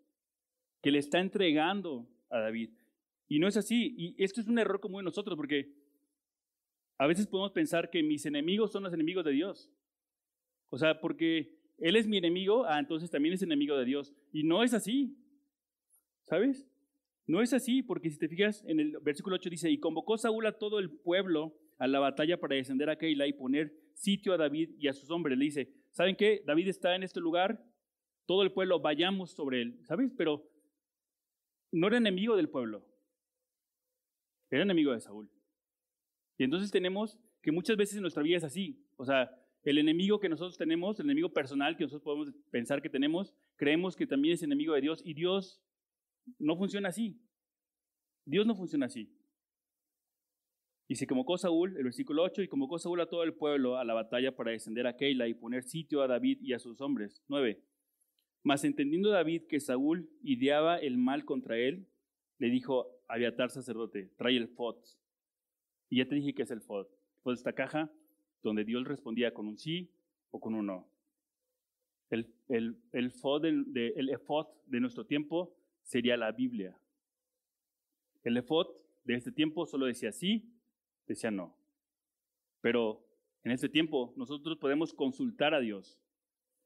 que 0.82 0.90
le 0.90 0.98
está 0.98 1.20
entregando 1.20 2.08
a 2.30 2.38
David. 2.38 2.70
Y 3.28 3.38
no 3.38 3.48
es 3.48 3.56
así. 3.56 3.94
Y 3.96 4.22
esto 4.22 4.40
es 4.40 4.48
un 4.48 4.58
error 4.58 4.80
común 4.80 5.00
en 5.00 5.06
nosotros 5.06 5.36
porque 5.36 5.74
a 6.98 7.06
veces 7.06 7.26
podemos 7.26 7.52
pensar 7.52 7.90
que 7.90 8.02
mis 8.02 8.26
enemigos 8.26 8.72
son 8.72 8.82
los 8.82 8.92
enemigos 8.92 9.24
de 9.24 9.32
Dios. 9.32 9.70
O 10.70 10.78
sea, 10.78 11.00
porque 11.00 11.56
Él 11.78 11.96
es 11.96 12.06
mi 12.06 12.18
enemigo, 12.18 12.64
ah, 12.66 12.78
entonces 12.78 13.10
también 13.10 13.34
es 13.34 13.42
enemigo 13.42 13.76
de 13.76 13.84
Dios. 13.84 14.14
Y 14.32 14.42
no 14.42 14.62
es 14.62 14.74
así. 14.74 15.16
¿Sabes? 16.24 16.68
No 17.26 17.42
es 17.42 17.52
así, 17.52 17.82
porque 17.82 18.10
si 18.10 18.18
te 18.18 18.28
fijas 18.28 18.64
en 18.66 18.80
el 18.80 18.98
versículo 19.00 19.36
8 19.36 19.50
dice, 19.50 19.70
y 19.70 19.78
convocó 19.78 20.16
Saúl 20.18 20.46
a 20.46 20.58
todo 20.58 20.78
el 20.78 20.90
pueblo 20.90 21.54
a 21.78 21.86
la 21.86 22.00
batalla 22.00 22.40
para 22.40 22.56
descender 22.56 22.90
a 22.90 22.96
Keila 22.96 23.26
y 23.26 23.32
poner 23.32 23.72
sitio 23.94 24.32
a 24.32 24.36
David 24.36 24.70
y 24.78 24.88
a 24.88 24.92
sus 24.92 25.10
hombres. 25.10 25.38
Le 25.38 25.44
dice, 25.44 25.72
¿saben 25.92 26.16
qué? 26.16 26.42
David 26.46 26.68
está 26.68 26.96
en 26.96 27.02
este 27.02 27.20
lugar, 27.20 27.62
todo 28.26 28.42
el 28.42 28.52
pueblo, 28.52 28.80
vayamos 28.80 29.32
sobre 29.32 29.62
él. 29.62 29.78
¿Sabes? 29.84 30.12
Pero 30.16 30.42
no 31.72 31.86
era 31.86 31.98
enemigo 31.98 32.36
del 32.36 32.48
pueblo, 32.48 32.84
era 34.50 34.62
enemigo 34.62 34.92
de 34.92 35.00
Saúl. 35.00 35.30
Y 36.38 36.44
entonces 36.44 36.70
tenemos 36.70 37.18
que 37.42 37.52
muchas 37.52 37.76
veces 37.76 37.96
en 37.96 38.02
nuestra 38.02 38.22
vida 38.22 38.36
es 38.36 38.44
así. 38.44 38.84
O 38.96 39.04
sea, 39.04 39.30
el 39.64 39.78
enemigo 39.78 40.20
que 40.20 40.28
nosotros 40.28 40.56
tenemos, 40.56 40.98
el 40.98 41.06
enemigo 41.06 41.32
personal 41.32 41.76
que 41.76 41.84
nosotros 41.84 42.02
podemos 42.02 42.32
pensar 42.50 42.80
que 42.80 42.88
tenemos, 42.88 43.34
creemos 43.56 43.96
que 43.96 44.06
también 44.06 44.34
es 44.34 44.42
enemigo 44.42 44.74
de 44.74 44.80
Dios 44.80 45.02
y 45.04 45.14
Dios 45.14 45.60
no 46.38 46.56
funciona 46.56 46.88
así. 46.88 47.20
Dios 48.24 48.46
no 48.46 48.54
funciona 48.54 48.86
así. 48.86 49.12
Y 50.86 50.94
se 50.94 51.06
convocó 51.06 51.36
Saúl, 51.36 51.76
el 51.76 51.84
versículo 51.84 52.22
8, 52.22 52.42
y 52.42 52.48
convocó 52.48 52.78
Saúl 52.78 53.00
a 53.00 53.08
todo 53.08 53.22
el 53.22 53.34
pueblo 53.34 53.76
a 53.76 53.84
la 53.84 53.92
batalla 53.92 54.34
para 54.34 54.52
descender 54.52 54.86
a 54.86 54.96
Keila 54.96 55.28
y 55.28 55.34
poner 55.34 55.64
sitio 55.64 56.00
a 56.00 56.06
David 56.06 56.38
y 56.40 56.54
a 56.54 56.58
sus 56.58 56.80
hombres. 56.80 57.22
9. 57.28 57.62
Mas 58.48 58.64
entendiendo 58.64 59.10
David 59.10 59.42
que 59.42 59.60
Saúl 59.60 60.08
ideaba 60.22 60.78
el 60.78 60.96
mal 60.96 61.26
contra 61.26 61.58
él, 61.58 61.86
le 62.38 62.48
dijo 62.48 62.90
a 63.06 63.12
Abiatar 63.12 63.50
sacerdote, 63.50 64.08
trae 64.16 64.38
el 64.38 64.48
fot. 64.48 64.82
Y 65.90 65.98
ya 65.98 66.08
te 66.08 66.14
dije 66.14 66.32
que 66.32 66.44
es 66.44 66.50
el 66.50 66.62
fod. 66.62 66.86
Fue 67.22 67.34
esta 67.34 67.52
caja 67.52 67.92
donde 68.42 68.64
Dios 68.64 68.86
respondía 68.86 69.34
con 69.34 69.48
un 69.48 69.58
sí 69.58 69.90
o 70.30 70.40
con 70.40 70.54
un 70.54 70.64
no. 70.64 70.88
El, 72.08 72.32
el, 72.48 72.78
de 72.90 74.80
nuestro 74.80 75.04
tiempo 75.04 75.54
sería 75.82 76.16
la 76.16 76.32
Biblia. 76.32 76.74
El 78.24 78.38
efod 78.38 78.68
de 79.04 79.16
este 79.16 79.30
tiempo 79.30 79.66
solo 79.66 79.84
decía 79.84 80.10
sí, 80.10 80.42
decía 81.06 81.30
no. 81.30 81.54
Pero 82.62 83.04
en 83.44 83.52
este 83.52 83.68
tiempo 83.68 84.14
nosotros 84.16 84.56
podemos 84.56 84.94
consultar 84.94 85.52
a 85.52 85.60
Dios 85.60 86.00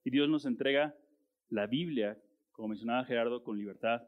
y 0.05 0.11
Dios 0.11 0.29
nos 0.29 0.47
entrega 0.47 0.97
la 1.53 1.67
Biblia, 1.67 2.19
como 2.53 2.69
mencionaba 2.69 3.05
Gerardo, 3.05 3.45
con 3.45 3.59
libertad, 3.59 4.03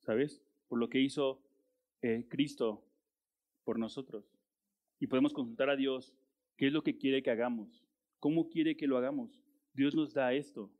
¿sabes? 0.00 0.42
Por 0.68 0.78
lo 0.78 0.90
que 0.90 1.00
hizo 1.00 1.42
eh, 2.02 2.26
Cristo 2.28 2.84
por 3.64 3.78
nosotros. 3.78 4.30
Y 4.98 5.06
podemos 5.06 5.32
consultar 5.32 5.70
a 5.70 5.76
Dios 5.76 6.14
qué 6.58 6.66
es 6.66 6.72
lo 6.72 6.82
que 6.82 6.98
quiere 6.98 7.22
que 7.22 7.30
hagamos, 7.30 7.82
cómo 8.18 8.50
quiere 8.50 8.76
que 8.76 8.86
lo 8.86 8.98
hagamos. 8.98 9.42
Dios 9.72 9.94
nos 9.94 10.12
da 10.12 10.34
esto. 10.34 10.70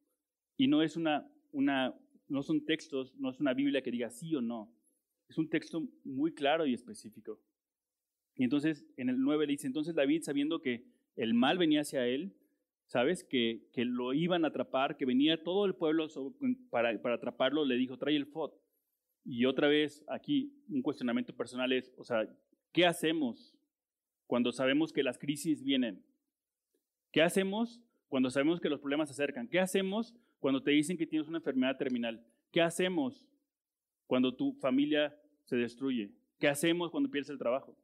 Y 0.59 0.69
no 0.69 0.83
es 0.83 0.99
una, 0.99 1.27
una, 1.51 1.99
no 2.29 2.43
son 2.43 2.67
textos, 2.67 3.17
no 3.17 3.31
es 3.31 3.41
una 3.41 3.55
Biblia 3.55 3.81
que 3.81 3.91
diga 3.91 4.11
sí 4.11 4.35
o 4.35 4.43
no. 4.43 4.71
Es 5.31 5.39
un 5.39 5.49
texto 5.49 5.89
muy 6.05 6.35
claro 6.35 6.67
y 6.67 6.75
específico. 6.75 7.41
Y 8.35 8.45
entonces 8.45 8.85
en 8.99 9.09
el 9.09 9.19
9 9.19 9.47
le 9.47 9.53
dice, 9.53 9.67
entonces 9.67 9.95
David, 9.95 10.25
sabiendo 10.25 10.61
que 10.61 10.85
el 11.17 11.33
mal 11.33 11.57
venía 11.57 11.81
hacia 11.81 12.07
él, 12.07 12.35
¿sabes? 12.91 13.23
Que, 13.23 13.69
que 13.73 13.85
lo 13.85 14.13
iban 14.15 14.45
a 14.45 14.49
atrapar, 14.49 14.97
que 14.97 15.07
venía 15.07 15.45
todo 15.45 15.65
el 15.65 15.77
pueblo 15.77 16.09
para, 16.71 17.01
para 17.01 17.15
atraparlo, 17.15 17.65
le 17.65 17.77
dijo, 17.77 17.97
trae 17.97 18.17
el 18.17 18.27
FOD. 18.27 18.51
Y 19.25 19.45
otra 19.45 19.69
vez 19.69 20.05
aquí 20.09 20.53
un 20.69 20.83
cuestionamiento 20.83 21.33
personal 21.33 21.73
es, 21.73 21.93
o 21.97 22.03
sea, 22.03 22.29
¿qué 22.73 22.87
hacemos 22.87 23.57
cuando 24.27 24.51
sabemos 24.51 24.93
que 24.93 25.05
las 25.05 25.19
crisis 25.19 25.63
vienen? 25.63 26.05
¿Qué 27.13 27.23
hacemos 27.23 27.81
cuando 28.09 28.29
sabemos 28.29 28.61
que 28.61 28.69
los 28.69 28.81
problemas 28.81 29.09
se 29.09 29.13
acercan? 29.13 29.47
¿Qué 29.47 29.61
hacemos 29.61 30.13
cuando 30.41 30.61
te 30.61 30.73
dicen 30.73 30.99
que 30.99 31.07
tienes 31.07 31.29
una 31.29 31.39
enfermedad 31.39 31.77
terminal? 31.77 32.27
¿Qué 32.51 32.61
hacemos 32.61 33.29
cuando 34.09 34.35
tu 34.35 34.55
familia 34.55 35.17
se 35.45 35.55
destruye? 35.55 36.11
¿Qué 36.41 36.49
hacemos 36.49 36.91
cuando 36.91 37.09
pierdes 37.09 37.31
el 37.31 37.39
trabajo? 37.39 37.77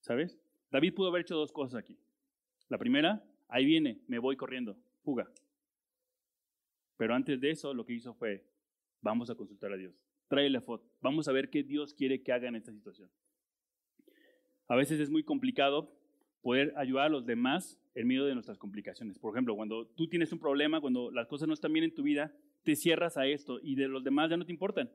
¿Sabes? 0.00 0.36
David 0.72 0.94
pudo 0.94 1.10
haber 1.10 1.22
hecho 1.22 1.36
dos 1.36 1.52
cosas 1.52 1.76
aquí. 1.78 1.96
La 2.68 2.78
primera, 2.78 3.22
ahí 3.48 3.64
viene, 3.64 4.00
me 4.06 4.18
voy 4.18 4.36
corriendo, 4.36 4.76
fuga. 5.02 5.30
Pero 6.96 7.14
antes 7.14 7.40
de 7.40 7.50
eso, 7.50 7.74
lo 7.74 7.84
que 7.84 7.94
hizo 7.94 8.14
fue, 8.14 8.44
vamos 9.00 9.30
a 9.30 9.34
consultar 9.34 9.72
a 9.72 9.76
Dios. 9.76 9.94
Tráele 10.28 10.60
foto. 10.60 10.88
Vamos 11.00 11.28
a 11.28 11.32
ver 11.32 11.50
qué 11.50 11.62
Dios 11.62 11.94
quiere 11.94 12.22
que 12.22 12.32
haga 12.32 12.48
en 12.48 12.56
esta 12.56 12.72
situación. 12.72 13.10
A 14.68 14.76
veces 14.76 15.00
es 15.00 15.10
muy 15.10 15.22
complicado 15.22 15.92
poder 16.40 16.72
ayudar 16.76 17.06
a 17.06 17.08
los 17.10 17.26
demás 17.26 17.80
en 17.94 18.06
medio 18.06 18.24
de 18.24 18.34
nuestras 18.34 18.58
complicaciones. 18.58 19.18
Por 19.18 19.34
ejemplo, 19.34 19.54
cuando 19.56 19.86
tú 19.86 20.08
tienes 20.08 20.32
un 20.32 20.38
problema, 20.38 20.80
cuando 20.80 21.10
las 21.10 21.26
cosas 21.26 21.48
no 21.48 21.54
están 21.54 21.72
bien 21.72 21.84
en 21.84 21.94
tu 21.94 22.02
vida, 22.02 22.34
te 22.62 22.76
cierras 22.76 23.16
a 23.16 23.26
esto 23.26 23.60
y 23.62 23.74
de 23.76 23.88
los 23.88 24.04
demás 24.04 24.30
ya 24.30 24.36
no 24.36 24.44
te 24.44 24.52
importan. 24.52 24.90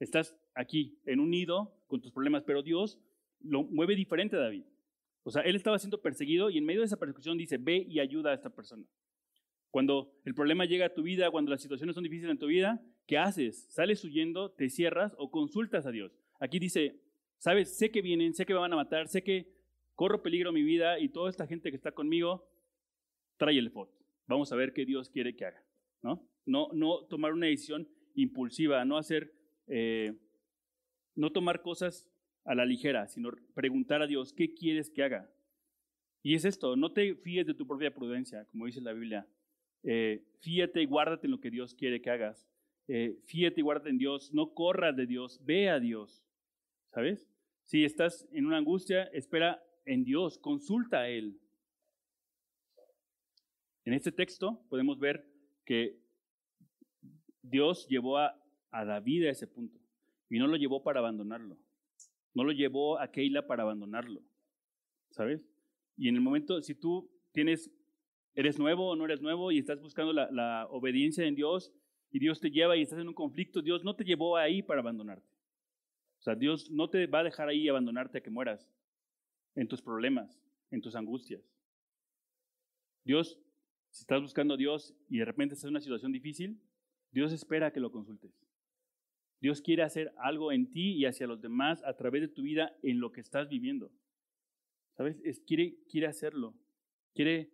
Estás 0.00 0.36
aquí, 0.54 0.98
en 1.04 1.20
un 1.20 1.30
nido 1.30 1.72
con 1.86 2.00
tus 2.00 2.12
problemas, 2.12 2.42
pero 2.42 2.62
Dios 2.62 2.98
lo 3.40 3.62
mueve 3.62 3.94
diferente 3.94 4.36
David. 4.36 4.64
O 5.24 5.30
sea, 5.30 5.42
él 5.42 5.56
estaba 5.56 5.78
siendo 5.78 6.00
perseguido 6.00 6.50
y 6.50 6.58
en 6.58 6.64
medio 6.64 6.80
de 6.80 6.86
esa 6.86 6.98
persecución 6.98 7.36
dice, 7.36 7.56
ve 7.58 7.84
y 7.88 7.98
ayuda 7.98 8.30
a 8.30 8.34
esta 8.34 8.50
persona. 8.50 8.84
Cuando 9.70 10.12
el 10.24 10.34
problema 10.34 10.66
llega 10.66 10.86
a 10.86 10.94
tu 10.94 11.02
vida, 11.02 11.30
cuando 11.30 11.50
las 11.50 11.62
situaciones 11.62 11.94
son 11.94 12.04
difíciles 12.04 12.30
en 12.30 12.38
tu 12.38 12.46
vida, 12.46 12.80
¿qué 13.06 13.18
haces? 13.18 13.66
¿Sales 13.70 14.04
huyendo, 14.04 14.52
te 14.52 14.68
cierras 14.68 15.14
o 15.18 15.30
consultas 15.30 15.86
a 15.86 15.90
Dios? 15.90 16.12
Aquí 16.38 16.58
dice, 16.58 17.00
sabes, 17.38 17.76
sé 17.76 17.90
que 17.90 18.02
vienen, 18.02 18.34
sé 18.34 18.46
que 18.46 18.52
me 18.52 18.60
van 18.60 18.72
a 18.72 18.76
matar, 18.76 19.08
sé 19.08 19.24
que 19.24 19.52
corro 19.94 20.22
peligro 20.22 20.52
mi 20.52 20.62
vida 20.62 20.98
y 21.00 21.08
toda 21.08 21.30
esta 21.30 21.46
gente 21.46 21.70
que 21.70 21.76
está 21.76 21.92
conmigo, 21.92 22.46
trae 23.36 23.58
el 23.58 23.70
foto. 23.70 23.98
Vamos 24.26 24.52
a 24.52 24.56
ver 24.56 24.72
qué 24.72 24.84
Dios 24.84 25.08
quiere 25.08 25.34
que 25.34 25.46
haga. 25.46 25.64
¿no? 26.02 26.28
No, 26.44 26.68
no 26.72 27.06
tomar 27.06 27.32
una 27.32 27.46
decisión 27.46 27.88
impulsiva, 28.14 28.84
no 28.84 28.98
hacer, 28.98 29.34
eh, 29.66 30.14
no 31.14 31.32
tomar 31.32 31.62
cosas 31.62 32.08
a 32.44 32.54
la 32.54 32.64
ligera, 32.64 33.08
sino 33.08 33.30
preguntar 33.54 34.02
a 34.02 34.06
Dios, 34.06 34.32
¿qué 34.32 34.54
quieres 34.54 34.90
que 34.90 35.02
haga? 35.02 35.30
Y 36.22 36.34
es 36.34 36.44
esto, 36.44 36.76
no 36.76 36.92
te 36.92 37.14
fíes 37.16 37.46
de 37.46 37.54
tu 37.54 37.66
propia 37.66 37.94
prudencia, 37.94 38.46
como 38.46 38.66
dice 38.66 38.80
la 38.80 38.92
Biblia. 38.92 39.26
Eh, 39.82 40.24
y 40.42 40.84
guárdate 40.86 41.26
en 41.26 41.32
lo 41.32 41.40
que 41.40 41.50
Dios 41.50 41.74
quiere 41.74 42.00
que 42.00 42.10
hagas. 42.10 42.48
Eh, 42.88 43.18
y 43.30 43.60
guárdate 43.60 43.90
en 43.90 43.98
Dios. 43.98 44.32
No 44.32 44.54
corras 44.54 44.96
de 44.96 45.06
Dios, 45.06 45.40
ve 45.44 45.68
a 45.68 45.78
Dios. 45.80 46.24
¿Sabes? 46.90 47.28
Si 47.64 47.84
estás 47.84 48.26
en 48.32 48.46
una 48.46 48.58
angustia, 48.58 49.04
espera 49.04 49.62
en 49.84 50.04
Dios, 50.04 50.38
consulta 50.38 51.00
a 51.00 51.08
Él. 51.08 51.38
En 53.84 53.92
este 53.92 54.12
texto 54.12 54.64
podemos 54.68 54.98
ver 54.98 55.26
que 55.64 55.98
Dios 57.42 57.86
llevó 57.88 58.18
a, 58.18 58.34
a 58.70 58.84
David 58.84 59.26
a 59.26 59.30
ese 59.30 59.46
punto 59.46 59.78
y 60.30 60.38
no 60.38 60.46
lo 60.46 60.56
llevó 60.56 60.82
para 60.82 61.00
abandonarlo. 61.00 61.58
No 62.34 62.44
lo 62.44 62.52
llevó 62.52 62.98
a 62.98 63.10
Keila 63.10 63.46
para 63.46 63.62
abandonarlo, 63.62 64.22
¿sabes? 65.10 65.48
Y 65.96 66.08
en 66.08 66.16
el 66.16 66.20
momento, 66.20 66.60
si 66.60 66.74
tú 66.74 67.10
tienes, 67.32 67.70
eres 68.34 68.58
nuevo 68.58 68.88
o 68.88 68.96
no 68.96 69.04
eres 69.04 69.22
nuevo 69.22 69.52
y 69.52 69.58
estás 69.58 69.80
buscando 69.80 70.12
la, 70.12 70.66
obediencia 70.70 71.24
en 71.24 71.36
Dios 71.36 71.72
y 72.10 72.18
Dios 72.18 72.40
te 72.40 72.50
lleva 72.50 72.76
y 72.76 72.82
estás 72.82 72.98
en 72.98 73.08
un 73.08 73.14
conflicto, 73.14 73.62
Dios 73.62 73.84
no 73.84 73.94
te 73.94 74.04
llevó 74.04 74.36
ahí 74.36 74.62
para 74.62 74.80
abandonarte. 74.80 75.28
O 76.18 76.22
sea, 76.22 76.34
Dios 76.34 76.70
no 76.70 76.88
te 76.88 77.06
va 77.06 77.20
a 77.20 77.24
dejar 77.24 77.48
ahí 77.48 77.68
abandonarte 77.68 78.18
a 78.18 78.20
que 78.22 78.30
mueras 78.30 78.68
en 79.54 79.68
tus 79.68 79.82
problemas, 79.82 80.40
en 80.70 80.80
tus 80.80 80.96
angustias. 80.96 81.42
Dios, 83.04 83.38
si 83.90 84.00
estás 84.00 84.22
buscando 84.22 84.54
a 84.54 84.56
Dios 84.56 84.94
y 85.08 85.18
de 85.18 85.24
repente 85.24 85.54
estás 85.54 85.68
en 85.68 85.74
una 85.74 85.80
situación 85.80 86.12
difícil, 86.12 86.60
Dios 87.12 87.32
espera 87.32 87.72
que 87.72 87.80
lo 87.80 87.92
consultes. 87.92 88.43
Dios 89.44 89.60
quiere 89.60 89.82
hacer 89.82 90.10
algo 90.16 90.52
en 90.52 90.70
ti 90.70 90.94
y 90.94 91.04
hacia 91.04 91.26
los 91.26 91.38
demás 91.38 91.84
a 91.84 91.94
través 91.98 92.22
de 92.22 92.28
tu 92.28 92.40
vida 92.40 92.74
en 92.82 92.98
lo 92.98 93.12
que 93.12 93.20
estás 93.20 93.46
viviendo. 93.46 93.92
¿Sabes? 94.96 95.20
Es, 95.22 95.38
quiere, 95.40 95.76
quiere 95.86 96.06
hacerlo. 96.06 96.54
Quiere 97.12 97.50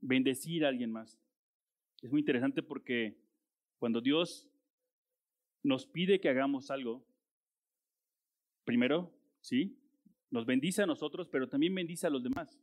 bendecir 0.00 0.64
a 0.64 0.68
alguien 0.68 0.92
más. 0.92 1.18
Es 2.00 2.12
muy 2.12 2.20
interesante 2.20 2.62
porque 2.62 3.18
cuando 3.80 4.00
Dios 4.00 4.48
nos 5.64 5.84
pide 5.84 6.20
que 6.20 6.28
hagamos 6.28 6.70
algo, 6.70 7.04
primero, 8.64 9.12
sí, 9.40 9.76
nos 10.30 10.46
bendice 10.46 10.82
a 10.82 10.86
nosotros, 10.86 11.28
pero 11.28 11.48
también 11.48 11.74
bendice 11.74 12.06
a 12.06 12.10
los 12.10 12.22
demás. 12.22 12.56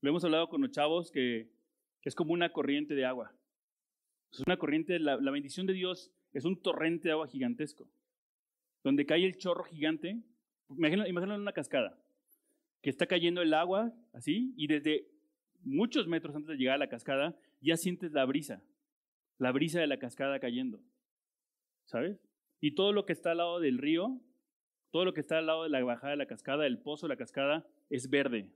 Lo 0.00 0.10
hemos 0.10 0.24
hablado 0.24 0.48
con 0.48 0.60
los 0.60 0.72
chavos 0.72 1.12
que 1.12 1.52
es 2.02 2.16
como 2.16 2.32
una 2.32 2.52
corriente 2.52 2.96
de 2.96 3.04
agua. 3.04 3.32
Es 4.32 4.40
una 4.44 4.56
corriente, 4.56 4.98
la, 4.98 5.18
la 5.18 5.30
bendición 5.30 5.68
de 5.68 5.74
Dios 5.74 6.12
es 6.32 6.44
un 6.44 6.60
torrente 6.60 7.08
de 7.08 7.12
agua 7.12 7.28
gigantesco, 7.28 7.88
donde 8.82 9.06
cae 9.06 9.24
el 9.24 9.36
chorro 9.36 9.64
gigante. 9.64 10.22
Imagínalo, 10.68 11.34
en 11.34 11.40
una 11.40 11.52
cascada, 11.52 11.98
que 12.82 12.90
está 12.90 13.06
cayendo 13.06 13.42
el 13.42 13.54
agua 13.54 13.92
así, 14.12 14.52
y 14.56 14.66
desde 14.66 15.08
muchos 15.62 16.06
metros 16.06 16.36
antes 16.36 16.50
de 16.50 16.56
llegar 16.56 16.76
a 16.76 16.78
la 16.78 16.88
cascada, 16.88 17.36
ya 17.60 17.76
sientes 17.76 18.12
la 18.12 18.24
brisa, 18.24 18.62
la 19.38 19.52
brisa 19.52 19.80
de 19.80 19.86
la 19.86 19.98
cascada 19.98 20.38
cayendo. 20.38 20.80
¿Sabes? 21.84 22.20
Y 22.60 22.72
todo 22.72 22.92
lo 22.92 23.06
que 23.06 23.12
está 23.12 23.32
al 23.32 23.38
lado 23.38 23.60
del 23.60 23.78
río, 23.78 24.20
todo 24.90 25.04
lo 25.04 25.14
que 25.14 25.20
está 25.20 25.38
al 25.38 25.46
lado 25.46 25.64
de 25.64 25.68
la 25.68 25.82
bajada 25.84 26.12
de 26.12 26.16
la 26.16 26.26
cascada, 26.26 26.66
el 26.66 26.78
pozo 26.78 27.06
de 27.06 27.14
la 27.14 27.16
cascada, 27.16 27.66
es 27.90 28.08
verde. 28.08 28.50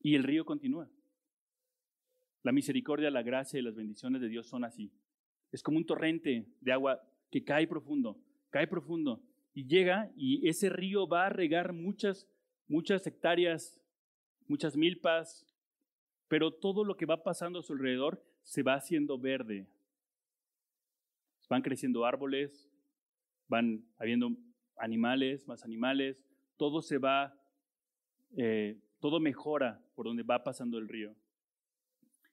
Y 0.00 0.14
el 0.14 0.22
río 0.22 0.44
continúa. 0.44 0.88
La 2.42 2.52
misericordia, 2.52 3.10
la 3.10 3.22
gracia 3.22 3.58
y 3.58 3.62
las 3.62 3.74
bendiciones 3.74 4.20
de 4.20 4.28
Dios 4.28 4.46
son 4.46 4.64
así. 4.64 4.92
Es 5.54 5.62
como 5.62 5.78
un 5.78 5.86
torrente 5.86 6.48
de 6.60 6.72
agua 6.72 7.00
que 7.30 7.44
cae 7.44 7.68
profundo, 7.68 8.18
cae 8.50 8.66
profundo 8.66 9.22
y 9.52 9.64
llega 9.68 10.10
y 10.16 10.48
ese 10.48 10.68
río 10.68 11.06
va 11.06 11.26
a 11.26 11.28
regar 11.28 11.72
muchas, 11.72 12.26
muchas 12.66 13.06
hectáreas, 13.06 13.80
muchas 14.48 14.76
milpas, 14.76 15.46
pero 16.26 16.50
todo 16.50 16.82
lo 16.82 16.96
que 16.96 17.06
va 17.06 17.22
pasando 17.22 17.60
a 17.60 17.62
su 17.62 17.72
alrededor 17.72 18.20
se 18.42 18.64
va 18.64 18.74
haciendo 18.74 19.16
verde. 19.16 19.68
Van 21.48 21.62
creciendo 21.62 22.04
árboles, 22.04 22.68
van 23.46 23.84
habiendo 23.98 24.30
animales, 24.76 25.46
más 25.46 25.62
animales, 25.62 26.20
todo 26.56 26.82
se 26.82 26.98
va, 26.98 27.32
eh, 28.36 28.76
todo 28.98 29.20
mejora 29.20 29.80
por 29.94 30.06
donde 30.06 30.24
va 30.24 30.42
pasando 30.42 30.78
el 30.78 30.88
río. 30.88 31.14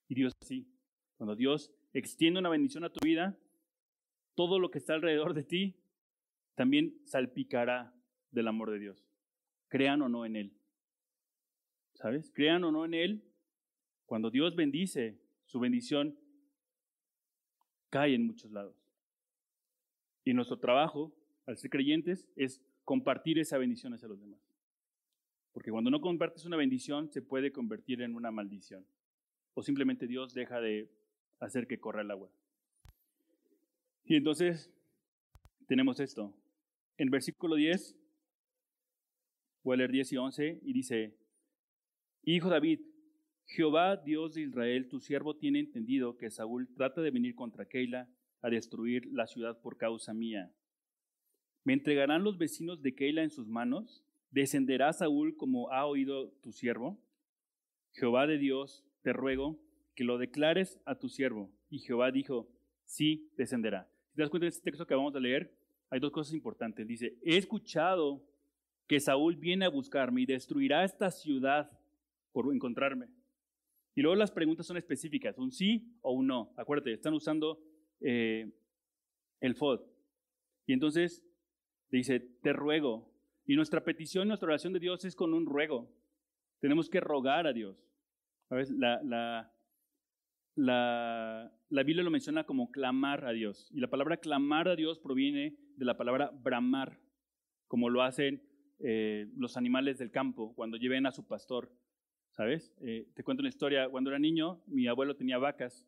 Y 0.08 0.16
Dios 0.16 0.34
así, 0.42 0.66
cuando 1.18 1.36
Dios 1.36 1.72
extiende 1.94 2.40
una 2.40 2.50
bendición 2.50 2.84
a 2.84 2.90
tu 2.90 3.00
vida, 3.06 3.38
todo 4.36 4.60
lo 4.60 4.72
que 4.72 4.78
está 4.78 4.94
alrededor 4.94 5.34
de 5.34 5.44
ti 5.44 5.76
también 6.56 7.02
salpicará 7.06 7.94
del 8.32 8.48
amor 8.48 8.72
de 8.72 8.80
Dios. 8.80 9.06
Crean 9.68 10.02
o 10.02 10.10
no 10.10 10.26
en 10.26 10.36
Él. 10.36 10.54
¿Sabes? 11.94 12.32
Crean 12.34 12.64
o 12.64 12.72
no 12.72 12.86
en 12.86 12.94
Él, 12.94 13.24
cuando 14.06 14.30
Dios 14.30 14.56
bendice, 14.56 15.20
su 15.46 15.60
bendición 15.60 16.18
cae 17.90 18.16
en 18.16 18.26
muchos 18.26 18.52
lados. 18.52 18.76
Y 20.24 20.34
nuestro 20.34 20.60
trabajo, 20.60 21.14
al 21.46 21.58
ser 21.58 21.70
creyentes, 21.70 22.28
es 22.36 22.62
compartir 22.84 23.40
esa 23.40 23.58
bendición 23.58 23.94
hacia 23.94 24.08
los 24.08 24.20
demás. 24.20 24.40
Porque 25.52 25.72
cuando 25.72 25.90
no 25.90 26.02
compartes 26.02 26.46
una 26.46 26.58
bendición, 26.58 27.12
se 27.12 27.22
puede 27.22 27.52
convertir 27.52 28.02
en 28.02 28.16
una 28.16 28.32
maldición. 28.32 28.86
O 29.54 29.64
simplemente 29.64 30.08
Dios 30.08 30.34
deja 30.34 30.62
de 30.62 30.90
hacer 31.42 31.68
que 31.68 31.80
corra 31.80 32.02
el 32.02 32.12
agua. 32.12 32.32
Y 34.06 34.16
entonces 34.16 34.72
tenemos 35.68 36.00
esto. 36.00 36.34
en 36.98 37.10
versículo 37.10 37.56
10, 37.56 37.98
voy 39.64 39.74
a 39.74 39.78
leer 39.78 39.92
10 39.92 40.14
y 40.14 40.18
11, 40.18 40.60
y 40.62 40.74
dice, 40.74 41.18
Hijo 42.24 42.50
David, 42.50 42.82
Jehová, 43.46 43.98
Dios 43.98 44.36
de 44.36 44.42
Israel, 44.42 44.88
tu 44.88 45.00
siervo 45.00 45.36
tiene 45.36 45.60
entendido 45.60 46.18
que 46.18 46.30
Saúl 46.30 46.70
trata 46.76 47.02
de 47.02 47.10
venir 47.10 47.34
contra 47.36 47.68
Keila 47.68 48.08
a 48.42 48.50
destruir 48.50 49.08
la 49.12 49.28
ciudad 49.28 49.60
por 49.62 49.78
causa 49.78 50.14
mía. 50.14 50.54
¿Me 51.64 51.74
entregarán 51.74 52.24
los 52.24 52.38
vecinos 52.38 52.82
de 52.82 52.94
Keila 52.94 53.24
en 53.24 53.32
sus 53.32 53.48
manos? 53.48 54.04
¿Descenderá 54.30 54.94
Saúl 54.94 55.36
como 55.36 55.72
ha 55.72 55.86
oído 55.86 56.30
tu 56.44 56.52
siervo? 56.52 57.00
Jehová 57.94 58.28
de 58.28 58.38
Dios, 58.38 58.86
te 59.02 59.14
ruego 59.14 59.60
que 59.96 60.04
lo 60.04 60.18
declares 60.18 60.80
a 60.86 60.96
tu 60.96 61.10
siervo. 61.10 61.52
Y 61.70 61.80
Jehová 61.80 62.12
dijo, 62.12 62.50
sí, 62.86 63.32
descenderá. 63.38 63.90
Si 64.10 64.16
te 64.16 64.22
das 64.22 64.30
cuenta 64.30 64.46
de 64.46 64.50
este 64.50 64.64
texto 64.64 64.86
que 64.86 64.96
vamos 64.96 65.16
a 65.16 65.20
leer, 65.20 65.54
hay 65.90 66.00
dos 66.00 66.12
cosas 66.12 66.34
importantes. 66.34 66.88
Dice, 66.88 67.18
he 67.24 67.38
escuchado 67.38 68.24
que 68.88 69.00
Saúl 69.00 69.36
viene 69.36 69.66
a 69.66 69.70
buscarme 69.70 70.22
y 70.22 70.26
destruirá 70.26 70.84
esta 70.84 71.12
ciudad 71.12 71.70
por 72.32 72.54
encontrarme. 72.54 73.08
Y 73.96 74.02
luego 74.02 74.16
las 74.16 74.32
preguntas 74.32 74.66
son 74.66 74.78
específicas, 74.78 75.38
un 75.38 75.52
sí 75.52 75.98
o 76.02 76.14
un 76.14 76.28
no. 76.28 76.54
Acuérdate, 76.56 76.94
están 76.94 77.14
usando 77.14 77.62
eh, 78.00 78.52
el 79.42 79.56
FOD. 79.56 79.82
Y 80.66 80.74
entonces 80.74 81.24
dice, 81.90 82.20
te 82.20 82.54
ruego. 82.54 83.12
Y 83.46 83.56
nuestra 83.56 83.84
petición, 83.84 84.28
nuestra 84.28 84.48
oración 84.48 84.74
de 84.74 84.80
Dios 84.80 85.04
es 85.04 85.16
con 85.16 85.34
un 85.34 85.46
ruego. 85.46 85.90
Tenemos 86.60 86.90
que 86.90 87.00
rogar 87.00 87.48
a 87.48 87.54
Dios. 87.54 87.78
La, 88.50 89.02
la, 89.04 89.54
la, 90.56 91.52
Biblia 91.70 92.04
lo 92.04 92.12
menciona 92.12 92.44
como 92.44 92.72
clamar 92.72 93.26
a 93.26 93.32
Dios. 93.32 93.70
Y 93.72 93.80
la 93.80 93.90
palabra 93.90 94.18
clamar 94.18 94.68
a 94.68 94.76
Dios 94.76 95.00
proviene 95.00 95.56
de 95.78 95.86
la 95.86 95.98
palabra 95.98 96.32
bramar, 96.32 97.00
como 97.68 97.90
lo 97.90 98.02
hacen 98.04 98.44
eh, 98.80 99.28
los 99.36 99.58
animales 99.58 99.98
del 99.98 100.12
campo 100.12 100.54
cuando 100.56 100.78
lleven 100.78 101.06
a 101.06 101.12
su 101.12 101.28
pastor. 101.28 101.72
¿Sabes? 102.32 102.74
Eh, 102.82 103.10
te 103.14 103.24
cuento 103.24 103.42
una 103.42 103.50
historia. 103.50 103.90
Cuando 103.90 104.10
era 104.10 104.20
niño, 104.20 104.62
mi 104.68 104.88
abuelo 104.88 105.16
tenía 105.16 105.38
vacas. 105.38 105.88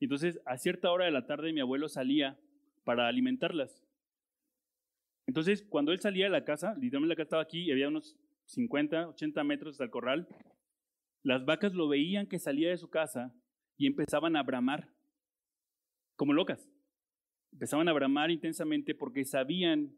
Entonces, 0.00 0.40
a 0.46 0.56
cierta 0.56 0.90
hora 0.90 1.04
de 1.04 1.10
la 1.10 1.26
tarde, 1.26 1.52
mi 1.52 1.60
abuelo 1.60 1.88
salía 1.88 2.38
para 2.84 3.08
alimentarlas. 3.08 3.84
Entonces, 5.26 5.62
cuando 5.62 5.92
él 5.92 6.00
salía 6.00 6.24
de 6.24 6.30
la 6.30 6.44
casa, 6.44 6.74
literalmente 6.74 7.12
la 7.12 7.16
casa 7.16 7.24
estaba 7.24 7.42
aquí 7.42 7.60
y 7.60 7.70
había 7.70 7.88
unos 7.88 8.16
50, 8.46 9.08
80 9.08 9.44
metros 9.44 9.74
hasta 9.74 9.90
corral, 9.90 10.26
las 11.22 11.44
vacas 11.44 11.74
lo 11.74 11.86
veían 11.88 12.26
que 12.26 12.38
salía 12.38 12.70
de 12.70 12.78
su 12.78 12.88
casa 12.88 13.34
y 13.78 13.86
empezaban 13.86 14.36
a 14.36 14.42
bramar, 14.42 14.92
como 16.16 16.32
locas. 16.32 16.68
Empezaban 17.52 17.88
a 17.88 17.92
bramar 17.92 18.30
intensamente 18.30 18.94
porque 18.94 19.24
sabían 19.24 19.96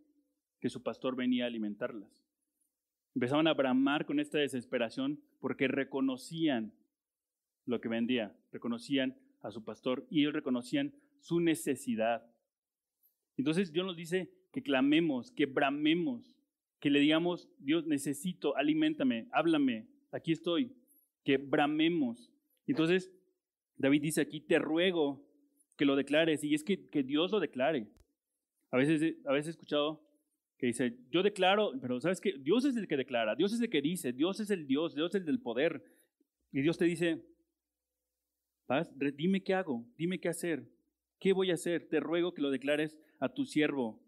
que 0.60 0.68
su 0.68 0.82
pastor 0.82 1.16
venía 1.16 1.44
a 1.44 1.46
alimentarlas. 1.48 2.22
Empezaban 3.14 3.48
a 3.48 3.54
bramar 3.54 4.06
con 4.06 4.20
esta 4.20 4.38
desesperación 4.38 5.20
porque 5.40 5.66
reconocían 5.66 6.72
lo 7.64 7.80
que 7.80 7.88
vendía, 7.88 8.36
reconocían 8.52 9.16
a 9.40 9.50
su 9.50 9.64
pastor 9.64 10.06
y 10.10 10.20
ellos 10.20 10.34
reconocían 10.34 10.94
su 11.18 11.40
necesidad. 11.40 12.30
Entonces 13.36 13.72
Dios 13.72 13.86
nos 13.86 13.96
dice 13.96 14.30
que 14.52 14.62
clamemos, 14.62 15.32
que 15.32 15.46
bramemos, 15.46 16.36
que 16.78 16.90
le 16.90 17.00
digamos, 17.00 17.48
Dios, 17.58 17.86
necesito, 17.86 18.56
alimentame, 18.56 19.28
háblame, 19.32 19.88
aquí 20.12 20.32
estoy, 20.32 20.72
que 21.24 21.36
bramemos. 21.36 22.32
Entonces, 22.66 23.12
David 23.80 24.02
dice 24.02 24.20
aquí, 24.20 24.42
te 24.42 24.58
ruego 24.58 25.26
que 25.76 25.86
lo 25.86 25.96
declares, 25.96 26.44
y 26.44 26.54
es 26.54 26.62
que, 26.62 26.90
que 26.90 27.02
Dios 27.02 27.32
lo 27.32 27.40
declare. 27.40 27.88
A 28.70 28.76
veces, 28.76 29.16
a 29.24 29.32
veces 29.32 29.46
he 29.46 29.50
escuchado 29.52 30.02
que 30.58 30.66
dice, 30.66 30.98
yo 31.10 31.22
declaro, 31.22 31.72
pero 31.80 31.98
sabes 31.98 32.20
que 32.20 32.34
Dios 32.38 32.66
es 32.66 32.76
el 32.76 32.86
que 32.86 32.98
declara, 32.98 33.34
Dios 33.34 33.54
es 33.54 33.60
el 33.62 33.70
que 33.70 33.80
dice, 33.80 34.12
Dios 34.12 34.38
es 34.38 34.50
el 34.50 34.66
Dios, 34.66 34.94
Dios 34.94 35.14
es 35.14 35.20
el 35.22 35.24
del 35.24 35.40
poder. 35.40 35.82
Y 36.52 36.60
Dios 36.60 36.76
te 36.76 36.84
dice, 36.84 37.24
dime 39.14 39.42
qué 39.42 39.54
hago, 39.54 39.86
dime 39.96 40.20
qué 40.20 40.28
hacer, 40.28 40.68
qué 41.18 41.32
voy 41.32 41.50
a 41.50 41.54
hacer, 41.54 41.88
te 41.88 42.00
ruego 42.00 42.34
que 42.34 42.42
lo 42.42 42.50
declares 42.50 42.98
a 43.18 43.30
tu 43.30 43.46
siervo. 43.46 43.98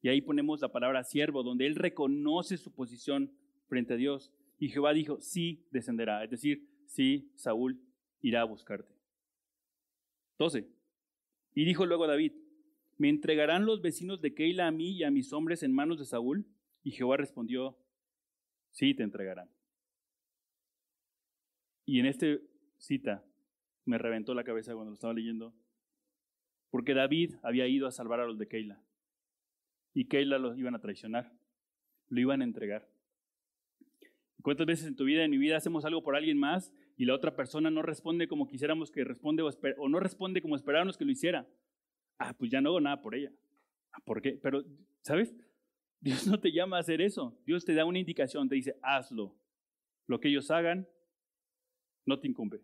Y 0.00 0.08
ahí 0.08 0.22
ponemos 0.22 0.62
la 0.62 0.72
palabra 0.72 1.04
siervo, 1.04 1.42
donde 1.42 1.66
él 1.66 1.76
reconoce 1.76 2.56
su 2.56 2.72
posición 2.72 3.30
frente 3.66 3.92
a 3.92 3.96
Dios. 3.98 4.32
Y 4.58 4.70
Jehová 4.70 4.94
dijo, 4.94 5.20
sí 5.20 5.66
descenderá, 5.70 6.24
es 6.24 6.30
decir, 6.30 6.66
sí, 6.86 7.30
Saúl 7.34 7.78
irá 8.22 8.40
a 8.40 8.44
buscarte. 8.44 9.01
12. 10.38 10.68
Y 11.54 11.64
dijo 11.64 11.86
luego 11.86 12.06
David, 12.06 12.32
¿me 12.98 13.08
entregarán 13.08 13.66
los 13.66 13.82
vecinos 13.82 14.20
de 14.20 14.34
Keila 14.34 14.66
a 14.66 14.70
mí 14.70 14.90
y 14.90 15.04
a 15.04 15.10
mis 15.10 15.32
hombres 15.32 15.62
en 15.62 15.72
manos 15.72 15.98
de 15.98 16.06
Saúl? 16.06 16.46
Y 16.82 16.92
Jehová 16.92 17.16
respondió, 17.16 17.78
sí 18.70 18.94
te 18.94 19.02
entregarán. 19.02 19.50
Y 21.84 22.00
en 22.00 22.06
esta 22.06 22.26
cita 22.78 23.24
me 23.84 23.98
reventó 23.98 24.34
la 24.34 24.44
cabeza 24.44 24.74
cuando 24.74 24.90
lo 24.90 24.94
estaba 24.94 25.14
leyendo, 25.14 25.54
porque 26.70 26.94
David 26.94 27.34
había 27.42 27.66
ido 27.66 27.86
a 27.86 27.92
salvar 27.92 28.20
a 28.20 28.26
los 28.26 28.38
de 28.38 28.48
Keila 28.48 28.82
y 29.94 30.06
Keila 30.06 30.38
los 30.38 30.56
iban 30.58 30.74
a 30.74 30.80
traicionar, 30.80 31.32
lo 32.08 32.20
iban 32.20 32.40
a 32.40 32.44
entregar. 32.44 32.88
¿Cuántas 34.42 34.66
veces 34.66 34.86
en 34.86 34.96
tu 34.96 35.04
vida, 35.04 35.24
en 35.24 35.30
mi 35.30 35.38
vida, 35.38 35.56
hacemos 35.56 35.84
algo 35.84 36.02
por 36.02 36.16
alguien 36.16 36.38
más 36.38 36.72
y 36.96 37.04
la 37.04 37.14
otra 37.14 37.34
persona 37.34 37.70
no 37.70 37.82
responde 37.82 38.28
como 38.28 38.46
quisiéramos 38.46 38.90
que 38.90 39.04
responde 39.04 39.42
o, 39.42 39.88
no 39.88 40.00
responde 40.00 40.42
como 40.42 40.56
esperábamos 40.56 40.96
que 40.96 41.04
lo 41.04 41.12
hiciera? 41.12 41.48
Ah, 42.18 42.34
pues 42.34 42.50
ya 42.50 42.60
no 42.60 42.70
hago 42.70 42.80
nada 42.80 43.00
por 43.00 43.14
ella. 43.14 43.32
Ah, 43.92 44.00
¿Por 44.04 44.22
qué? 44.22 44.38
Pero, 44.42 44.64
¿sabes? 45.00 45.34
Dios 46.00 46.26
no 46.26 46.38
te 46.38 46.52
llama 46.52 46.76
a 46.76 46.80
hacer 46.80 47.00
eso. 47.00 47.38
Dios 47.46 47.64
te 47.64 47.74
da 47.74 47.84
una 47.84 47.98
indicación, 47.98 48.48
te 48.48 48.56
dice, 48.56 48.76
hazlo. 48.82 49.36
Lo 50.06 50.20
que 50.20 50.28
ellos 50.28 50.50
hagan 50.50 50.88
no 52.04 52.18
te 52.18 52.28
incumbe. 52.28 52.60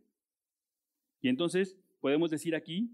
Y 1.20 1.28
entonces 1.28 1.78
podemos 2.00 2.30
decir 2.30 2.54
aquí 2.54 2.90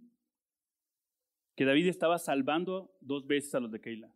que 1.56 1.64
David 1.64 1.86
estaba 1.86 2.18
salvando 2.18 2.94
dos 3.00 3.26
veces 3.26 3.54
a 3.54 3.60
los 3.60 3.70
de 3.70 3.80
Keila. 3.80 4.12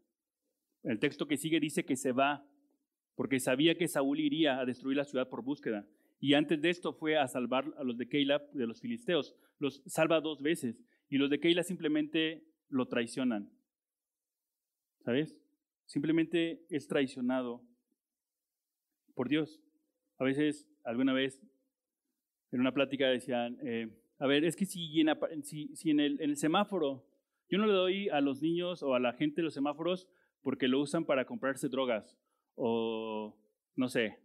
El 0.82 0.98
texto 0.98 1.26
que 1.26 1.36
sigue 1.36 1.60
dice 1.60 1.84
que 1.84 1.96
se 1.96 2.12
va 2.12 2.46
porque 3.14 3.40
sabía 3.40 3.74
que 3.76 3.88
Saúl 3.88 4.20
iría 4.20 4.60
a 4.60 4.64
destruir 4.64 4.96
la 4.96 5.04
ciudad 5.04 5.28
por 5.28 5.42
búsqueda. 5.42 5.86
Y 6.20 6.34
antes 6.34 6.60
de 6.60 6.70
esto 6.70 6.92
fue 6.92 7.16
a 7.16 7.28
salvar 7.28 7.72
a 7.78 7.84
los 7.84 7.96
de 7.96 8.08
Keila 8.08 8.42
de 8.52 8.66
los 8.66 8.80
filisteos. 8.80 9.36
Los 9.58 9.82
salva 9.86 10.20
dos 10.20 10.42
veces. 10.42 10.82
Y 11.08 11.18
los 11.18 11.30
de 11.30 11.40
Keila 11.40 11.62
simplemente 11.62 12.44
lo 12.68 12.88
traicionan. 12.88 13.50
¿Sabes? 15.04 15.36
Simplemente 15.86 16.66
es 16.70 16.86
traicionado 16.88 17.62
por 19.14 19.28
Dios. 19.28 19.62
A 20.18 20.24
veces, 20.24 20.68
alguna 20.84 21.12
vez, 21.12 21.40
en 22.50 22.60
una 22.60 22.74
plática 22.74 23.08
decían, 23.08 23.58
eh, 23.62 23.88
a 24.18 24.26
ver, 24.26 24.44
es 24.44 24.56
que 24.56 24.66
si, 24.66 25.00
en, 25.00 25.98
el 26.00 26.36
semáforo, 26.36 27.06
yo 27.48 27.58
no 27.58 27.66
le 27.66 27.72
doy 27.72 28.08
a 28.08 28.20
los 28.20 28.42
niños 28.42 28.82
o 28.82 28.94
a 28.94 29.00
la 29.00 29.12
gente 29.12 29.42
los 29.42 29.54
semáforos 29.54 30.08
porque 30.42 30.68
lo 30.68 30.80
usan 30.80 31.04
para 31.04 31.24
comprarse 31.24 31.68
drogas 31.68 32.18
o 32.54 33.36
no 33.76 33.88
sé, 33.88 34.18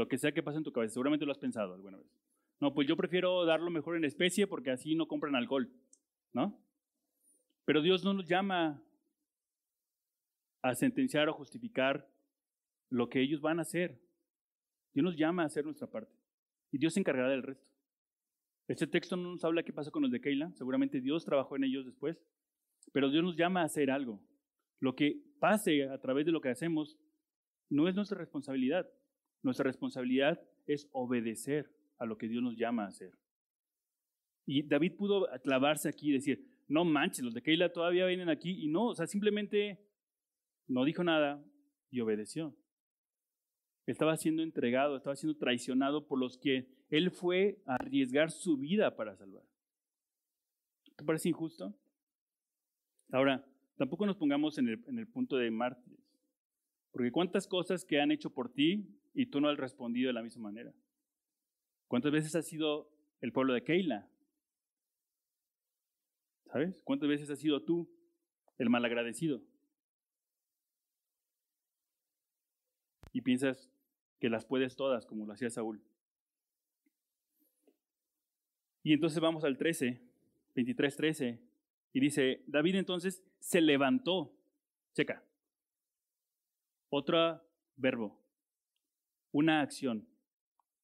lo 0.00 0.08
que 0.08 0.16
sea 0.16 0.32
que 0.32 0.42
pase 0.42 0.56
en 0.56 0.64
tu 0.64 0.72
cabeza, 0.72 0.94
seguramente 0.94 1.26
lo 1.26 1.32
has 1.32 1.38
pensado 1.38 1.74
alguna 1.74 1.98
vez. 1.98 2.10
No, 2.58 2.72
pues 2.72 2.88
yo 2.88 2.96
prefiero 2.96 3.44
darlo 3.44 3.70
mejor 3.70 3.98
en 3.98 4.06
especie 4.06 4.46
porque 4.46 4.70
así 4.70 4.94
no 4.94 5.06
compran 5.06 5.36
alcohol, 5.36 5.70
¿no? 6.32 6.58
Pero 7.66 7.82
Dios 7.82 8.02
no 8.02 8.14
nos 8.14 8.26
llama 8.26 8.82
a 10.62 10.74
sentenciar 10.74 11.28
o 11.28 11.34
justificar 11.34 12.08
lo 12.88 13.10
que 13.10 13.20
ellos 13.20 13.42
van 13.42 13.58
a 13.58 13.62
hacer. 13.62 14.00
Dios 14.94 15.04
nos 15.04 15.16
llama 15.18 15.42
a 15.42 15.46
hacer 15.46 15.66
nuestra 15.66 15.86
parte 15.86 16.14
y 16.72 16.78
Dios 16.78 16.94
se 16.94 17.00
encargará 17.00 17.28
del 17.28 17.42
resto. 17.42 17.68
Este 18.68 18.86
texto 18.86 19.18
no 19.18 19.32
nos 19.32 19.44
habla 19.44 19.64
qué 19.64 19.74
pasa 19.74 19.90
con 19.90 20.00
los 20.00 20.10
de 20.10 20.22
Keila, 20.22 20.50
seguramente 20.54 21.02
Dios 21.02 21.26
trabajó 21.26 21.56
en 21.56 21.64
ellos 21.64 21.84
después, 21.84 22.24
pero 22.92 23.10
Dios 23.10 23.22
nos 23.22 23.36
llama 23.36 23.60
a 23.60 23.64
hacer 23.64 23.90
algo. 23.90 24.18
Lo 24.78 24.94
que 24.96 25.22
pase 25.40 25.90
a 25.90 26.00
través 26.00 26.24
de 26.24 26.32
lo 26.32 26.40
que 26.40 26.48
hacemos 26.48 26.96
no 27.68 27.86
es 27.86 27.94
nuestra 27.94 28.16
responsabilidad. 28.16 28.88
Nuestra 29.42 29.64
responsabilidad 29.64 30.40
es 30.66 30.88
obedecer 30.92 31.70
a 31.98 32.06
lo 32.06 32.16
que 32.18 32.28
Dios 32.28 32.42
nos 32.42 32.56
llama 32.56 32.84
a 32.84 32.88
hacer. 32.88 33.12
Y 34.46 34.62
David 34.62 34.96
pudo 34.96 35.28
clavarse 35.42 35.88
aquí 35.88 36.10
y 36.10 36.14
decir, 36.14 36.46
no 36.68 36.84
manches, 36.84 37.24
los 37.24 37.34
de 37.34 37.42
Keila 37.42 37.72
todavía 37.72 38.06
vienen 38.06 38.28
aquí 38.28 38.62
y 38.62 38.68
no, 38.68 38.86
o 38.86 38.94
sea, 38.94 39.06
simplemente 39.06 39.78
no 40.66 40.84
dijo 40.84 41.04
nada 41.04 41.44
y 41.90 42.00
obedeció. 42.00 42.56
Estaba 43.86 44.16
siendo 44.16 44.42
entregado, 44.42 44.96
estaba 44.96 45.16
siendo 45.16 45.36
traicionado 45.36 46.06
por 46.06 46.18
los 46.18 46.38
que 46.38 46.68
él 46.90 47.10
fue 47.10 47.62
a 47.66 47.74
arriesgar 47.74 48.30
su 48.30 48.56
vida 48.56 48.94
para 48.96 49.16
salvar. 49.16 49.44
¿Te 50.96 51.04
parece 51.04 51.28
injusto? 51.28 51.74
Ahora, 53.10 53.44
tampoco 53.76 54.06
nos 54.06 54.16
pongamos 54.16 54.58
en 54.58 54.68
el, 54.68 55.08
punto 55.08 55.36
de 55.36 55.50
mártires. 55.50 55.98
Porque 56.92 57.10
cuántas 57.10 57.46
cosas 57.46 57.84
que 57.84 58.00
han 58.00 58.10
hecho 58.10 58.30
por 58.30 58.52
ti 58.52 58.86
y 59.12 59.26
tú 59.26 59.40
no 59.40 59.48
has 59.48 59.58
respondido 59.58 60.08
de 60.08 60.14
la 60.14 60.22
misma 60.22 60.44
manera. 60.44 60.72
¿Cuántas 61.88 62.12
veces 62.12 62.34
has 62.34 62.46
sido 62.46 62.90
el 63.20 63.32
pueblo 63.32 63.54
de 63.54 63.64
Keila? 63.64 64.08
¿Sabes? 66.46 66.80
¿Cuántas 66.82 67.08
veces 67.08 67.30
has 67.30 67.38
sido 67.38 67.62
tú 67.62 67.88
el 68.58 68.70
malagradecido? 68.70 69.42
y 73.12 73.22
piensas 73.22 73.70
que 74.18 74.28
las 74.28 74.44
puedes 74.44 74.76
todas, 74.76 75.06
como 75.06 75.26
lo 75.26 75.32
hacía 75.32 75.50
Saúl. 75.50 75.82
Y 78.82 78.92
entonces 78.92 79.20
vamos 79.20 79.44
al 79.44 79.56
13, 79.56 80.00
23, 80.54 80.96
13, 80.96 81.40
y 81.92 82.00
dice, 82.00 82.42
David 82.46 82.76
entonces 82.76 83.22
se 83.38 83.60
levantó, 83.60 84.32
checa, 84.94 85.24
otro 86.88 87.42
verbo, 87.76 88.19
una 89.32 89.60
acción. 89.60 90.06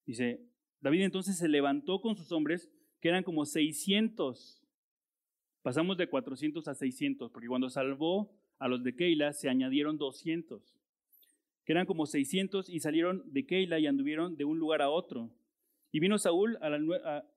Dice, 0.04 0.40
David 0.80 1.02
entonces 1.02 1.36
se 1.36 1.48
levantó 1.48 2.00
con 2.00 2.16
sus 2.16 2.30
hombres, 2.32 2.70
que 3.00 3.08
eran 3.08 3.24
como 3.24 3.44
600. 3.44 4.62
Pasamos 5.62 5.96
de 5.96 6.08
400 6.08 6.68
a 6.68 6.74
600, 6.74 7.30
porque 7.30 7.48
cuando 7.48 7.68
salvó 7.68 8.32
a 8.58 8.68
los 8.68 8.82
de 8.82 8.94
Keila 8.94 9.32
se 9.32 9.48
añadieron 9.48 9.98
200, 9.98 10.78
que 11.64 11.72
eran 11.72 11.86
como 11.86 12.06
600 12.06 12.70
y 12.70 12.80
salieron 12.80 13.22
de 13.32 13.44
Keila 13.44 13.78
y 13.80 13.86
anduvieron 13.86 14.36
de 14.36 14.44
un 14.44 14.58
lugar 14.58 14.80
a 14.82 14.90
otro. 14.90 15.32
Y 15.90 16.00
vino 16.00 16.18
Saúl, 16.18 16.58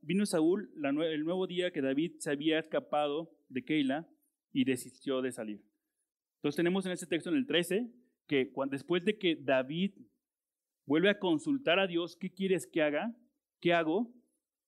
vino 0.02 0.26
Saúl 0.26 0.72
el 0.84 1.24
nuevo 1.24 1.48
día 1.48 1.72
que 1.72 1.82
David 1.82 2.14
se 2.20 2.32
había 2.32 2.60
escapado 2.60 3.36
de 3.48 3.64
Keila 3.64 4.08
y 4.52 4.66
desistió 4.66 5.22
de 5.22 5.32
salir. 5.32 5.64
Entonces 6.36 6.58
tenemos 6.58 6.86
en 6.86 6.92
este 6.92 7.08
texto 7.08 7.30
en 7.30 7.38
el 7.38 7.48
13 7.48 7.92
que 8.28 8.52
después 8.70 9.04
de 9.04 9.18
que 9.18 9.36
David 9.36 9.94
vuelve 10.90 11.12
a 11.12 11.20
consultar 11.20 11.78
a 11.78 11.86
Dios, 11.86 12.16
¿qué 12.16 12.32
quieres 12.32 12.66
que 12.66 12.82
haga? 12.82 13.16
¿Qué 13.60 13.76
hago? 13.76 14.12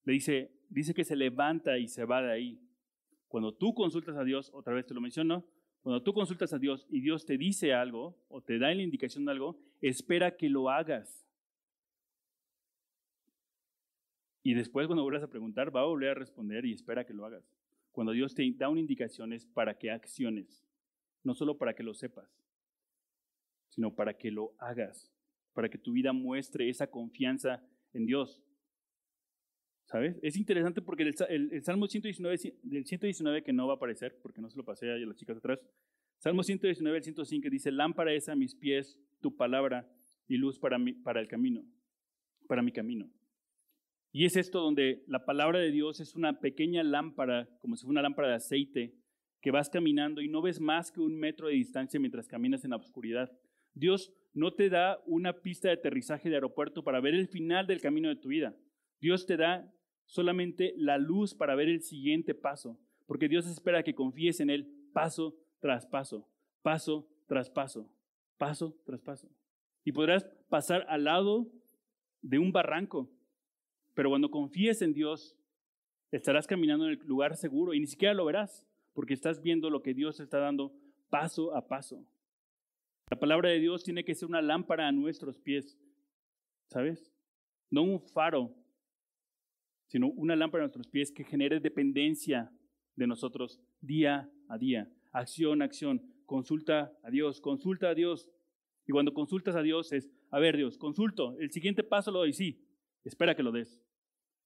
Le 0.03 0.13
dice, 0.13 0.51
dice 0.69 0.93
que 0.93 1.03
se 1.03 1.15
levanta 1.15 1.79
y 1.79 1.87
se 1.87 2.05
va 2.05 2.21
de 2.21 2.31
ahí. 2.31 2.61
Cuando 3.27 3.55
tú 3.55 3.73
consultas 3.73 4.15
a 4.15 4.23
Dios, 4.23 4.51
otra 4.53 4.75
vez 4.75 4.85
te 4.85 4.93
lo 4.93 5.01
menciono, 5.01 5.43
cuando 5.81 6.03
tú 6.03 6.13
consultas 6.13 6.53
a 6.53 6.59
Dios 6.59 6.85
y 6.91 7.01
Dios 7.01 7.25
te 7.25 7.39
dice 7.39 7.73
algo 7.73 8.15
o 8.27 8.39
te 8.39 8.59
da 8.59 8.71
la 8.71 8.83
indicación 8.83 9.25
de 9.25 9.31
algo, 9.31 9.59
espera 9.81 10.37
que 10.37 10.47
lo 10.47 10.69
hagas. 10.69 11.27
Y 14.43 14.53
después 14.53 14.85
cuando 14.85 15.01
vuelvas 15.01 15.23
a 15.23 15.29
preguntar, 15.31 15.75
va 15.75 15.81
a 15.81 15.85
volver 15.85 16.09
a 16.09 16.19
responder 16.19 16.67
y 16.67 16.73
espera 16.73 17.03
que 17.03 17.15
lo 17.15 17.25
hagas. 17.25 17.51
Cuando 17.91 18.13
Dios 18.13 18.35
te 18.35 18.47
da 18.57 18.69
una 18.69 18.79
indicación 18.79 19.33
es 19.33 19.47
para 19.47 19.75
que 19.79 19.89
acciones, 19.89 20.63
no 21.23 21.33
solo 21.33 21.57
para 21.57 21.73
que 21.73 21.81
lo 21.81 21.95
sepas, 21.95 22.29
sino 23.69 23.95
para 23.95 24.15
que 24.15 24.29
lo 24.29 24.53
hagas, 24.59 25.11
para 25.53 25.69
que 25.69 25.77
tu 25.77 25.91
vida 25.93 26.13
muestre 26.13 26.69
esa 26.69 26.87
confianza 26.87 27.63
en 27.93 28.05
Dios. 28.05 28.41
¿Sabes? 29.85 30.17
Es 30.21 30.37
interesante 30.37 30.81
porque 30.81 31.03
el, 31.03 31.63
Salmo 31.63 31.87
119, 31.87 32.37
del 32.63 32.85
119 32.85 33.43
que 33.43 33.51
no 33.51 33.67
va 33.67 33.73
a 33.73 33.75
aparecer, 33.75 34.17
porque 34.21 34.41
no 34.41 34.49
se 34.49 34.57
lo 34.57 34.63
pasé 34.63 34.89
a 34.89 34.97
las 34.97 35.17
chicas 35.17 35.37
atrás, 35.37 35.59
Salmo 36.17 36.43
119, 36.43 36.97
el 36.97 37.03
105 37.03 37.49
dice, 37.49 37.71
lámpara 37.71 38.13
es 38.13 38.29
a 38.29 38.35
mis 38.35 38.55
pies 38.55 38.99
tu 39.21 39.35
palabra 39.35 39.91
y 40.27 40.37
luz 40.37 40.59
para, 40.59 40.77
mi, 40.77 40.93
para 40.93 41.19
el 41.19 41.27
camino, 41.27 41.65
para 42.47 42.61
mi 42.61 42.71
camino. 42.71 43.11
Y 44.13 44.25
es 44.25 44.35
esto 44.35 44.59
donde 44.59 45.03
la 45.07 45.25
palabra 45.25 45.59
de 45.59 45.71
Dios 45.71 45.99
es 45.99 46.15
una 46.15 46.39
pequeña 46.39 46.83
lámpara, 46.83 47.49
como 47.59 47.75
si 47.75 47.85
fuera 47.85 47.99
una 47.99 48.01
lámpara 48.03 48.29
de 48.29 48.35
aceite, 48.35 48.93
que 49.41 49.51
vas 49.51 49.69
caminando 49.69 50.21
y 50.21 50.27
no 50.27 50.41
ves 50.41 50.61
más 50.61 50.91
que 50.91 51.01
un 51.01 51.17
metro 51.17 51.47
de 51.47 51.55
distancia 51.55 51.99
mientras 51.99 52.27
caminas 52.27 52.63
en 52.63 52.69
la 52.69 52.77
oscuridad. 52.77 53.31
Dios 53.73 54.13
no 54.33 54.53
te 54.53 54.69
da 54.69 55.01
una 55.05 55.41
pista 55.41 55.67
de 55.67 55.75
aterrizaje 55.75 56.29
de 56.29 56.35
aeropuerto 56.35 56.83
para 56.83 57.01
ver 57.01 57.13
el 57.13 57.27
final 57.27 57.67
del 57.67 57.81
camino 57.81 58.09
de 58.09 58.15
tu 58.15 58.29
vida. 58.29 58.55
Dios 58.99 59.25
te 59.25 59.37
da 59.37 59.71
solamente 60.05 60.73
la 60.77 60.97
luz 60.97 61.33
para 61.33 61.55
ver 61.55 61.69
el 61.69 61.81
siguiente 61.81 62.33
paso, 62.33 62.79
porque 63.07 63.27
Dios 63.27 63.47
espera 63.47 63.83
que 63.83 63.95
confíes 63.95 64.39
en 64.39 64.49
Él 64.49 64.89
paso 64.93 65.35
tras 65.59 65.85
paso, 65.85 66.27
paso 66.61 67.07
tras 67.27 67.49
paso, 67.49 67.89
paso 68.37 68.77
tras 68.85 69.01
paso. 69.01 69.29
Y 69.83 69.91
podrás 69.91 70.25
pasar 70.49 70.85
al 70.89 71.05
lado 71.05 71.51
de 72.21 72.39
un 72.39 72.51
barranco, 72.51 73.09
pero 73.93 74.09
cuando 74.09 74.29
confíes 74.29 74.81
en 74.81 74.93
Dios, 74.93 75.37
estarás 76.11 76.47
caminando 76.47 76.85
en 76.85 76.91
el 76.91 77.07
lugar 77.07 77.35
seguro 77.35 77.73
y 77.73 77.79
ni 77.79 77.87
siquiera 77.87 78.13
lo 78.13 78.25
verás, 78.25 78.65
porque 78.93 79.13
estás 79.13 79.41
viendo 79.41 79.69
lo 79.69 79.81
que 79.81 79.93
Dios 79.93 80.19
está 80.19 80.39
dando 80.39 80.73
paso 81.09 81.55
a 81.55 81.67
paso. 81.67 82.05
La 83.11 83.19
palabra 83.19 83.49
de 83.49 83.59
Dios 83.59 83.83
tiene 83.83 84.05
que 84.05 84.15
ser 84.15 84.29
una 84.29 84.41
lámpara 84.41 84.87
a 84.87 84.91
nuestros 84.93 85.37
pies, 85.37 85.77
¿sabes? 86.69 87.11
No 87.69 87.83
un 87.83 87.99
faro, 87.99 88.55
sino 89.87 90.07
una 90.07 90.37
lámpara 90.37 90.63
a 90.63 90.67
nuestros 90.67 90.87
pies 90.87 91.11
que 91.11 91.25
genere 91.25 91.59
dependencia 91.59 92.49
de 92.95 93.07
nosotros 93.07 93.59
día 93.81 94.31
a 94.47 94.57
día. 94.57 94.89
Acción, 95.11 95.61
acción. 95.61 96.01
Consulta 96.25 96.97
a 97.03 97.09
Dios, 97.09 97.41
consulta 97.41 97.89
a 97.89 97.95
Dios. 97.95 98.29
Y 98.87 98.93
cuando 98.93 99.13
consultas 99.13 99.57
a 99.57 99.61
Dios 99.61 99.91
es, 99.91 100.09
a 100.29 100.39
ver 100.39 100.55
Dios, 100.55 100.77
consulto, 100.77 101.35
el 101.37 101.51
siguiente 101.51 101.83
paso 101.83 102.11
lo 102.11 102.19
doy, 102.19 102.31
sí, 102.31 102.63
espera 103.03 103.35
que 103.35 103.43
lo 103.43 103.51
des. 103.51 103.83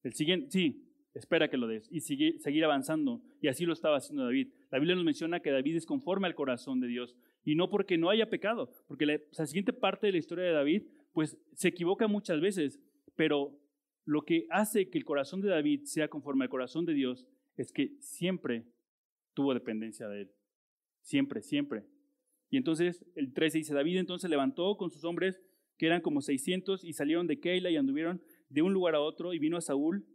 El 0.01 0.13
siguiente, 0.13 0.49
sí, 0.49 0.89
espera 1.13 1.51
que 1.51 1.57
lo 1.57 1.67
des. 1.67 1.87
Y 1.91 2.01
sigue, 2.01 2.39
seguir 2.39 2.65
avanzando. 2.65 3.21
Y 3.41 3.47
así 3.47 3.63
lo 3.65 3.73
estaba 3.73 3.97
haciendo 3.97 4.23
David. 4.23 4.49
La 4.71 4.79
Biblia 4.79 4.95
nos 4.95 5.05
menciona 5.05 5.39
que 5.39 5.51
David 5.51 5.75
es 5.75 5.85
conforme 5.85 6.25
al 6.25 6.33
corazón 6.33 6.79
de 6.79 6.87
Dios. 6.87 7.15
Y 7.45 7.55
no 7.55 7.69
porque 7.69 7.97
no 7.97 8.09
haya 8.09 8.29
pecado, 8.29 8.71
porque 8.87 9.05
la, 9.05 9.45
siguiente 9.45 9.71
parte 9.71 10.07
de 10.07 10.13
la 10.13 10.17
historia 10.17 10.45
de 10.45 10.51
David, 10.51 10.83
pues 11.13 11.37
se 11.53 11.67
equivoca 11.67 12.07
muchas 12.07 12.41
veces, 12.41 12.81
pero 13.15 13.57
lo 14.03 14.23
que 14.23 14.47
hace 14.49 14.89
que 14.89 14.97
el 14.97 15.05
corazón 15.05 15.41
de 15.41 15.49
David 15.49 15.83
sea 15.83 16.07
conforme 16.07 16.45
al 16.45 16.49
corazón 16.49 16.85
de 16.85 16.93
Dios 16.93 17.27
es 17.55 17.71
que 17.71 17.95
siempre 17.99 18.65
tuvo 19.35 19.53
dependencia 19.53 20.07
de 20.07 20.21
él. 20.21 20.31
Siempre, 21.01 21.43
siempre. 21.43 21.85
Y 22.49 22.57
entonces 22.57 23.05
el 23.15 23.31
13 23.31 23.59
dice, 23.59 23.73
David 23.75 23.97
entonces 23.97 24.29
levantó 24.29 24.75
con 24.75 24.89
sus 24.89 25.03
hombres, 25.03 25.39
que 25.77 25.85
eran 25.85 26.01
como 26.01 26.21
600, 26.21 26.83
y 26.83 26.93
salieron 26.93 27.27
de 27.27 27.39
Keila 27.39 27.69
y 27.69 27.77
anduvieron 27.77 28.21
de 28.49 28.63
un 28.63 28.73
lugar 28.73 28.95
a 28.95 29.01
otro 29.01 29.33
y 29.33 29.39
vino 29.39 29.57
a 29.57 29.61
Saúl 29.61 30.05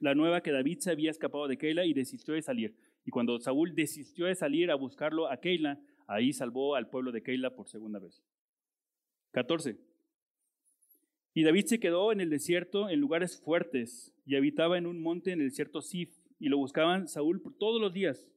la 0.00 0.14
nueva 0.14 0.42
que 0.42 0.52
David 0.52 0.78
se 0.80 0.90
había 0.90 1.10
escapado 1.10 1.48
de 1.48 1.56
Keila 1.56 1.84
y 1.84 1.92
desistió 1.92 2.34
de 2.34 2.42
salir. 2.42 2.76
Y 3.08 3.10
cuando 3.10 3.40
Saúl 3.40 3.74
desistió 3.74 4.26
de 4.26 4.34
salir 4.34 4.70
a 4.70 4.74
buscarlo 4.74 5.30
a 5.30 5.38
Keila, 5.38 5.80
ahí 6.06 6.30
salvó 6.34 6.74
al 6.74 6.90
pueblo 6.90 7.10
de 7.10 7.22
Keila 7.22 7.56
por 7.56 7.66
segunda 7.66 7.98
vez. 7.98 8.22
14. 9.30 9.78
Y 11.32 11.42
David 11.42 11.64
se 11.64 11.80
quedó 11.80 12.12
en 12.12 12.20
el 12.20 12.28
desierto 12.28 12.90
en 12.90 13.00
lugares 13.00 13.40
fuertes 13.40 14.14
y 14.26 14.36
habitaba 14.36 14.76
en 14.76 14.84
un 14.84 15.00
monte 15.00 15.32
en 15.32 15.40
el 15.40 15.48
desierto 15.48 15.80
Sif 15.80 16.18
y 16.38 16.50
lo 16.50 16.58
buscaban 16.58 17.08
Saúl 17.08 17.42
todos 17.58 17.80
los 17.80 17.94
días, 17.94 18.28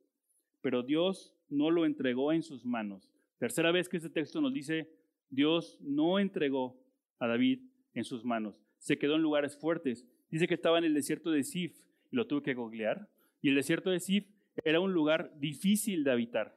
pero 0.61 0.83
Dios 0.83 1.35
no 1.49 1.69
lo 1.69 1.85
entregó 1.85 2.31
en 2.31 2.41
sus 2.41 2.63
manos. 2.63 3.11
Tercera 3.39 3.73
vez 3.73 3.89
que 3.89 3.97
este 3.97 4.09
texto 4.09 4.39
nos 4.39 4.53
dice, 4.53 4.89
Dios 5.29 5.77
no 5.81 6.17
entregó 6.17 6.81
a 7.19 7.27
David 7.27 7.59
en 7.93 8.05
sus 8.05 8.23
manos 8.23 8.55
se 8.81 8.97
quedó 8.97 9.15
en 9.15 9.21
lugares 9.21 9.55
fuertes. 9.55 10.05
Dice 10.31 10.47
que 10.47 10.55
estaba 10.55 10.79
en 10.79 10.83
el 10.85 10.95
desierto 10.95 11.29
de 11.29 11.43
Sif 11.43 11.77
y 12.11 12.15
lo 12.15 12.25
tuve 12.25 12.41
que 12.41 12.55
googlear. 12.55 13.07
Y 13.41 13.49
el 13.49 13.55
desierto 13.55 13.91
de 13.91 13.99
Sif 13.99 14.25
era 14.63 14.79
un 14.79 14.93
lugar 14.93 15.33
difícil 15.39 16.03
de 16.03 16.11
habitar, 16.11 16.55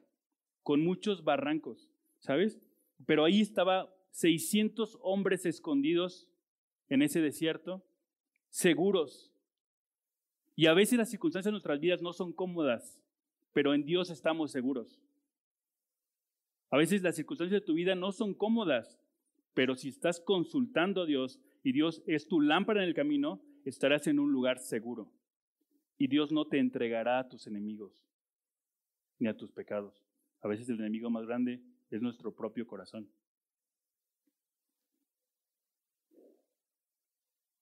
con 0.63 0.83
muchos 0.83 1.23
barrancos, 1.23 1.89
¿sabes? 2.19 2.59
Pero 3.05 3.25
ahí 3.25 3.41
estaba 3.41 3.93
600 4.11 4.97
hombres 5.01 5.45
escondidos 5.45 6.27
en 6.89 7.01
ese 7.01 7.21
desierto, 7.21 7.83
seguros. 8.49 9.31
Y 10.55 10.67
a 10.67 10.73
veces 10.73 10.97
las 10.97 11.09
circunstancias 11.09 11.49
de 11.49 11.51
nuestras 11.51 11.79
vidas 11.79 12.01
no 12.01 12.13
son 12.13 12.31
cómodas, 12.31 12.99
pero 13.53 13.73
en 13.73 13.85
Dios 13.85 14.09
estamos 14.09 14.51
seguros. 14.51 15.01
A 16.69 16.77
veces 16.77 17.03
las 17.03 17.15
circunstancias 17.15 17.61
de 17.61 17.65
tu 17.65 17.73
vida 17.73 17.95
no 17.95 18.11
son 18.11 18.33
cómodas, 18.33 18.99
pero 19.53 19.75
si 19.75 19.89
estás 19.89 20.19
consultando 20.19 21.01
a 21.01 21.05
Dios 21.05 21.39
y 21.63 21.71
Dios 21.71 22.03
es 22.05 22.27
tu 22.27 22.41
lámpara 22.41 22.83
en 22.83 22.89
el 22.89 22.95
camino, 22.95 23.41
estarás 23.63 24.07
en 24.07 24.19
un 24.19 24.31
lugar 24.31 24.59
seguro. 24.59 25.11
Y 25.97 26.07
Dios 26.07 26.31
no 26.31 26.45
te 26.45 26.59
entregará 26.59 27.19
a 27.19 27.29
tus 27.29 27.47
enemigos 27.47 28.05
ni 29.17 29.27
a 29.27 29.37
tus 29.37 29.51
pecados. 29.51 30.05
A 30.41 30.47
veces 30.47 30.67
el 30.69 30.79
enemigo 30.79 31.09
más 31.09 31.25
grande 31.25 31.61
es 31.89 32.01
nuestro 32.01 32.35
propio 32.35 32.67
corazón. 32.67 33.09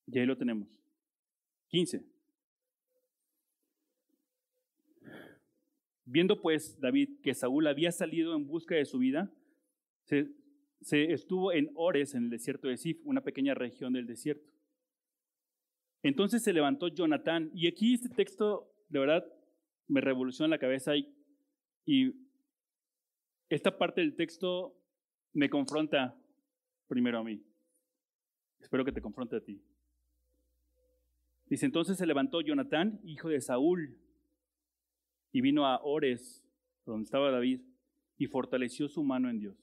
Y 0.07 0.19
ahí 0.19 0.25
lo 0.25 0.37
tenemos. 0.37 0.67
15. 1.69 2.05
Viendo 6.05 6.41
pues 6.41 6.79
David 6.79 7.21
que 7.21 7.33
Saúl 7.33 7.67
había 7.67 7.91
salido 7.91 8.35
en 8.35 8.45
busca 8.45 8.75
de 8.75 8.85
su 8.85 8.99
vida, 8.99 9.31
se 10.03 11.13
estuvo 11.13 11.51
en 11.53 11.71
Ores, 11.75 12.13
en 12.13 12.25
el 12.25 12.29
desierto 12.29 12.67
de 12.67 12.77
Sif, 12.77 12.99
una 13.05 13.21
pequeña 13.21 13.53
región 13.53 13.93
del 13.93 14.05
desierto. 14.05 14.52
Entonces 16.03 16.43
se 16.43 16.53
levantó 16.53 16.89
Jonatán, 16.89 17.49
y 17.55 17.67
aquí 17.67 17.93
este 17.93 18.09
texto, 18.09 18.69
de 18.89 18.99
verdad, 18.99 19.25
me 19.87 20.01
revoluciona 20.01 20.49
la 20.49 20.59
cabeza 20.59 20.95
y, 20.95 21.13
y 21.85 22.13
esta 23.49 23.77
parte 23.77 24.01
del 24.01 24.15
texto 24.15 24.77
me 25.31 25.49
confronta 25.49 26.15
primero 26.87 27.19
a 27.19 27.23
mí. 27.23 27.41
Espero 28.59 28.83
que 28.83 28.91
te 28.91 29.01
confronte 29.01 29.37
a 29.37 29.41
ti. 29.41 29.61
Dice, 31.47 31.65
entonces 31.65 31.97
se 31.97 32.05
levantó 32.05 32.41
Jonatán, 32.41 32.99
hijo 33.03 33.29
de 33.29 33.39
Saúl, 33.39 33.97
y 35.31 35.41
vino 35.41 35.65
a 35.65 35.81
Ores, 35.83 36.43
donde 36.85 37.05
estaba 37.05 37.31
David, 37.31 37.61
y 38.17 38.27
fortaleció 38.27 38.87
su 38.87 39.03
mano 39.03 39.29
en 39.29 39.39
Dios. 39.39 39.57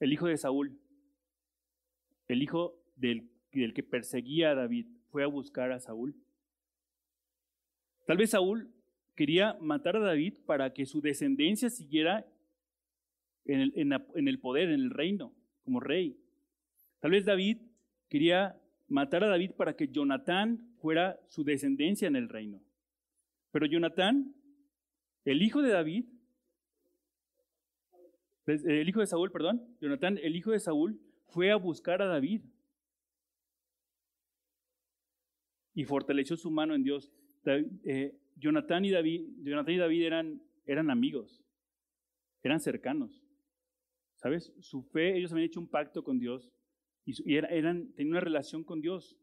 el 0.00 0.12
hijo 0.12 0.26
de 0.26 0.36
Saúl, 0.36 0.80
el 2.28 2.42
hijo 2.42 2.82
del, 2.96 3.31
del 3.60 3.74
que 3.74 3.82
perseguía 3.82 4.50
a 4.50 4.54
David, 4.54 4.86
fue 5.10 5.22
a 5.22 5.26
buscar 5.26 5.72
a 5.72 5.80
Saúl. 5.80 6.14
Tal 8.06 8.16
vez 8.16 8.30
Saúl 8.30 8.70
quería 9.14 9.56
matar 9.60 9.96
a 9.96 10.00
David 10.00 10.34
para 10.46 10.72
que 10.72 10.86
su 10.86 11.00
descendencia 11.00 11.70
siguiera 11.70 12.26
en 13.44 13.60
el, 13.60 13.72
en 13.76 14.28
el, 14.28 14.38
poder, 14.38 14.70
en 14.70 14.80
el 14.80 14.90
reino, 14.90 15.34
como 15.64 15.80
rey. 15.80 16.16
Tal 17.00 17.10
vez 17.10 17.24
David 17.24 17.58
quería 18.08 18.56
matar 18.88 19.24
a 19.24 19.28
David 19.28 19.52
para 19.52 19.74
que 19.74 19.88
Jonatán 19.88 20.74
fuera 20.78 21.18
su 21.28 21.44
descendencia 21.44 22.08
en 22.08 22.16
el 22.16 22.28
reino. 22.28 22.60
Pero 23.50 23.66
Jonatán, 23.66 24.34
el 25.24 25.42
hijo 25.42 25.62
de 25.62 25.70
David, 25.70 26.04
el 28.46 28.88
hijo 28.88 29.00
de 29.00 29.06
Saúl, 29.06 29.30
perdón, 29.30 29.62
Jonatán, 29.80 30.18
el 30.22 30.36
hijo 30.36 30.50
de 30.50 30.60
Saúl, 30.60 31.00
fue 31.28 31.50
a 31.50 31.56
buscar 31.56 32.02
a 32.02 32.06
David 32.06 32.42
y 35.74 35.84
fortaleció 35.84 36.36
su 36.36 36.50
mano 36.50 36.74
en 36.74 36.82
Dios. 36.82 37.10
Eh, 37.44 38.18
Jonatán 38.36 38.84
y 38.84 38.90
David, 38.90 40.02
eran, 40.02 40.42
eran 40.66 40.90
amigos, 40.90 41.44
eran 42.42 42.60
cercanos. 42.60 43.22
¿Sabes? 44.16 44.52
Su 44.60 44.82
fe, 44.82 45.16
ellos 45.16 45.32
habían 45.32 45.46
hecho 45.46 45.60
un 45.60 45.68
pacto 45.68 46.04
con 46.04 46.18
Dios 46.18 46.52
y, 47.04 47.34
eran, 47.34 47.92
tenían 47.94 48.12
una 48.12 48.20
relación 48.20 48.62
con 48.62 48.80
Dios. 48.80 49.18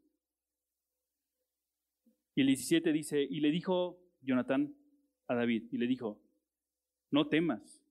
Y 2.34 2.42
el 2.42 2.48
17 2.48 2.92
dice, 2.92 3.22
y 3.22 3.40
le 3.40 3.50
dijo 3.50 3.98
Jonatán 4.20 4.74
a 5.26 5.34
David, 5.34 5.68
y 5.70 5.78
le 5.78 5.86
dijo, 5.86 6.20
no 7.10 7.28
temas, 7.28 7.82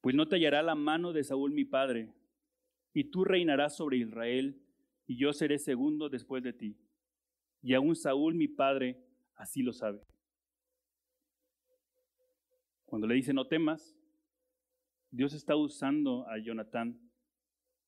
pues 0.00 0.14
no 0.14 0.28
tallará 0.28 0.62
la 0.62 0.74
mano 0.74 1.12
de 1.12 1.24
Saúl 1.24 1.52
mi 1.52 1.64
padre, 1.64 2.12
y 2.92 3.04
tú 3.04 3.24
reinarás 3.24 3.76
sobre 3.76 3.98
Israel, 3.98 4.60
y 5.06 5.16
yo 5.16 5.32
seré 5.32 5.58
segundo 5.58 6.08
después 6.08 6.42
de 6.42 6.52
ti. 6.52 6.76
Y 7.62 7.74
aún 7.74 7.94
Saúl 7.96 8.34
mi 8.34 8.48
padre 8.48 8.96
así 9.34 9.62
lo 9.62 9.72
sabe. 9.72 10.00
Cuando 12.84 13.06
le 13.06 13.14
dice 13.14 13.32
no 13.32 13.46
temas, 13.46 13.96
Dios 15.10 15.34
está 15.34 15.56
usando 15.56 16.26
a 16.28 16.38
Jonatán 16.38 16.98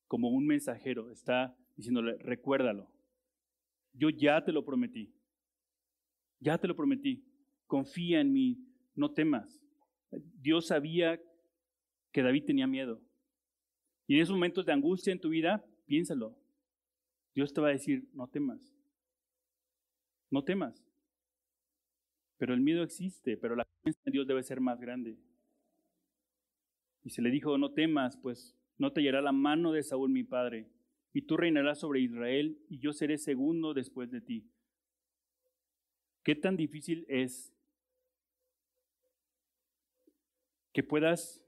como 0.07 0.29
un 0.29 0.45
mensajero, 0.45 1.11
está 1.11 1.55
diciéndole, 1.75 2.17
recuérdalo, 2.19 2.91
yo 3.93 4.09
ya 4.09 4.43
te 4.43 4.51
lo 4.51 4.63
prometí, 4.63 5.13
ya 6.39 6.57
te 6.57 6.67
lo 6.67 6.75
prometí, 6.75 7.25
confía 7.67 8.21
en 8.21 8.31
mí, 8.31 8.57
no 8.95 9.11
temas. 9.11 9.61
Dios 10.11 10.67
sabía 10.67 11.19
que 12.11 12.21
David 12.21 12.45
tenía 12.45 12.67
miedo. 12.67 13.01
Y 14.07 14.15
en 14.15 14.21
esos 14.21 14.35
momentos 14.35 14.65
de 14.65 14.73
angustia 14.73 15.13
en 15.13 15.19
tu 15.19 15.29
vida, 15.29 15.65
piénsalo. 15.85 16.37
Dios 17.33 17.53
te 17.53 17.61
va 17.61 17.69
a 17.69 17.71
decir, 17.71 18.09
no 18.13 18.27
temas, 18.27 18.72
no 20.33 20.43
temas. 20.43 20.83
Pero 22.37 22.55
el 22.55 22.59
miedo 22.59 22.81
existe, 22.81 23.37
pero 23.37 23.55
la 23.55 23.65
confianza 23.65 24.01
en 24.05 24.13
Dios 24.13 24.27
debe 24.27 24.41
ser 24.41 24.59
más 24.59 24.79
grande. 24.81 25.15
Y 27.03 27.11
se 27.11 27.21
le 27.21 27.29
dijo, 27.29 27.55
no 27.59 27.71
temas, 27.71 28.17
pues 28.17 28.57
no 28.79 28.91
te 28.91 29.01
hallará 29.01 29.21
la 29.21 29.31
mano 29.31 29.71
de 29.71 29.83
Saúl 29.83 30.09
mi 30.09 30.23
padre, 30.23 30.67
y 31.13 31.21
tú 31.21 31.37
reinarás 31.37 31.79
sobre 31.79 31.99
Israel, 31.99 32.57
y 32.67 32.79
yo 32.79 32.93
seré 32.93 33.19
segundo 33.19 33.75
después 33.75 34.09
de 34.09 34.21
ti. 34.21 34.49
¿Qué 36.23 36.33
tan 36.33 36.57
difícil 36.57 37.05
es 37.07 37.53
que 40.71 40.81
puedas 40.81 41.45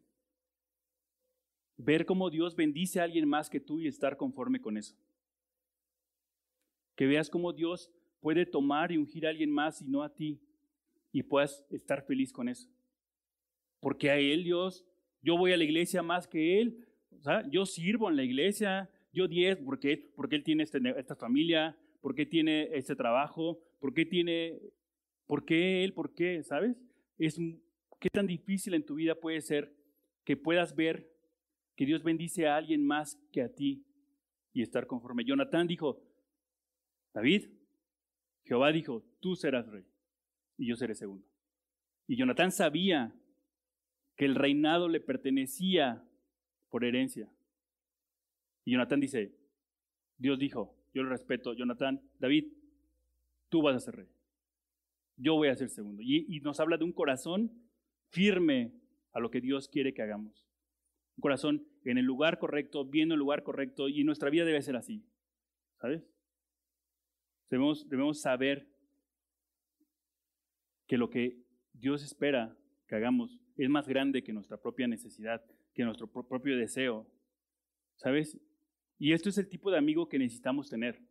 ver 1.77 2.05
cómo 2.05 2.29
Dios 2.29 2.55
bendice 2.55 2.99
a 2.99 3.03
alguien 3.03 3.27
más 3.27 3.49
que 3.49 3.59
tú 3.59 3.79
y 3.79 3.87
estar 3.87 4.15
conforme 4.15 4.61
con 4.61 4.77
eso? 4.77 4.95
Que 6.95 7.07
veas 7.07 7.31
cómo 7.31 7.51
Dios 7.51 7.91
puede 8.25 8.47
tomar 8.47 8.91
y 8.91 8.97
ungir 8.97 9.27
a 9.27 9.29
alguien 9.29 9.51
más 9.51 9.83
y 9.83 9.87
no 9.87 10.01
a 10.01 10.11
ti 10.11 10.41
y 11.11 11.21
puedas 11.21 11.63
estar 11.69 12.03
feliz 12.07 12.33
con 12.33 12.49
eso. 12.49 12.67
Porque 13.79 14.09
a 14.09 14.17
Él, 14.17 14.43
Dios, 14.43 14.83
yo 15.21 15.37
voy 15.37 15.51
a 15.51 15.57
la 15.57 15.63
iglesia 15.63 16.01
más 16.01 16.27
que 16.27 16.59
Él, 16.59 16.87
o 17.11 17.21
sea, 17.21 17.47
yo 17.51 17.67
sirvo 17.67 18.09
en 18.09 18.15
la 18.15 18.23
iglesia, 18.23 18.89
yo 19.13 19.27
diez, 19.27 19.59
porque, 19.59 20.11
porque 20.15 20.37
Él 20.37 20.43
tiene 20.43 20.63
este, 20.63 20.79
esta 20.97 21.15
familia, 21.15 21.77
porque 22.01 22.25
tiene 22.25 22.67
este 22.73 22.95
trabajo, 22.95 23.59
porque 23.79 24.07
tiene, 24.07 24.59
por 25.27 25.45
qué 25.45 25.83
Él, 25.83 25.93
por 25.93 26.15
qué, 26.15 26.41
¿sabes? 26.41 26.75
Es, 27.19 27.39
¿Qué 27.99 28.09
tan 28.11 28.25
difícil 28.25 28.73
en 28.73 28.87
tu 28.87 28.95
vida 28.95 29.13
puede 29.13 29.39
ser 29.41 29.71
que 30.23 30.35
puedas 30.35 30.75
ver 30.75 31.07
que 31.75 31.85
Dios 31.85 32.01
bendice 32.01 32.47
a 32.47 32.57
alguien 32.57 32.83
más 32.83 33.21
que 33.31 33.43
a 33.43 33.53
ti 33.53 33.85
y 34.51 34.63
estar 34.63 34.87
conforme? 34.87 35.23
Jonathan 35.25 35.67
dijo, 35.67 36.01
David, 37.13 37.49
Jehová 38.45 38.71
dijo, 38.71 39.03
tú 39.19 39.35
serás 39.35 39.67
rey 39.67 39.85
y 40.57 40.67
yo 40.67 40.75
seré 40.75 40.95
segundo. 40.95 41.27
Y 42.07 42.15
Jonatán 42.15 42.51
sabía 42.51 43.13
que 44.15 44.25
el 44.25 44.35
reinado 44.35 44.87
le 44.87 44.99
pertenecía 44.99 46.03
por 46.69 46.85
herencia. 46.85 47.29
Y 48.63 48.71
Jonatán 48.71 48.99
dice, 48.99 49.35
Dios 50.17 50.39
dijo, 50.39 50.75
yo 50.93 51.03
lo 51.03 51.09
respeto, 51.09 51.53
Jonatán, 51.53 52.01
David, 52.19 52.45
tú 53.49 53.61
vas 53.61 53.75
a 53.75 53.79
ser 53.79 53.95
rey. 53.95 54.07
Yo 55.17 55.35
voy 55.35 55.49
a 55.49 55.55
ser 55.55 55.69
segundo. 55.69 56.01
Y, 56.01 56.25
y 56.29 56.39
nos 56.41 56.59
habla 56.59 56.77
de 56.77 56.83
un 56.83 56.93
corazón 56.93 57.51
firme 58.09 58.73
a 59.11 59.19
lo 59.19 59.31
que 59.31 59.41
Dios 59.41 59.67
quiere 59.67 59.93
que 59.93 60.01
hagamos. 60.01 60.47
Un 61.17 61.21
corazón 61.21 61.67
en 61.83 61.97
el 61.97 62.05
lugar 62.05 62.37
correcto, 62.37 62.85
viendo 62.85 63.15
el 63.15 63.19
lugar 63.19 63.43
correcto, 63.43 63.89
y 63.89 64.03
nuestra 64.03 64.29
vida 64.29 64.45
debe 64.45 64.61
ser 64.61 64.75
así. 64.75 65.03
¿Sabes? 65.79 66.14
Debemos, 67.49 67.87
debemos 67.89 68.21
saber 68.21 68.67
que 70.87 70.97
lo 70.97 71.09
que 71.09 71.43
Dios 71.73 72.03
espera 72.03 72.55
que 72.87 72.95
hagamos 72.95 73.39
es 73.57 73.69
más 73.69 73.87
grande 73.87 74.23
que 74.23 74.33
nuestra 74.33 74.57
propia 74.57 74.87
necesidad, 74.87 75.43
que 75.73 75.83
nuestro 75.83 76.07
propio 76.07 76.57
deseo. 76.57 77.07
¿Sabes? 77.95 78.37
Y 78.97 79.13
esto 79.13 79.29
es 79.29 79.37
el 79.37 79.47
tipo 79.47 79.71
de 79.71 79.77
amigo 79.77 80.07
que 80.07 80.19
necesitamos 80.19 80.69
tener. 80.69 81.01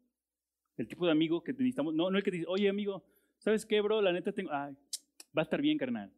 El 0.76 0.89
tipo 0.89 1.07
de 1.07 1.12
amigo 1.12 1.43
que 1.43 1.53
necesitamos. 1.53 1.95
No, 1.95 2.11
no 2.11 2.18
el 2.18 2.24
que 2.24 2.30
dice, 2.30 2.47
oye 2.49 2.68
amigo, 2.68 3.05
¿sabes 3.39 3.64
qué, 3.64 3.80
bro? 3.80 4.03
La 4.03 4.12
neta 4.12 4.32
tengo. 4.32 4.51
Ay, 4.53 4.74
va 5.37 5.43
a 5.43 5.45
estar 5.45 5.61
bien, 5.61 5.78
carnal. 5.78 6.12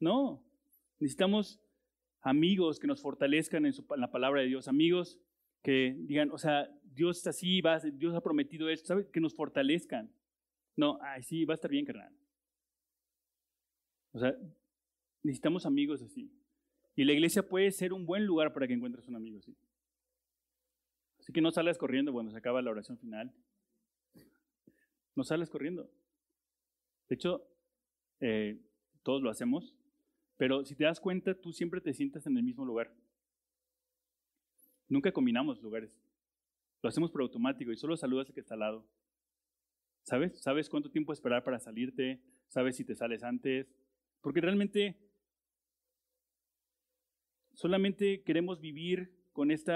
No. 0.00 0.42
Necesitamos 1.00 1.60
amigos 2.22 2.78
que 2.78 2.86
nos 2.86 3.00
fortalezcan 3.02 3.66
en, 3.66 3.72
la 3.96 4.10
palabra 4.10 4.40
de 4.40 4.48
Dios. 4.48 4.68
Amigos 4.68 5.18
que 5.62 5.96
digan, 6.00 6.30
o 6.30 6.38
sea, 6.38 6.68
Dios 6.98 7.24
así, 7.28 7.60
va, 7.60 7.78
Dios 7.78 8.12
ha 8.16 8.20
prometido 8.20 8.68
esto, 8.68 8.88
¿sabes? 8.88 9.08
Que 9.08 9.20
nos 9.20 9.32
fortalezcan. 9.32 10.12
No, 10.74 10.98
ay, 11.00 11.22
sí, 11.22 11.44
va 11.44 11.54
a 11.54 11.58
estar 11.60 11.70
bien, 11.70 11.84
carnal. 11.84 12.12
O 14.10 14.18
sea, 14.18 14.36
necesitamos 15.22 15.64
amigos 15.64 16.02
así. 16.02 16.28
Y 16.96 17.04
la 17.04 17.12
iglesia 17.12 17.48
puede 17.48 17.70
ser 17.70 17.92
un 17.92 18.04
buen 18.04 18.26
lugar 18.26 18.52
para 18.52 18.66
que 18.66 18.72
encuentres 18.74 19.06
un 19.06 19.14
amigo 19.14 19.38
así. 19.38 19.56
Así 21.20 21.32
que 21.32 21.40
no 21.40 21.52
salgas 21.52 21.78
corriendo 21.78 22.12
cuando 22.12 22.32
se 22.32 22.38
acaba 22.38 22.60
la 22.62 22.72
oración 22.72 22.98
final. 22.98 23.32
No 25.14 25.22
sales 25.22 25.48
corriendo. 25.48 25.88
De 27.08 27.14
hecho, 27.14 27.46
eh, 28.18 28.60
todos 29.04 29.22
lo 29.22 29.30
hacemos, 29.30 29.76
pero 30.36 30.64
si 30.64 30.74
te 30.74 30.82
das 30.82 30.98
cuenta, 30.98 31.32
tú 31.40 31.52
siempre 31.52 31.80
te 31.80 31.94
sientas 31.94 32.26
en 32.26 32.36
el 32.36 32.42
mismo 32.42 32.64
lugar. 32.64 32.92
Nunca 34.88 35.12
combinamos 35.12 35.62
lugares. 35.62 36.07
Lo 36.82 36.88
hacemos 36.88 37.10
por 37.10 37.22
automático 37.22 37.72
y 37.72 37.76
solo 37.76 37.96
saludas 37.96 38.28
al 38.28 38.34
que 38.34 38.40
está 38.40 38.54
al 38.54 38.60
lado. 38.60 38.88
¿Sabes? 40.02 40.40
¿Sabes 40.40 40.68
cuánto 40.68 40.90
tiempo 40.90 41.12
esperar 41.12 41.42
para 41.44 41.58
salirte? 41.58 42.22
¿Sabes 42.48 42.76
si 42.76 42.84
te 42.84 42.94
sales 42.94 43.22
antes? 43.22 43.74
Porque 44.20 44.40
realmente 44.40 44.96
solamente 47.52 48.22
queremos 48.22 48.60
vivir 48.60 49.12
con 49.32 49.50
este 49.50 49.72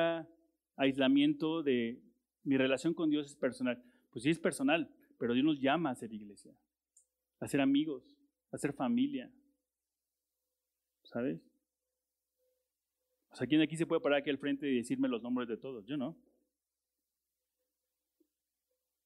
aislamiento 0.77 1.63
de 1.63 2.01
mi 2.45 2.57
relación 2.57 2.95
con 2.95 3.11
Dios 3.11 3.27
es 3.27 3.37
personal. 3.37 3.83
Pues 4.11 4.23
sí 4.23 4.31
es 4.31 4.39
personal, 4.39 4.89
pero 5.19 5.35
Dios 5.35 5.45
nos 5.45 5.61
llama 5.61 5.91
a 5.91 5.95
ser 5.95 6.13
iglesia, 6.13 6.55
a 7.41 7.49
ser 7.49 7.61
amigos, 7.61 8.17
a 8.53 8.59
ser 8.59 8.73
familia. 8.73 9.31
¿Sabes? 11.03 11.41
O 13.31 13.37
sea, 13.37 13.47
¿quién 13.47 13.61
aquí 13.61 13.77
se 13.77 13.87
puede 13.87 14.01
parar 14.01 14.21
aquí 14.21 14.31
al 14.31 14.39
frente 14.39 14.71
y 14.71 14.77
decirme 14.77 15.09
los 15.09 15.23
nombres 15.23 15.49
de 15.49 15.57
todos? 15.57 15.87
Yo 15.87 15.97
no. 15.97 16.17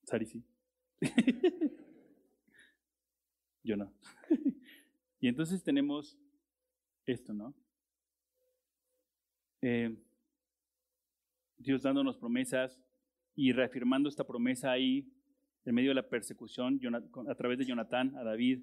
Sari 0.06 0.24
sí. 0.24 0.44
Yo 3.64 3.76
no. 3.76 3.92
y 5.20 5.26
entonces 5.26 5.62
tenemos 5.64 6.16
esto, 7.04 7.34
¿no? 7.34 7.54
Eh, 9.62 9.96
Dios 11.58 11.82
dándonos 11.82 12.16
promesas 12.16 12.80
y 13.34 13.52
reafirmando 13.52 14.08
esta 14.08 14.24
promesa 14.24 14.70
ahí 14.70 15.12
en 15.64 15.74
medio 15.74 15.90
de 15.90 15.96
la 15.96 16.08
persecución 16.08 16.80
a 17.28 17.34
través 17.34 17.58
de 17.58 17.64
Jonatán 17.64 18.14
a 18.16 18.22
David. 18.22 18.62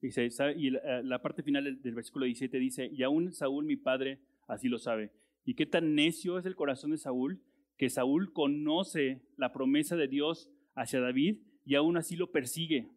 Y, 0.00 0.70
la, 0.70 1.22
parte 1.22 1.44
final 1.44 1.80
del, 1.80 1.94
versículo 1.94 2.26
17 2.26 2.58
dice, 2.58 2.90
y 2.92 3.04
aún 3.04 3.32
Saúl 3.32 3.64
mi 3.64 3.76
padre 3.76 4.18
así 4.48 4.68
lo 4.68 4.80
sabe. 4.80 5.12
¿Y 5.44 5.54
qué 5.54 5.64
tan 5.64 5.94
necio 5.94 6.38
es 6.38 6.46
el 6.46 6.56
corazón 6.56 6.90
de 6.90 6.98
Saúl? 6.98 7.40
Que 7.76 7.88
Saúl 7.88 8.32
conoce 8.32 9.22
la 9.36 9.52
promesa 9.52 9.94
de 9.94 10.08
Dios 10.08 10.51
hacia 10.74 11.00
David 11.00 11.38
y 11.64 11.74
aún 11.74 11.96
así 11.96 12.16
lo 12.16 12.30
persigue. 12.30 12.88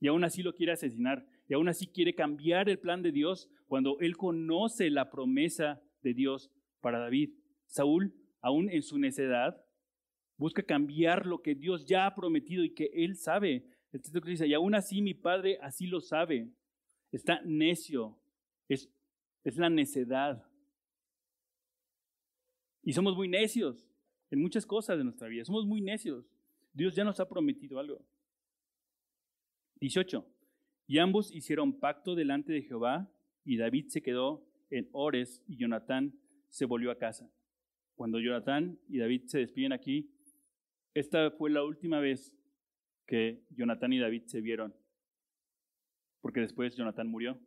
Y 0.00 0.08
aún 0.08 0.24
así 0.24 0.42
lo 0.42 0.54
quiere 0.54 0.72
asesinar. 0.72 1.26
Y 1.48 1.54
aún 1.54 1.68
así 1.68 1.86
quiere 1.86 2.14
cambiar 2.14 2.68
el 2.68 2.78
plan 2.78 3.02
de 3.02 3.12
Dios 3.12 3.48
cuando 3.66 3.98
él 4.00 4.16
conoce 4.16 4.90
la 4.90 5.10
promesa 5.10 5.80
de 6.02 6.14
Dios 6.14 6.50
para 6.80 6.98
David. 6.98 7.30
Saúl, 7.66 8.14
aún 8.40 8.70
en 8.70 8.82
su 8.82 8.98
necedad, 8.98 9.60
busca 10.36 10.62
cambiar 10.62 11.26
lo 11.26 11.40
que 11.40 11.54
Dios 11.54 11.86
ya 11.86 12.06
ha 12.06 12.14
prometido 12.14 12.64
y 12.64 12.74
que 12.74 12.90
él 12.92 13.16
sabe. 13.16 13.64
El 13.92 14.02
texto 14.02 14.20
dice, 14.20 14.46
y 14.46 14.54
aún 14.54 14.74
así 14.74 15.00
mi 15.00 15.14
padre 15.14 15.58
así 15.62 15.86
lo 15.86 16.00
sabe. 16.00 16.50
Está 17.12 17.40
necio. 17.44 18.18
Es, 18.68 18.90
es 19.44 19.56
la 19.56 19.70
necedad. 19.70 20.44
Y 22.82 22.92
somos 22.92 23.16
muy 23.16 23.28
necios 23.28 23.88
en 24.30 24.40
muchas 24.40 24.66
cosas 24.66 24.98
de 24.98 25.04
nuestra 25.04 25.28
vida. 25.28 25.44
Somos 25.44 25.64
muy 25.66 25.80
necios. 25.80 26.26
Dios 26.76 26.94
ya 26.94 27.04
nos 27.04 27.18
ha 27.20 27.28
prometido 27.28 27.78
algo. 27.78 28.04
18. 29.80 30.26
Y 30.86 30.98
ambos 30.98 31.34
hicieron 31.34 31.80
pacto 31.80 32.14
delante 32.14 32.52
de 32.52 32.62
Jehová, 32.62 33.10
y 33.44 33.56
David 33.56 33.86
se 33.88 34.02
quedó 34.02 34.46
en 34.68 34.86
Ores, 34.92 35.42
y 35.48 35.56
Jonatán 35.56 36.20
se 36.48 36.66
volvió 36.66 36.90
a 36.90 36.98
casa. 36.98 37.32
Cuando 37.94 38.20
Jonatán 38.20 38.78
y 38.88 38.98
David 38.98 39.22
se 39.24 39.38
despiden 39.38 39.72
aquí, 39.72 40.14
esta 40.92 41.30
fue 41.30 41.48
la 41.48 41.64
última 41.64 41.98
vez 41.98 42.36
que 43.06 43.46
Jonatán 43.50 43.94
y 43.94 43.98
David 43.98 44.24
se 44.26 44.42
vieron, 44.42 44.74
porque 46.20 46.40
después 46.40 46.76
Jonatán 46.76 47.08
murió, 47.08 47.40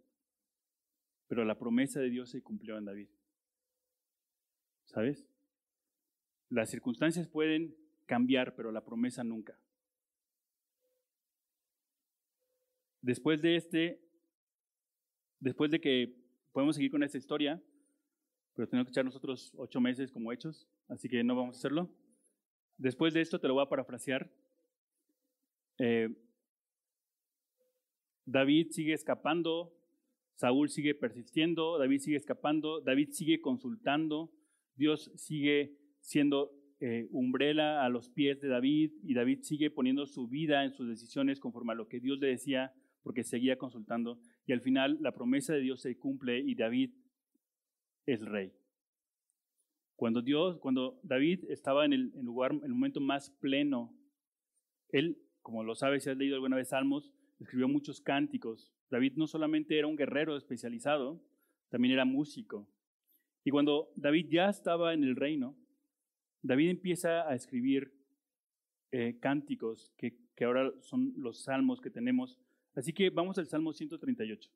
pero 1.27 1.45
la 1.45 1.59
promesa 1.59 1.99
de 1.99 2.09
Dios 2.09 2.31
se 2.31 2.41
cumplió 2.41 2.79
en 2.79 2.85
David. 2.85 3.09
¿Sabes? 4.85 5.29
Las 6.49 6.71
circunstancias 6.71 7.27
pueden 7.27 7.78
cambiar, 8.09 8.55
pero 8.55 8.71
la 8.71 8.83
promesa 8.83 9.23
nunca. 9.23 9.55
Después 13.01 13.39
de 13.43 13.55
este, 13.55 14.01
después 15.39 15.69
de 15.69 15.79
que 15.79 16.15
podemos 16.51 16.75
seguir 16.75 16.89
con 16.89 17.03
esta 17.03 17.19
historia, 17.19 17.61
pero 18.55 18.67
tenemos 18.67 18.87
que 18.87 18.93
echar 18.93 19.05
nosotros 19.05 19.53
ocho 19.55 19.79
meses 19.79 20.11
como 20.11 20.33
hechos, 20.33 20.67
así 20.87 21.07
que 21.07 21.23
no 21.23 21.35
vamos 21.35 21.55
a 21.55 21.59
hacerlo. 21.59 21.87
Después 22.77 23.13
de 23.13 23.21
esto 23.21 23.39
te 23.39 23.47
lo 23.47 23.53
voy 23.53 23.63
a 23.63 23.69
parafrasear. 23.69 24.27
Eh, 25.77 26.09
David 28.25 28.71
sigue 28.71 28.93
escapando, 28.93 29.71
Saúl 30.33 30.69
sigue 30.69 30.95
persistiendo, 30.95 31.77
David 31.77 31.99
sigue 31.99 32.17
escapando, 32.17 32.81
David 32.81 33.11
sigue 33.11 33.39
consultando, 33.39 34.31
Dios 34.75 35.11
sigue 35.15 35.77
siendo 35.99 36.58
eh, 36.81 37.07
umbrela 37.11 37.83
a 37.83 37.89
los 37.89 38.09
pies 38.09 38.39
de 38.39 38.47
David 38.47 38.91
y 39.03 39.13
David 39.13 39.39
sigue 39.41 39.69
poniendo 39.69 40.05
su 40.05 40.27
vida 40.27 40.63
en 40.63 40.71
sus 40.71 40.87
decisiones 40.87 41.39
conforme 41.39 41.73
a 41.73 41.75
lo 41.75 41.87
que 41.87 41.99
Dios 41.99 42.19
le 42.19 42.27
decía 42.27 42.73
porque 43.03 43.23
seguía 43.23 43.57
consultando. 43.57 44.19
Y 44.45 44.53
al 44.53 44.61
final 44.61 44.97
la 45.01 45.11
promesa 45.11 45.53
de 45.53 45.61
Dios 45.61 45.81
se 45.81 45.97
cumple 45.97 46.39
y 46.39 46.55
David 46.55 46.91
es 48.05 48.21
rey. 48.21 48.53
Cuando 49.95 50.21
Dios, 50.21 50.57
cuando 50.59 50.99
David 51.03 51.43
estaba 51.49 51.83
en 51.83 51.91
el, 51.91 52.11
lugar, 52.23 52.53
en 52.53 52.63
el 52.63 52.71
momento 52.71 53.01
más 53.01 53.29
pleno, 53.41 53.93
él, 54.89 55.17
como 55.41 55.63
lo 55.63 55.75
sabes 55.75 56.03
si 56.03 56.09
has 56.09 56.17
leído 56.17 56.35
alguna 56.35 56.55
vez 56.55 56.69
Salmos, 56.69 57.13
escribió 57.39 57.67
muchos 57.67 57.99
cánticos. 57.99 58.73
David 58.89 59.13
no 59.17 59.27
solamente 59.27 59.77
era 59.77 59.87
un 59.87 59.97
guerrero 59.97 60.37
especializado, 60.37 61.21
también 61.69 61.93
era 61.93 62.05
músico. 62.05 62.69
Y 63.43 63.51
cuando 63.51 63.91
David 63.95 64.27
ya 64.29 64.49
estaba 64.49 64.93
en 64.93 65.03
el 65.03 65.17
reino, 65.17 65.57
David 66.41 66.69
empieza 66.69 67.29
a 67.29 67.35
escribir 67.35 67.93
eh, 68.91 69.17
cánticos 69.19 69.91
que, 69.97 70.17
que 70.35 70.45
ahora 70.45 70.71
son 70.81 71.13
los 71.17 71.43
salmos 71.43 71.81
que 71.81 71.89
tenemos 71.89 72.39
Así 72.79 72.93
que 72.93 73.09
vamos 73.09 73.37
al 73.37 73.47
Salmo 73.47 73.73
138. 73.73 74.49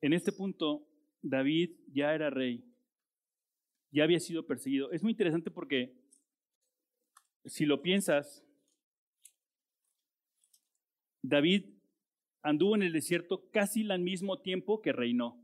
En 0.00 0.12
este 0.12 0.30
punto, 0.30 0.86
David 1.20 1.72
ya 1.92 2.14
era 2.14 2.30
rey, 2.30 2.64
ya 3.90 4.04
había 4.04 4.20
sido 4.20 4.46
perseguido. 4.46 4.92
Es 4.92 5.02
muy 5.02 5.10
interesante 5.10 5.50
porque, 5.50 5.92
si 7.44 7.66
lo 7.66 7.82
piensas, 7.82 8.44
David 11.20 11.64
anduvo 12.42 12.76
en 12.76 12.82
el 12.82 12.92
desierto 12.92 13.50
casi 13.50 13.88
al 13.90 14.00
mismo 14.00 14.40
tiempo 14.40 14.82
que 14.82 14.92
reinó. 14.92 15.41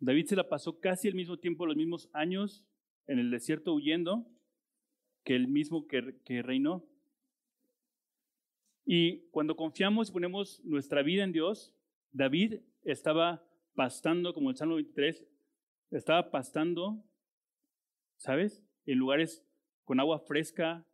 David 0.00 0.26
se 0.26 0.36
la 0.36 0.48
pasó 0.48 0.80
casi 0.80 1.08
al 1.08 1.14
mismo 1.14 1.38
tiempo, 1.38 1.66
los 1.66 1.76
mismos 1.76 2.08
años 2.12 2.64
en 3.06 3.18
el 3.18 3.30
desierto 3.30 3.74
huyendo 3.74 4.26
que 5.24 5.34
el 5.34 5.48
mismo 5.48 5.86
que, 5.86 6.16
que 6.24 6.42
reinó. 6.42 6.84
Y 8.84 9.28
cuando 9.30 9.56
confiamos 9.56 10.08
y 10.08 10.12
ponemos 10.12 10.64
nuestra 10.64 11.02
vida 11.02 11.24
en 11.24 11.32
Dios, 11.32 11.74
David 12.12 12.60
estaba 12.82 13.44
pastando, 13.74 14.32
como 14.32 14.50
el 14.50 14.56
Salmo 14.56 14.76
23, 14.76 15.26
estaba 15.90 16.30
pastando, 16.30 17.04
¿sabes? 18.16 18.64
En 18.86 18.98
lugares 18.98 19.44
con 19.84 20.00
agua 20.00 20.20
fresca 20.20 20.86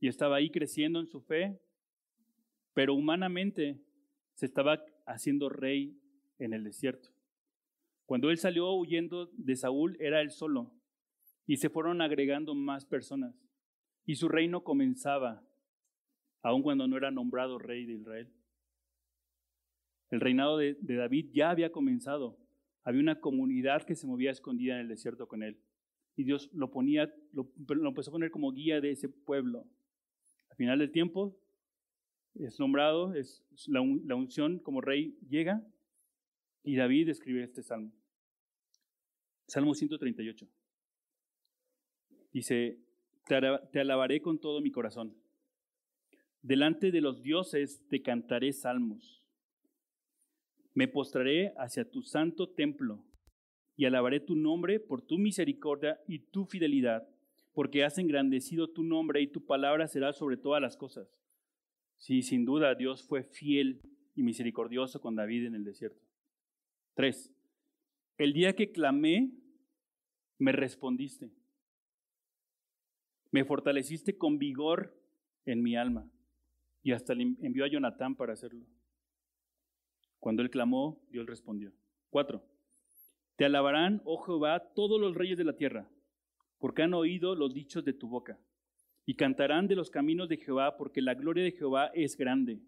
y 0.00 0.08
estaba 0.08 0.36
ahí 0.36 0.50
creciendo 0.50 1.00
en 1.00 1.06
su 1.06 1.20
fe, 1.20 1.60
pero 2.74 2.94
humanamente 2.94 3.80
se 4.34 4.46
estaba 4.46 4.84
haciendo 5.06 5.48
rey 5.48 5.98
en 6.38 6.52
el 6.52 6.64
desierto. 6.64 7.11
Cuando 8.12 8.28
él 8.28 8.36
salió 8.36 8.70
huyendo 8.74 9.30
de 9.38 9.56
Saúl, 9.56 9.96
era 9.98 10.20
él 10.20 10.30
solo, 10.30 10.70
y 11.46 11.56
se 11.56 11.70
fueron 11.70 12.02
agregando 12.02 12.54
más 12.54 12.84
personas, 12.84 13.34
y 14.04 14.16
su 14.16 14.28
reino 14.28 14.64
comenzaba 14.64 15.42
aun 16.42 16.60
cuando 16.60 16.86
no 16.86 16.98
era 16.98 17.10
nombrado 17.10 17.58
rey 17.58 17.86
de 17.86 17.94
Israel. 17.94 18.30
El 20.10 20.20
reinado 20.20 20.58
de, 20.58 20.76
David 20.82 21.30
ya 21.32 21.48
había 21.48 21.72
comenzado. 21.72 22.38
Había 22.84 23.00
una 23.00 23.18
comunidad 23.18 23.84
que 23.84 23.94
se 23.94 24.06
movía 24.06 24.30
escondida 24.30 24.74
en 24.74 24.80
el 24.80 24.88
desierto 24.88 25.26
con 25.26 25.42
él. 25.42 25.58
Y 26.14 26.24
Dios 26.24 26.50
lo 26.52 26.70
ponía, 26.70 27.10
lo, 27.32 27.50
empezó 27.88 28.10
a 28.10 28.12
poner 28.12 28.30
como 28.30 28.52
guía 28.52 28.82
de 28.82 28.90
ese 28.90 29.08
pueblo. 29.08 29.66
Al 30.50 30.56
final 30.58 30.80
del 30.80 30.92
tiempo 30.92 31.34
es 32.34 32.60
nombrado, 32.60 33.14
es 33.14 33.42
la, 33.68 33.80
unción 33.80 34.58
como 34.58 34.82
rey 34.82 35.16
llega 35.30 35.66
y 36.62 36.76
David 36.76 37.08
escribe 37.08 37.42
este 37.42 37.62
salmo. 37.62 37.90
Salmo 39.52 39.74
138. 39.74 40.48
Dice, 42.32 42.78
te 43.26 43.80
alabaré 43.80 44.22
con 44.22 44.40
todo 44.40 44.62
mi 44.62 44.70
corazón. 44.70 45.14
Delante 46.40 46.90
de 46.90 47.02
los 47.02 47.22
dioses 47.22 47.86
te 47.90 48.00
cantaré 48.00 48.54
salmos. 48.54 49.22
Me 50.72 50.88
postraré 50.88 51.52
hacia 51.58 51.84
tu 51.84 52.00
santo 52.00 52.48
templo 52.48 53.04
y 53.76 53.84
alabaré 53.84 54.20
tu 54.20 54.36
nombre 54.36 54.80
por 54.80 55.02
tu 55.02 55.18
misericordia 55.18 56.00
y 56.08 56.20
tu 56.20 56.46
fidelidad, 56.46 57.06
porque 57.52 57.84
has 57.84 57.98
engrandecido 57.98 58.70
tu 58.70 58.82
nombre 58.82 59.20
y 59.20 59.26
tu 59.26 59.44
palabra 59.44 59.86
será 59.86 60.14
sobre 60.14 60.38
todas 60.38 60.62
las 60.62 60.78
cosas. 60.78 61.14
Sí, 61.98 62.22
sin 62.22 62.46
duda 62.46 62.74
Dios 62.74 63.02
fue 63.02 63.22
fiel 63.22 63.82
y 64.14 64.22
misericordioso 64.22 64.98
con 64.98 65.14
David 65.14 65.44
en 65.44 65.56
el 65.56 65.64
desierto. 65.64 66.02
3. 66.94 67.30
El 68.16 68.32
día 68.32 68.54
que 68.54 68.72
clamé, 68.72 69.41
me 70.42 70.52
respondiste. 70.52 71.30
Me 73.30 73.44
fortaleciste 73.44 74.18
con 74.18 74.38
vigor 74.38 74.92
en 75.46 75.62
mi 75.62 75.76
alma 75.76 76.10
y 76.82 76.92
hasta 76.92 77.14
le 77.14 77.22
envió 77.22 77.64
a 77.64 77.68
Jonatán 77.68 78.16
para 78.16 78.32
hacerlo. 78.32 78.66
Cuando 80.18 80.42
él 80.42 80.50
clamó, 80.50 81.00
Dios 81.10 81.26
respondió. 81.26 81.72
Cuatro. 82.10 82.44
Te 83.36 83.44
alabarán, 83.44 84.02
oh 84.04 84.18
Jehová, 84.18 84.72
todos 84.74 85.00
los 85.00 85.14
reyes 85.14 85.38
de 85.38 85.44
la 85.44 85.56
tierra, 85.56 85.88
porque 86.58 86.82
han 86.82 86.92
oído 86.92 87.34
los 87.34 87.54
dichos 87.54 87.84
de 87.84 87.92
tu 87.92 88.08
boca. 88.08 88.38
Y 89.06 89.14
cantarán 89.14 89.68
de 89.68 89.76
los 89.76 89.90
caminos 89.90 90.28
de 90.28 90.36
Jehová, 90.36 90.76
porque 90.76 91.00
la 91.00 91.14
gloria 91.14 91.42
de 91.44 91.52
Jehová 91.52 91.86
es 91.94 92.16
grande. 92.16 92.60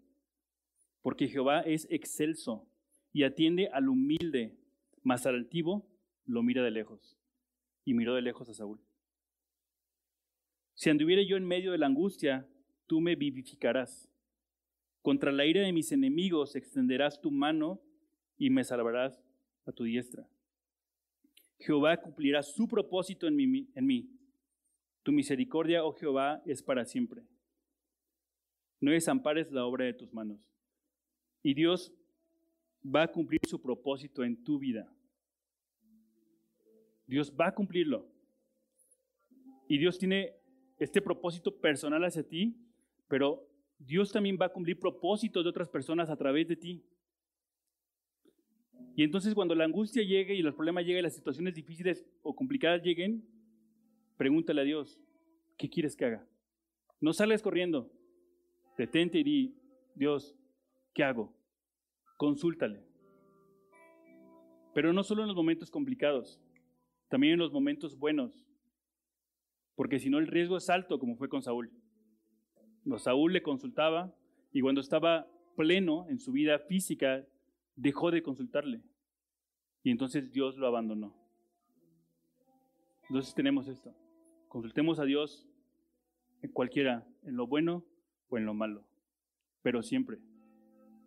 Porque 1.01 1.27
Jehová 1.27 1.61
es 1.61 1.87
excelso 1.89 2.67
y 3.13 3.23
atiende 3.23 3.67
al 3.67 3.89
humilde, 3.89 4.57
mas 5.03 5.25
al 5.25 5.35
altivo 5.35 5.85
lo 6.25 6.41
mira 6.41 6.63
de 6.63 6.71
lejos. 6.71 7.17
Y 7.85 7.93
miró 7.93 8.15
de 8.15 8.21
lejos 8.21 8.49
a 8.49 8.53
Saúl. 8.53 8.81
Si 10.73 10.89
anduviere 10.89 11.25
yo 11.25 11.37
en 11.37 11.45
medio 11.45 11.71
de 11.71 11.77
la 11.77 11.85
angustia, 11.85 12.45
tú 12.85 12.99
me 12.99 13.15
vivificarás. 13.15 14.09
Contra 15.01 15.31
la 15.31 15.45
ira 15.45 15.61
de 15.61 15.71
mis 15.71 15.91
enemigos 15.91 16.55
extenderás 16.55 17.21
tu 17.21 17.31
mano 17.31 17.79
y 18.37 18.49
me 18.49 18.63
salvarás 18.63 19.23
a 19.65 19.71
tu 19.71 19.83
diestra. 19.83 20.27
Jehová 21.59 21.97
cumplirá 22.01 22.43
su 22.43 22.67
propósito 22.67 23.27
en 23.27 23.35
mí, 23.35 23.69
en 23.73 23.85
mí. 23.85 24.09
Tu 25.03 25.11
misericordia, 25.11 25.85
oh 25.85 25.93
Jehová, 25.93 26.41
es 26.45 26.61
para 26.61 26.83
siempre. 26.83 27.23
No 28.81 28.91
desampares 28.91 29.51
la 29.51 29.65
obra 29.65 29.85
de 29.85 29.93
tus 29.93 30.11
manos. 30.11 30.39
Y 31.41 31.53
Dios 31.53 31.93
va 32.83 33.03
a 33.03 33.11
cumplir 33.11 33.39
su 33.47 33.61
propósito 33.61 34.23
en 34.23 34.43
tu 34.43 34.59
vida. 34.59 34.91
Dios 37.07 37.33
va 37.39 37.47
a 37.47 37.53
cumplirlo. 37.53 38.07
Y 39.67 39.77
Dios 39.77 39.97
tiene 39.97 40.33
este 40.77 41.01
propósito 41.01 41.55
personal 41.59 42.03
hacia 42.03 42.27
ti, 42.27 42.55
pero 43.07 43.47
Dios 43.79 44.11
también 44.11 44.37
va 44.39 44.47
a 44.47 44.53
cumplir 44.53 44.79
propósitos 44.79 45.43
de 45.43 45.49
otras 45.49 45.69
personas 45.69 46.09
a 46.09 46.15
través 46.15 46.47
de 46.47 46.55
ti. 46.55 46.83
Y 48.95 49.03
entonces 49.03 49.33
cuando 49.33 49.55
la 49.55 49.65
angustia 49.65 50.03
llegue 50.03 50.35
y 50.35 50.41
los 50.41 50.55
problemas 50.55 50.85
lleguen, 50.85 51.03
las 51.03 51.15
situaciones 51.15 51.53
difíciles 51.53 52.05
o 52.21 52.35
complicadas 52.35 52.81
lleguen, 52.81 53.27
pregúntale 54.17 54.61
a 54.61 54.63
Dios, 54.63 55.01
¿qué 55.57 55.69
quieres 55.69 55.95
que 55.95 56.05
haga? 56.05 56.27
No 57.01 57.11
sales 57.11 57.41
corriendo, 57.41 57.91
detente 58.77 59.19
y 59.19 59.23
di, 59.23 59.55
Dios, 59.95 60.35
¿qué 60.93 61.03
hago? 61.03 61.33
Consúltale. 62.15 62.85
Pero 64.73 64.93
no 64.93 65.03
solo 65.03 65.23
en 65.23 65.27
los 65.27 65.35
momentos 65.35 65.69
complicados, 65.69 66.39
también 67.09 67.33
en 67.33 67.39
los 67.39 67.51
momentos 67.51 67.97
buenos, 67.97 68.45
porque 69.75 69.99
si 69.99 70.09
no 70.09 70.19
el 70.19 70.27
riesgo 70.27 70.57
es 70.57 70.69
alto, 70.69 70.99
como 70.99 71.15
fue 71.15 71.29
con 71.29 71.43
Saúl. 71.43 71.71
Saúl 72.97 73.33
le 73.33 73.41
consultaba 73.41 74.15
y 74.51 74.61
cuando 74.61 74.81
estaba 74.81 75.27
pleno 75.55 76.07
en 76.09 76.19
su 76.19 76.31
vida 76.31 76.59
física, 76.59 77.25
dejó 77.75 78.11
de 78.11 78.21
consultarle. 78.21 78.81
Y 79.83 79.91
entonces 79.91 80.31
Dios 80.31 80.57
lo 80.57 80.67
abandonó. 80.67 81.13
Entonces 83.09 83.33
tenemos 83.35 83.67
esto. 83.67 83.93
Consultemos 84.47 84.99
a 84.99 85.03
Dios 85.03 85.47
en 86.41 86.51
cualquiera, 86.51 87.05
en 87.23 87.35
lo 87.35 87.47
bueno 87.47 87.85
o 88.29 88.37
en 88.37 88.45
lo 88.45 88.53
malo, 88.53 88.87
pero 89.61 89.83
siempre. 89.83 90.19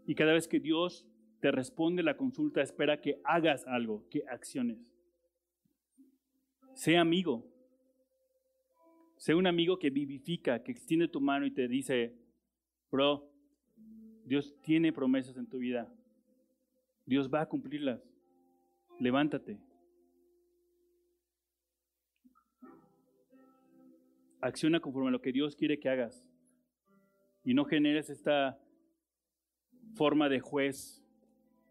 Y 0.07 0.14
cada 0.14 0.32
vez 0.32 0.49
que 0.49 0.61
Dios 0.61 1.07
te 1.40 1.51
responde 1.51 2.03
la 2.03 2.16
consulta, 2.16 2.62
espera 2.62 3.01
que 3.01 3.20
hagas 3.24 3.66
algo, 3.66 4.07
que 4.11 4.24
acciones. 4.28 4.97
Sé 6.78 6.96
amigo, 6.96 7.44
Sé 9.16 9.34
un 9.34 9.48
amigo 9.48 9.80
que 9.80 9.90
vivifica, 9.90 10.62
que 10.62 10.70
extiende 10.70 11.08
tu 11.08 11.20
mano 11.20 11.44
y 11.44 11.50
te 11.50 11.66
dice, 11.66 12.14
bro, 12.88 13.28
Dios 14.24 14.54
tiene 14.62 14.92
promesas 14.92 15.36
en 15.36 15.48
tu 15.48 15.58
vida. 15.58 15.92
Dios 17.04 17.28
va 17.28 17.40
a 17.40 17.48
cumplirlas. 17.48 18.00
Levántate. 19.00 19.58
Acciona 24.40 24.78
conforme 24.78 25.08
a 25.08 25.12
lo 25.12 25.20
que 25.20 25.32
Dios 25.32 25.56
quiere 25.56 25.80
que 25.80 25.88
hagas. 25.88 26.24
Y 27.42 27.54
no 27.54 27.64
generes 27.64 28.08
esta 28.08 28.56
forma 29.96 30.28
de 30.28 30.38
juez, 30.38 31.04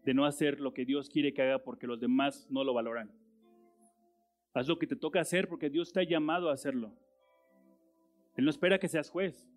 de 0.04 0.12
no 0.12 0.26
hacer 0.26 0.60
lo 0.60 0.74
que 0.74 0.84
Dios 0.84 1.08
quiere 1.08 1.32
que 1.32 1.40
haga 1.40 1.64
porque 1.64 1.86
los 1.86 1.98
demás 1.98 2.46
no 2.50 2.62
lo 2.62 2.74
valoran. 2.74 3.10
Haz 4.58 4.66
lo 4.66 4.76
que 4.76 4.88
te 4.88 4.96
toca 4.96 5.20
hacer 5.20 5.46
porque 5.46 5.70
Dios 5.70 5.92
te 5.92 6.00
ha 6.00 6.02
llamado 6.02 6.50
a 6.50 6.52
hacerlo. 6.52 6.92
Él 8.34 8.44
no 8.44 8.50
espera 8.50 8.80
que 8.80 8.88
seas 8.88 9.08
juez, 9.08 9.48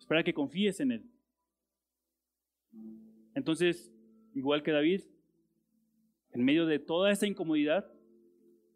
espera 0.00 0.24
que 0.24 0.34
confíes 0.34 0.80
en 0.80 0.90
Él. 0.90 1.04
Entonces, 3.36 3.92
igual 4.34 4.64
que 4.64 4.72
David, 4.72 5.02
en 6.32 6.44
medio 6.44 6.66
de 6.66 6.80
toda 6.80 7.12
esta 7.12 7.24
incomodidad, 7.24 7.88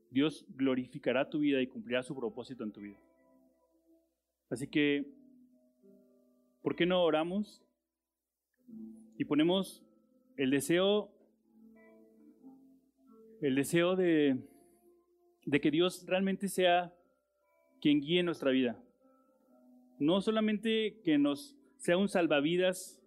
Dios 0.09 0.47
glorificará 0.51 1.29
tu 1.29 1.41
vida 1.41 1.61
y 1.61 1.67
cumplirá 1.67 2.05
su 2.05 2.15
propósito 2.15 2.63
en 2.63 2.71
tu 2.71 2.81
vida. 2.81 3.01
Así 4.51 4.69
que, 4.69 5.05
¿por 6.63 6.77
qué 6.77 6.87
no 6.87 7.03
oramos 7.03 7.61
y 9.19 9.25
ponemos 9.25 9.83
el 10.37 10.51
deseo, 10.51 11.11
el 13.41 13.57
deseo 13.57 13.97
de, 13.97 14.52
de 15.45 15.61
que 15.61 15.71
Dios 15.71 16.05
realmente 16.07 16.49
sea 16.49 16.93
quien 17.81 18.01
guíe 18.01 18.23
nuestra 18.23 18.51
vida? 18.51 18.79
no 20.03 20.21
solamente 20.21 21.01
que 21.05 21.17
nos 21.17 21.57
sea 21.77 21.97
un 21.97 22.09
salvavidas 22.09 23.01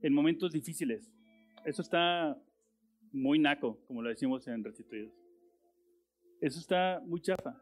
en 0.00 0.14
momentos 0.14 0.52
difíciles. 0.52 1.12
Eso 1.66 1.82
está 1.82 2.36
muy 3.12 3.38
naco, 3.38 3.78
como 3.86 4.00
lo 4.00 4.08
decimos 4.08 4.48
en 4.48 4.64
Restituidos. 4.64 5.12
Eso 6.40 6.58
está 6.58 7.02
muy 7.04 7.20
chafa. 7.20 7.60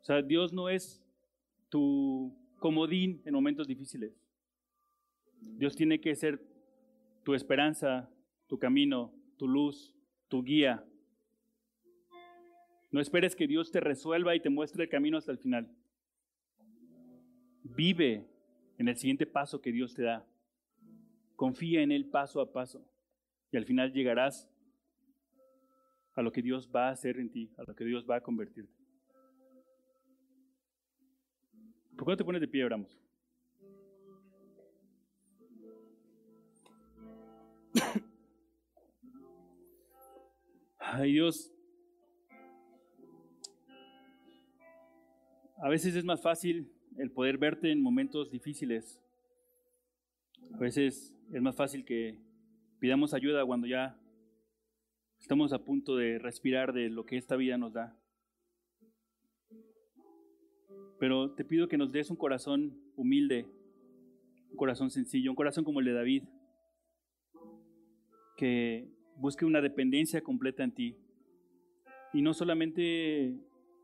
O 0.00 0.04
sea, 0.04 0.22
Dios 0.22 0.52
no 0.52 0.68
es 0.68 1.04
tu 1.68 2.32
comodín 2.60 3.20
en 3.24 3.34
momentos 3.34 3.66
difíciles. 3.66 4.12
Dios 5.40 5.74
tiene 5.74 6.00
que 6.00 6.14
ser 6.14 6.40
tu 7.24 7.34
esperanza, 7.34 8.08
tu 8.46 8.60
camino, 8.60 9.12
tu 9.36 9.48
luz, 9.48 9.92
tu 10.28 10.44
guía. 10.44 10.84
No 12.96 13.02
esperes 13.02 13.36
que 13.36 13.46
Dios 13.46 13.70
te 13.70 13.78
resuelva 13.80 14.34
y 14.34 14.40
te 14.40 14.48
muestre 14.48 14.84
el 14.84 14.88
camino 14.88 15.18
hasta 15.18 15.30
el 15.30 15.36
final. 15.36 15.70
Vive 17.62 18.26
en 18.78 18.88
el 18.88 18.96
siguiente 18.96 19.26
paso 19.26 19.60
que 19.60 19.70
Dios 19.70 19.92
te 19.92 20.04
da. 20.04 20.24
Confía 21.34 21.82
en 21.82 21.92
Él 21.92 22.06
paso 22.06 22.40
a 22.40 22.50
paso. 22.50 22.82
Y 23.52 23.58
al 23.58 23.66
final 23.66 23.92
llegarás 23.92 24.50
a 26.14 26.22
lo 26.22 26.32
que 26.32 26.40
Dios 26.40 26.70
va 26.74 26.88
a 26.88 26.92
hacer 26.92 27.18
en 27.18 27.30
ti, 27.30 27.52
a 27.58 27.64
lo 27.64 27.76
que 27.76 27.84
Dios 27.84 28.06
va 28.08 28.16
a 28.16 28.22
convertirte. 28.22 28.72
¿Por 31.98 32.06
qué 32.06 32.12
no 32.12 32.16
te 32.16 32.24
pones 32.24 32.40
de 32.40 32.48
pie 32.48 32.64
oramos? 32.64 32.98
Ay 40.78 41.12
Dios, 41.12 41.52
a 45.58 45.68
veces 45.68 45.94
es 45.96 46.04
más 46.04 46.20
fácil 46.22 46.70
el 46.98 47.10
poder 47.10 47.38
verte 47.38 47.70
en 47.70 47.82
momentos 47.82 48.30
difíciles. 48.30 49.02
A 50.54 50.58
veces 50.58 51.14
es 51.32 51.42
más 51.42 51.56
fácil 51.56 51.84
que 51.84 52.18
pidamos 52.78 53.14
ayuda 53.14 53.44
cuando 53.44 53.66
ya 53.66 53.98
estamos 55.18 55.52
a 55.52 55.64
punto 55.64 55.96
de 55.96 56.18
respirar 56.18 56.72
de 56.72 56.90
lo 56.90 57.06
que 57.06 57.16
esta 57.16 57.36
vida 57.36 57.56
nos 57.56 57.72
da. 57.72 57.98
Pero 60.98 61.34
te 61.34 61.44
pido 61.44 61.68
que 61.68 61.78
nos 61.78 61.92
des 61.92 62.10
un 62.10 62.16
corazón 62.16 62.78
humilde, 62.96 63.46
un 64.50 64.56
corazón 64.56 64.90
sencillo, 64.90 65.30
un 65.30 65.36
corazón 65.36 65.64
como 65.64 65.80
el 65.80 65.86
de 65.86 65.92
David, 65.92 66.22
que 68.36 68.88
busque 69.16 69.44
una 69.44 69.60
dependencia 69.60 70.22
completa 70.22 70.64
en 70.64 70.72
ti. 70.72 70.96
Y 72.12 72.22
no 72.22 72.34
solamente 72.34 73.38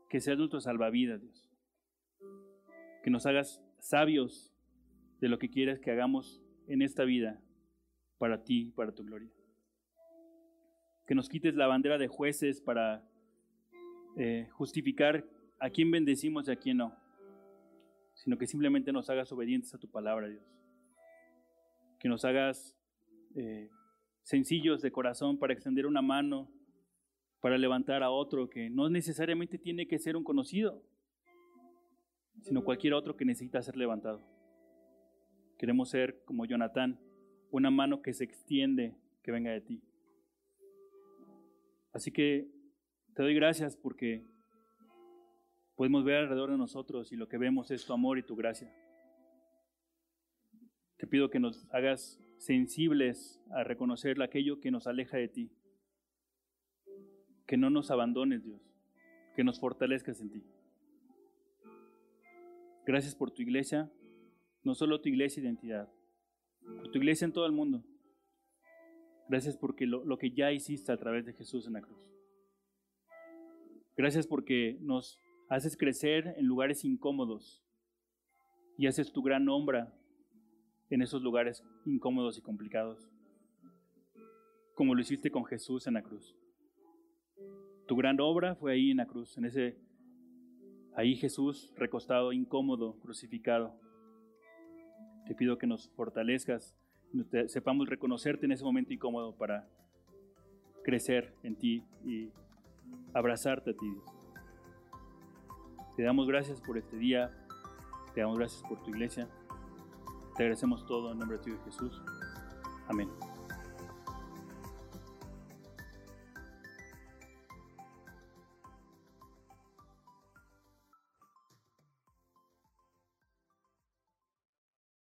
que 0.09 0.19
seas 0.19 0.37
nuestro 0.37 0.61
salvavidas, 0.61 1.21
Dios, 1.21 1.42
que 3.03 3.09
nos 3.09 3.25
hagas 3.25 3.61
sabios 3.79 4.51
de 5.19 5.27
lo 5.27 5.37
que 5.37 5.49
quieres 5.49 5.79
que 5.79 5.91
hagamos 5.91 6.41
en 6.67 6.81
esta 6.81 7.03
vida 7.03 7.39
para 8.17 8.43
ti, 8.43 8.71
para 8.75 8.93
tu 8.93 9.03
gloria. 9.03 9.29
Que 11.05 11.13
nos 11.13 11.27
quites 11.27 11.55
la 11.55 11.67
bandera 11.67 11.97
de 11.97 12.07
jueces 12.07 12.61
para 12.61 13.05
eh, 14.15 14.47
justificar 14.51 15.25
a 15.59 15.69
quién 15.69 15.91
bendecimos 15.91 16.47
y 16.47 16.51
a 16.51 16.55
quién 16.55 16.77
no, 16.77 16.95
sino 18.13 18.37
que 18.37 18.47
simplemente 18.47 18.93
nos 18.93 19.09
hagas 19.09 19.31
obedientes 19.33 19.73
a 19.73 19.77
tu 19.77 19.89
palabra, 19.89 20.29
Dios. 20.29 20.43
Que 21.99 22.07
nos 22.07 22.23
hagas 22.23 22.77
eh, 23.35 23.69
sencillos 24.21 24.81
de 24.81 24.91
corazón 24.91 25.37
para 25.37 25.51
extender 25.51 25.85
una 25.85 26.01
mano, 26.01 26.49
para 27.41 27.57
levantar 27.57 28.01
a 28.01 28.11
otro 28.11 28.49
que 28.49 28.69
no 28.69 28.89
necesariamente 28.89 29.57
tiene 29.57 29.87
que 29.87 29.99
ser 29.99 30.15
un 30.15 30.23
conocido, 30.23 30.81
sino 32.43 32.63
cualquier 32.63 32.93
otro 32.93 33.15
que 33.15 33.25
necesita 33.25 33.61
ser 33.61 33.77
levantado. 33.77 34.21
Queremos 35.57 35.89
ser 35.89 36.23
como 36.25 36.45
Jonatán, 36.45 36.99
una 37.51 37.71
mano 37.71 38.01
que 38.01 38.13
se 38.13 38.25
extiende, 38.25 38.95
que 39.23 39.31
venga 39.31 39.51
de 39.51 39.61
ti. 39.61 39.81
Así 41.93 42.11
que 42.11 42.47
te 43.13 43.23
doy 43.23 43.33
gracias 43.33 43.77
porque 43.77 44.25
podemos 45.75 46.03
ver 46.03 46.17
alrededor 46.17 46.51
de 46.51 46.57
nosotros 46.57 47.11
y 47.11 47.15
lo 47.15 47.29
que 47.29 47.37
vemos 47.37 47.71
es 47.71 47.85
tu 47.85 47.93
amor 47.93 48.17
y 48.17 48.23
tu 48.23 48.35
gracia. 48.35 48.73
Te 50.97 51.07
pido 51.07 51.29
que 51.29 51.39
nos 51.39 51.67
hagas 51.71 52.21
sensibles 52.37 53.41
a 53.51 53.63
reconocer 53.63 54.21
aquello 54.21 54.59
que 54.59 54.71
nos 54.71 54.87
aleja 54.87 55.17
de 55.17 55.29
ti. 55.29 55.51
Que 57.45 57.55
no 57.55 57.69
nos 57.69 57.89
abandones, 57.89 58.43
Dios. 58.43 58.61
Que 59.35 59.43
nos 59.43 59.59
fortalezcas 59.59 60.19
en 60.19 60.31
ti. 60.31 60.43
Gracias 62.85 63.15
por 63.15 63.31
tu 63.31 63.41
iglesia, 63.41 63.91
no 64.63 64.75
solo 64.75 64.99
tu 65.01 65.09
iglesia 65.09 65.41
identidad, 65.41 65.91
por 66.61 66.91
tu 66.91 66.97
iglesia 66.97 67.25
en 67.25 67.33
todo 67.33 67.45
el 67.45 67.51
mundo. 67.51 67.83
Gracias 69.29 69.57
porque 69.57 69.85
lo, 69.85 70.03
lo 70.03 70.17
que 70.17 70.31
ya 70.31 70.51
hiciste 70.51 70.91
a 70.91 70.97
través 70.97 71.25
de 71.25 71.33
Jesús 71.33 71.65
en 71.67 71.73
la 71.73 71.81
cruz. 71.81 71.99
Gracias 73.95 74.27
porque 74.27 74.77
nos 74.81 75.21
haces 75.49 75.77
crecer 75.77 76.33
en 76.37 76.45
lugares 76.45 76.83
incómodos 76.83 77.63
y 78.77 78.87
haces 78.87 79.11
tu 79.11 79.21
gran 79.21 79.45
sombra 79.45 79.93
en 80.89 81.01
esos 81.01 81.21
lugares 81.21 81.63
incómodos 81.85 82.37
y 82.37 82.41
complicados. 82.41 83.09
como 84.75 84.95
lo 84.95 85.01
hiciste 85.01 85.29
con 85.29 85.45
Jesús 85.45 85.85
en 85.85 85.93
la 85.93 86.01
cruz. 86.01 86.35
Tu 87.87 87.95
gran 87.95 88.19
obra 88.19 88.55
fue 88.55 88.73
ahí 88.73 88.89
en 88.89 88.97
la 88.97 89.05
cruz, 89.05 89.37
en 89.37 89.45
ese 89.45 89.77
ahí 90.95 91.15
Jesús 91.15 91.73
recostado, 91.75 92.33
incómodo, 92.33 92.99
crucificado. 92.99 93.73
Te 95.27 95.35
pido 95.35 95.57
que 95.57 95.67
nos 95.67 95.89
fortalezcas, 95.89 96.75
sepamos 97.47 97.87
reconocerte 97.87 98.45
en 98.45 98.51
ese 98.51 98.63
momento 98.63 98.93
incómodo 98.93 99.35
para 99.35 99.67
crecer 100.83 101.33
en 101.43 101.55
ti 101.55 101.83
y 102.05 102.29
abrazarte 103.13 103.71
a 103.71 103.73
ti, 103.73 103.89
Dios. 103.89 104.05
Te 105.95 106.03
damos 106.03 106.27
gracias 106.27 106.59
por 106.59 106.77
este 106.77 106.97
día, 106.97 107.31
te 108.13 108.21
damos 108.21 108.37
gracias 108.37 108.63
por 108.67 108.81
tu 108.83 108.89
iglesia, 108.89 109.29
te 110.35 110.43
agradecemos 110.43 110.85
todo 110.85 111.11
en 111.11 111.19
nombre 111.19 111.37
de 111.37 111.57
Jesús. 111.65 112.01
Amén. 112.87 113.32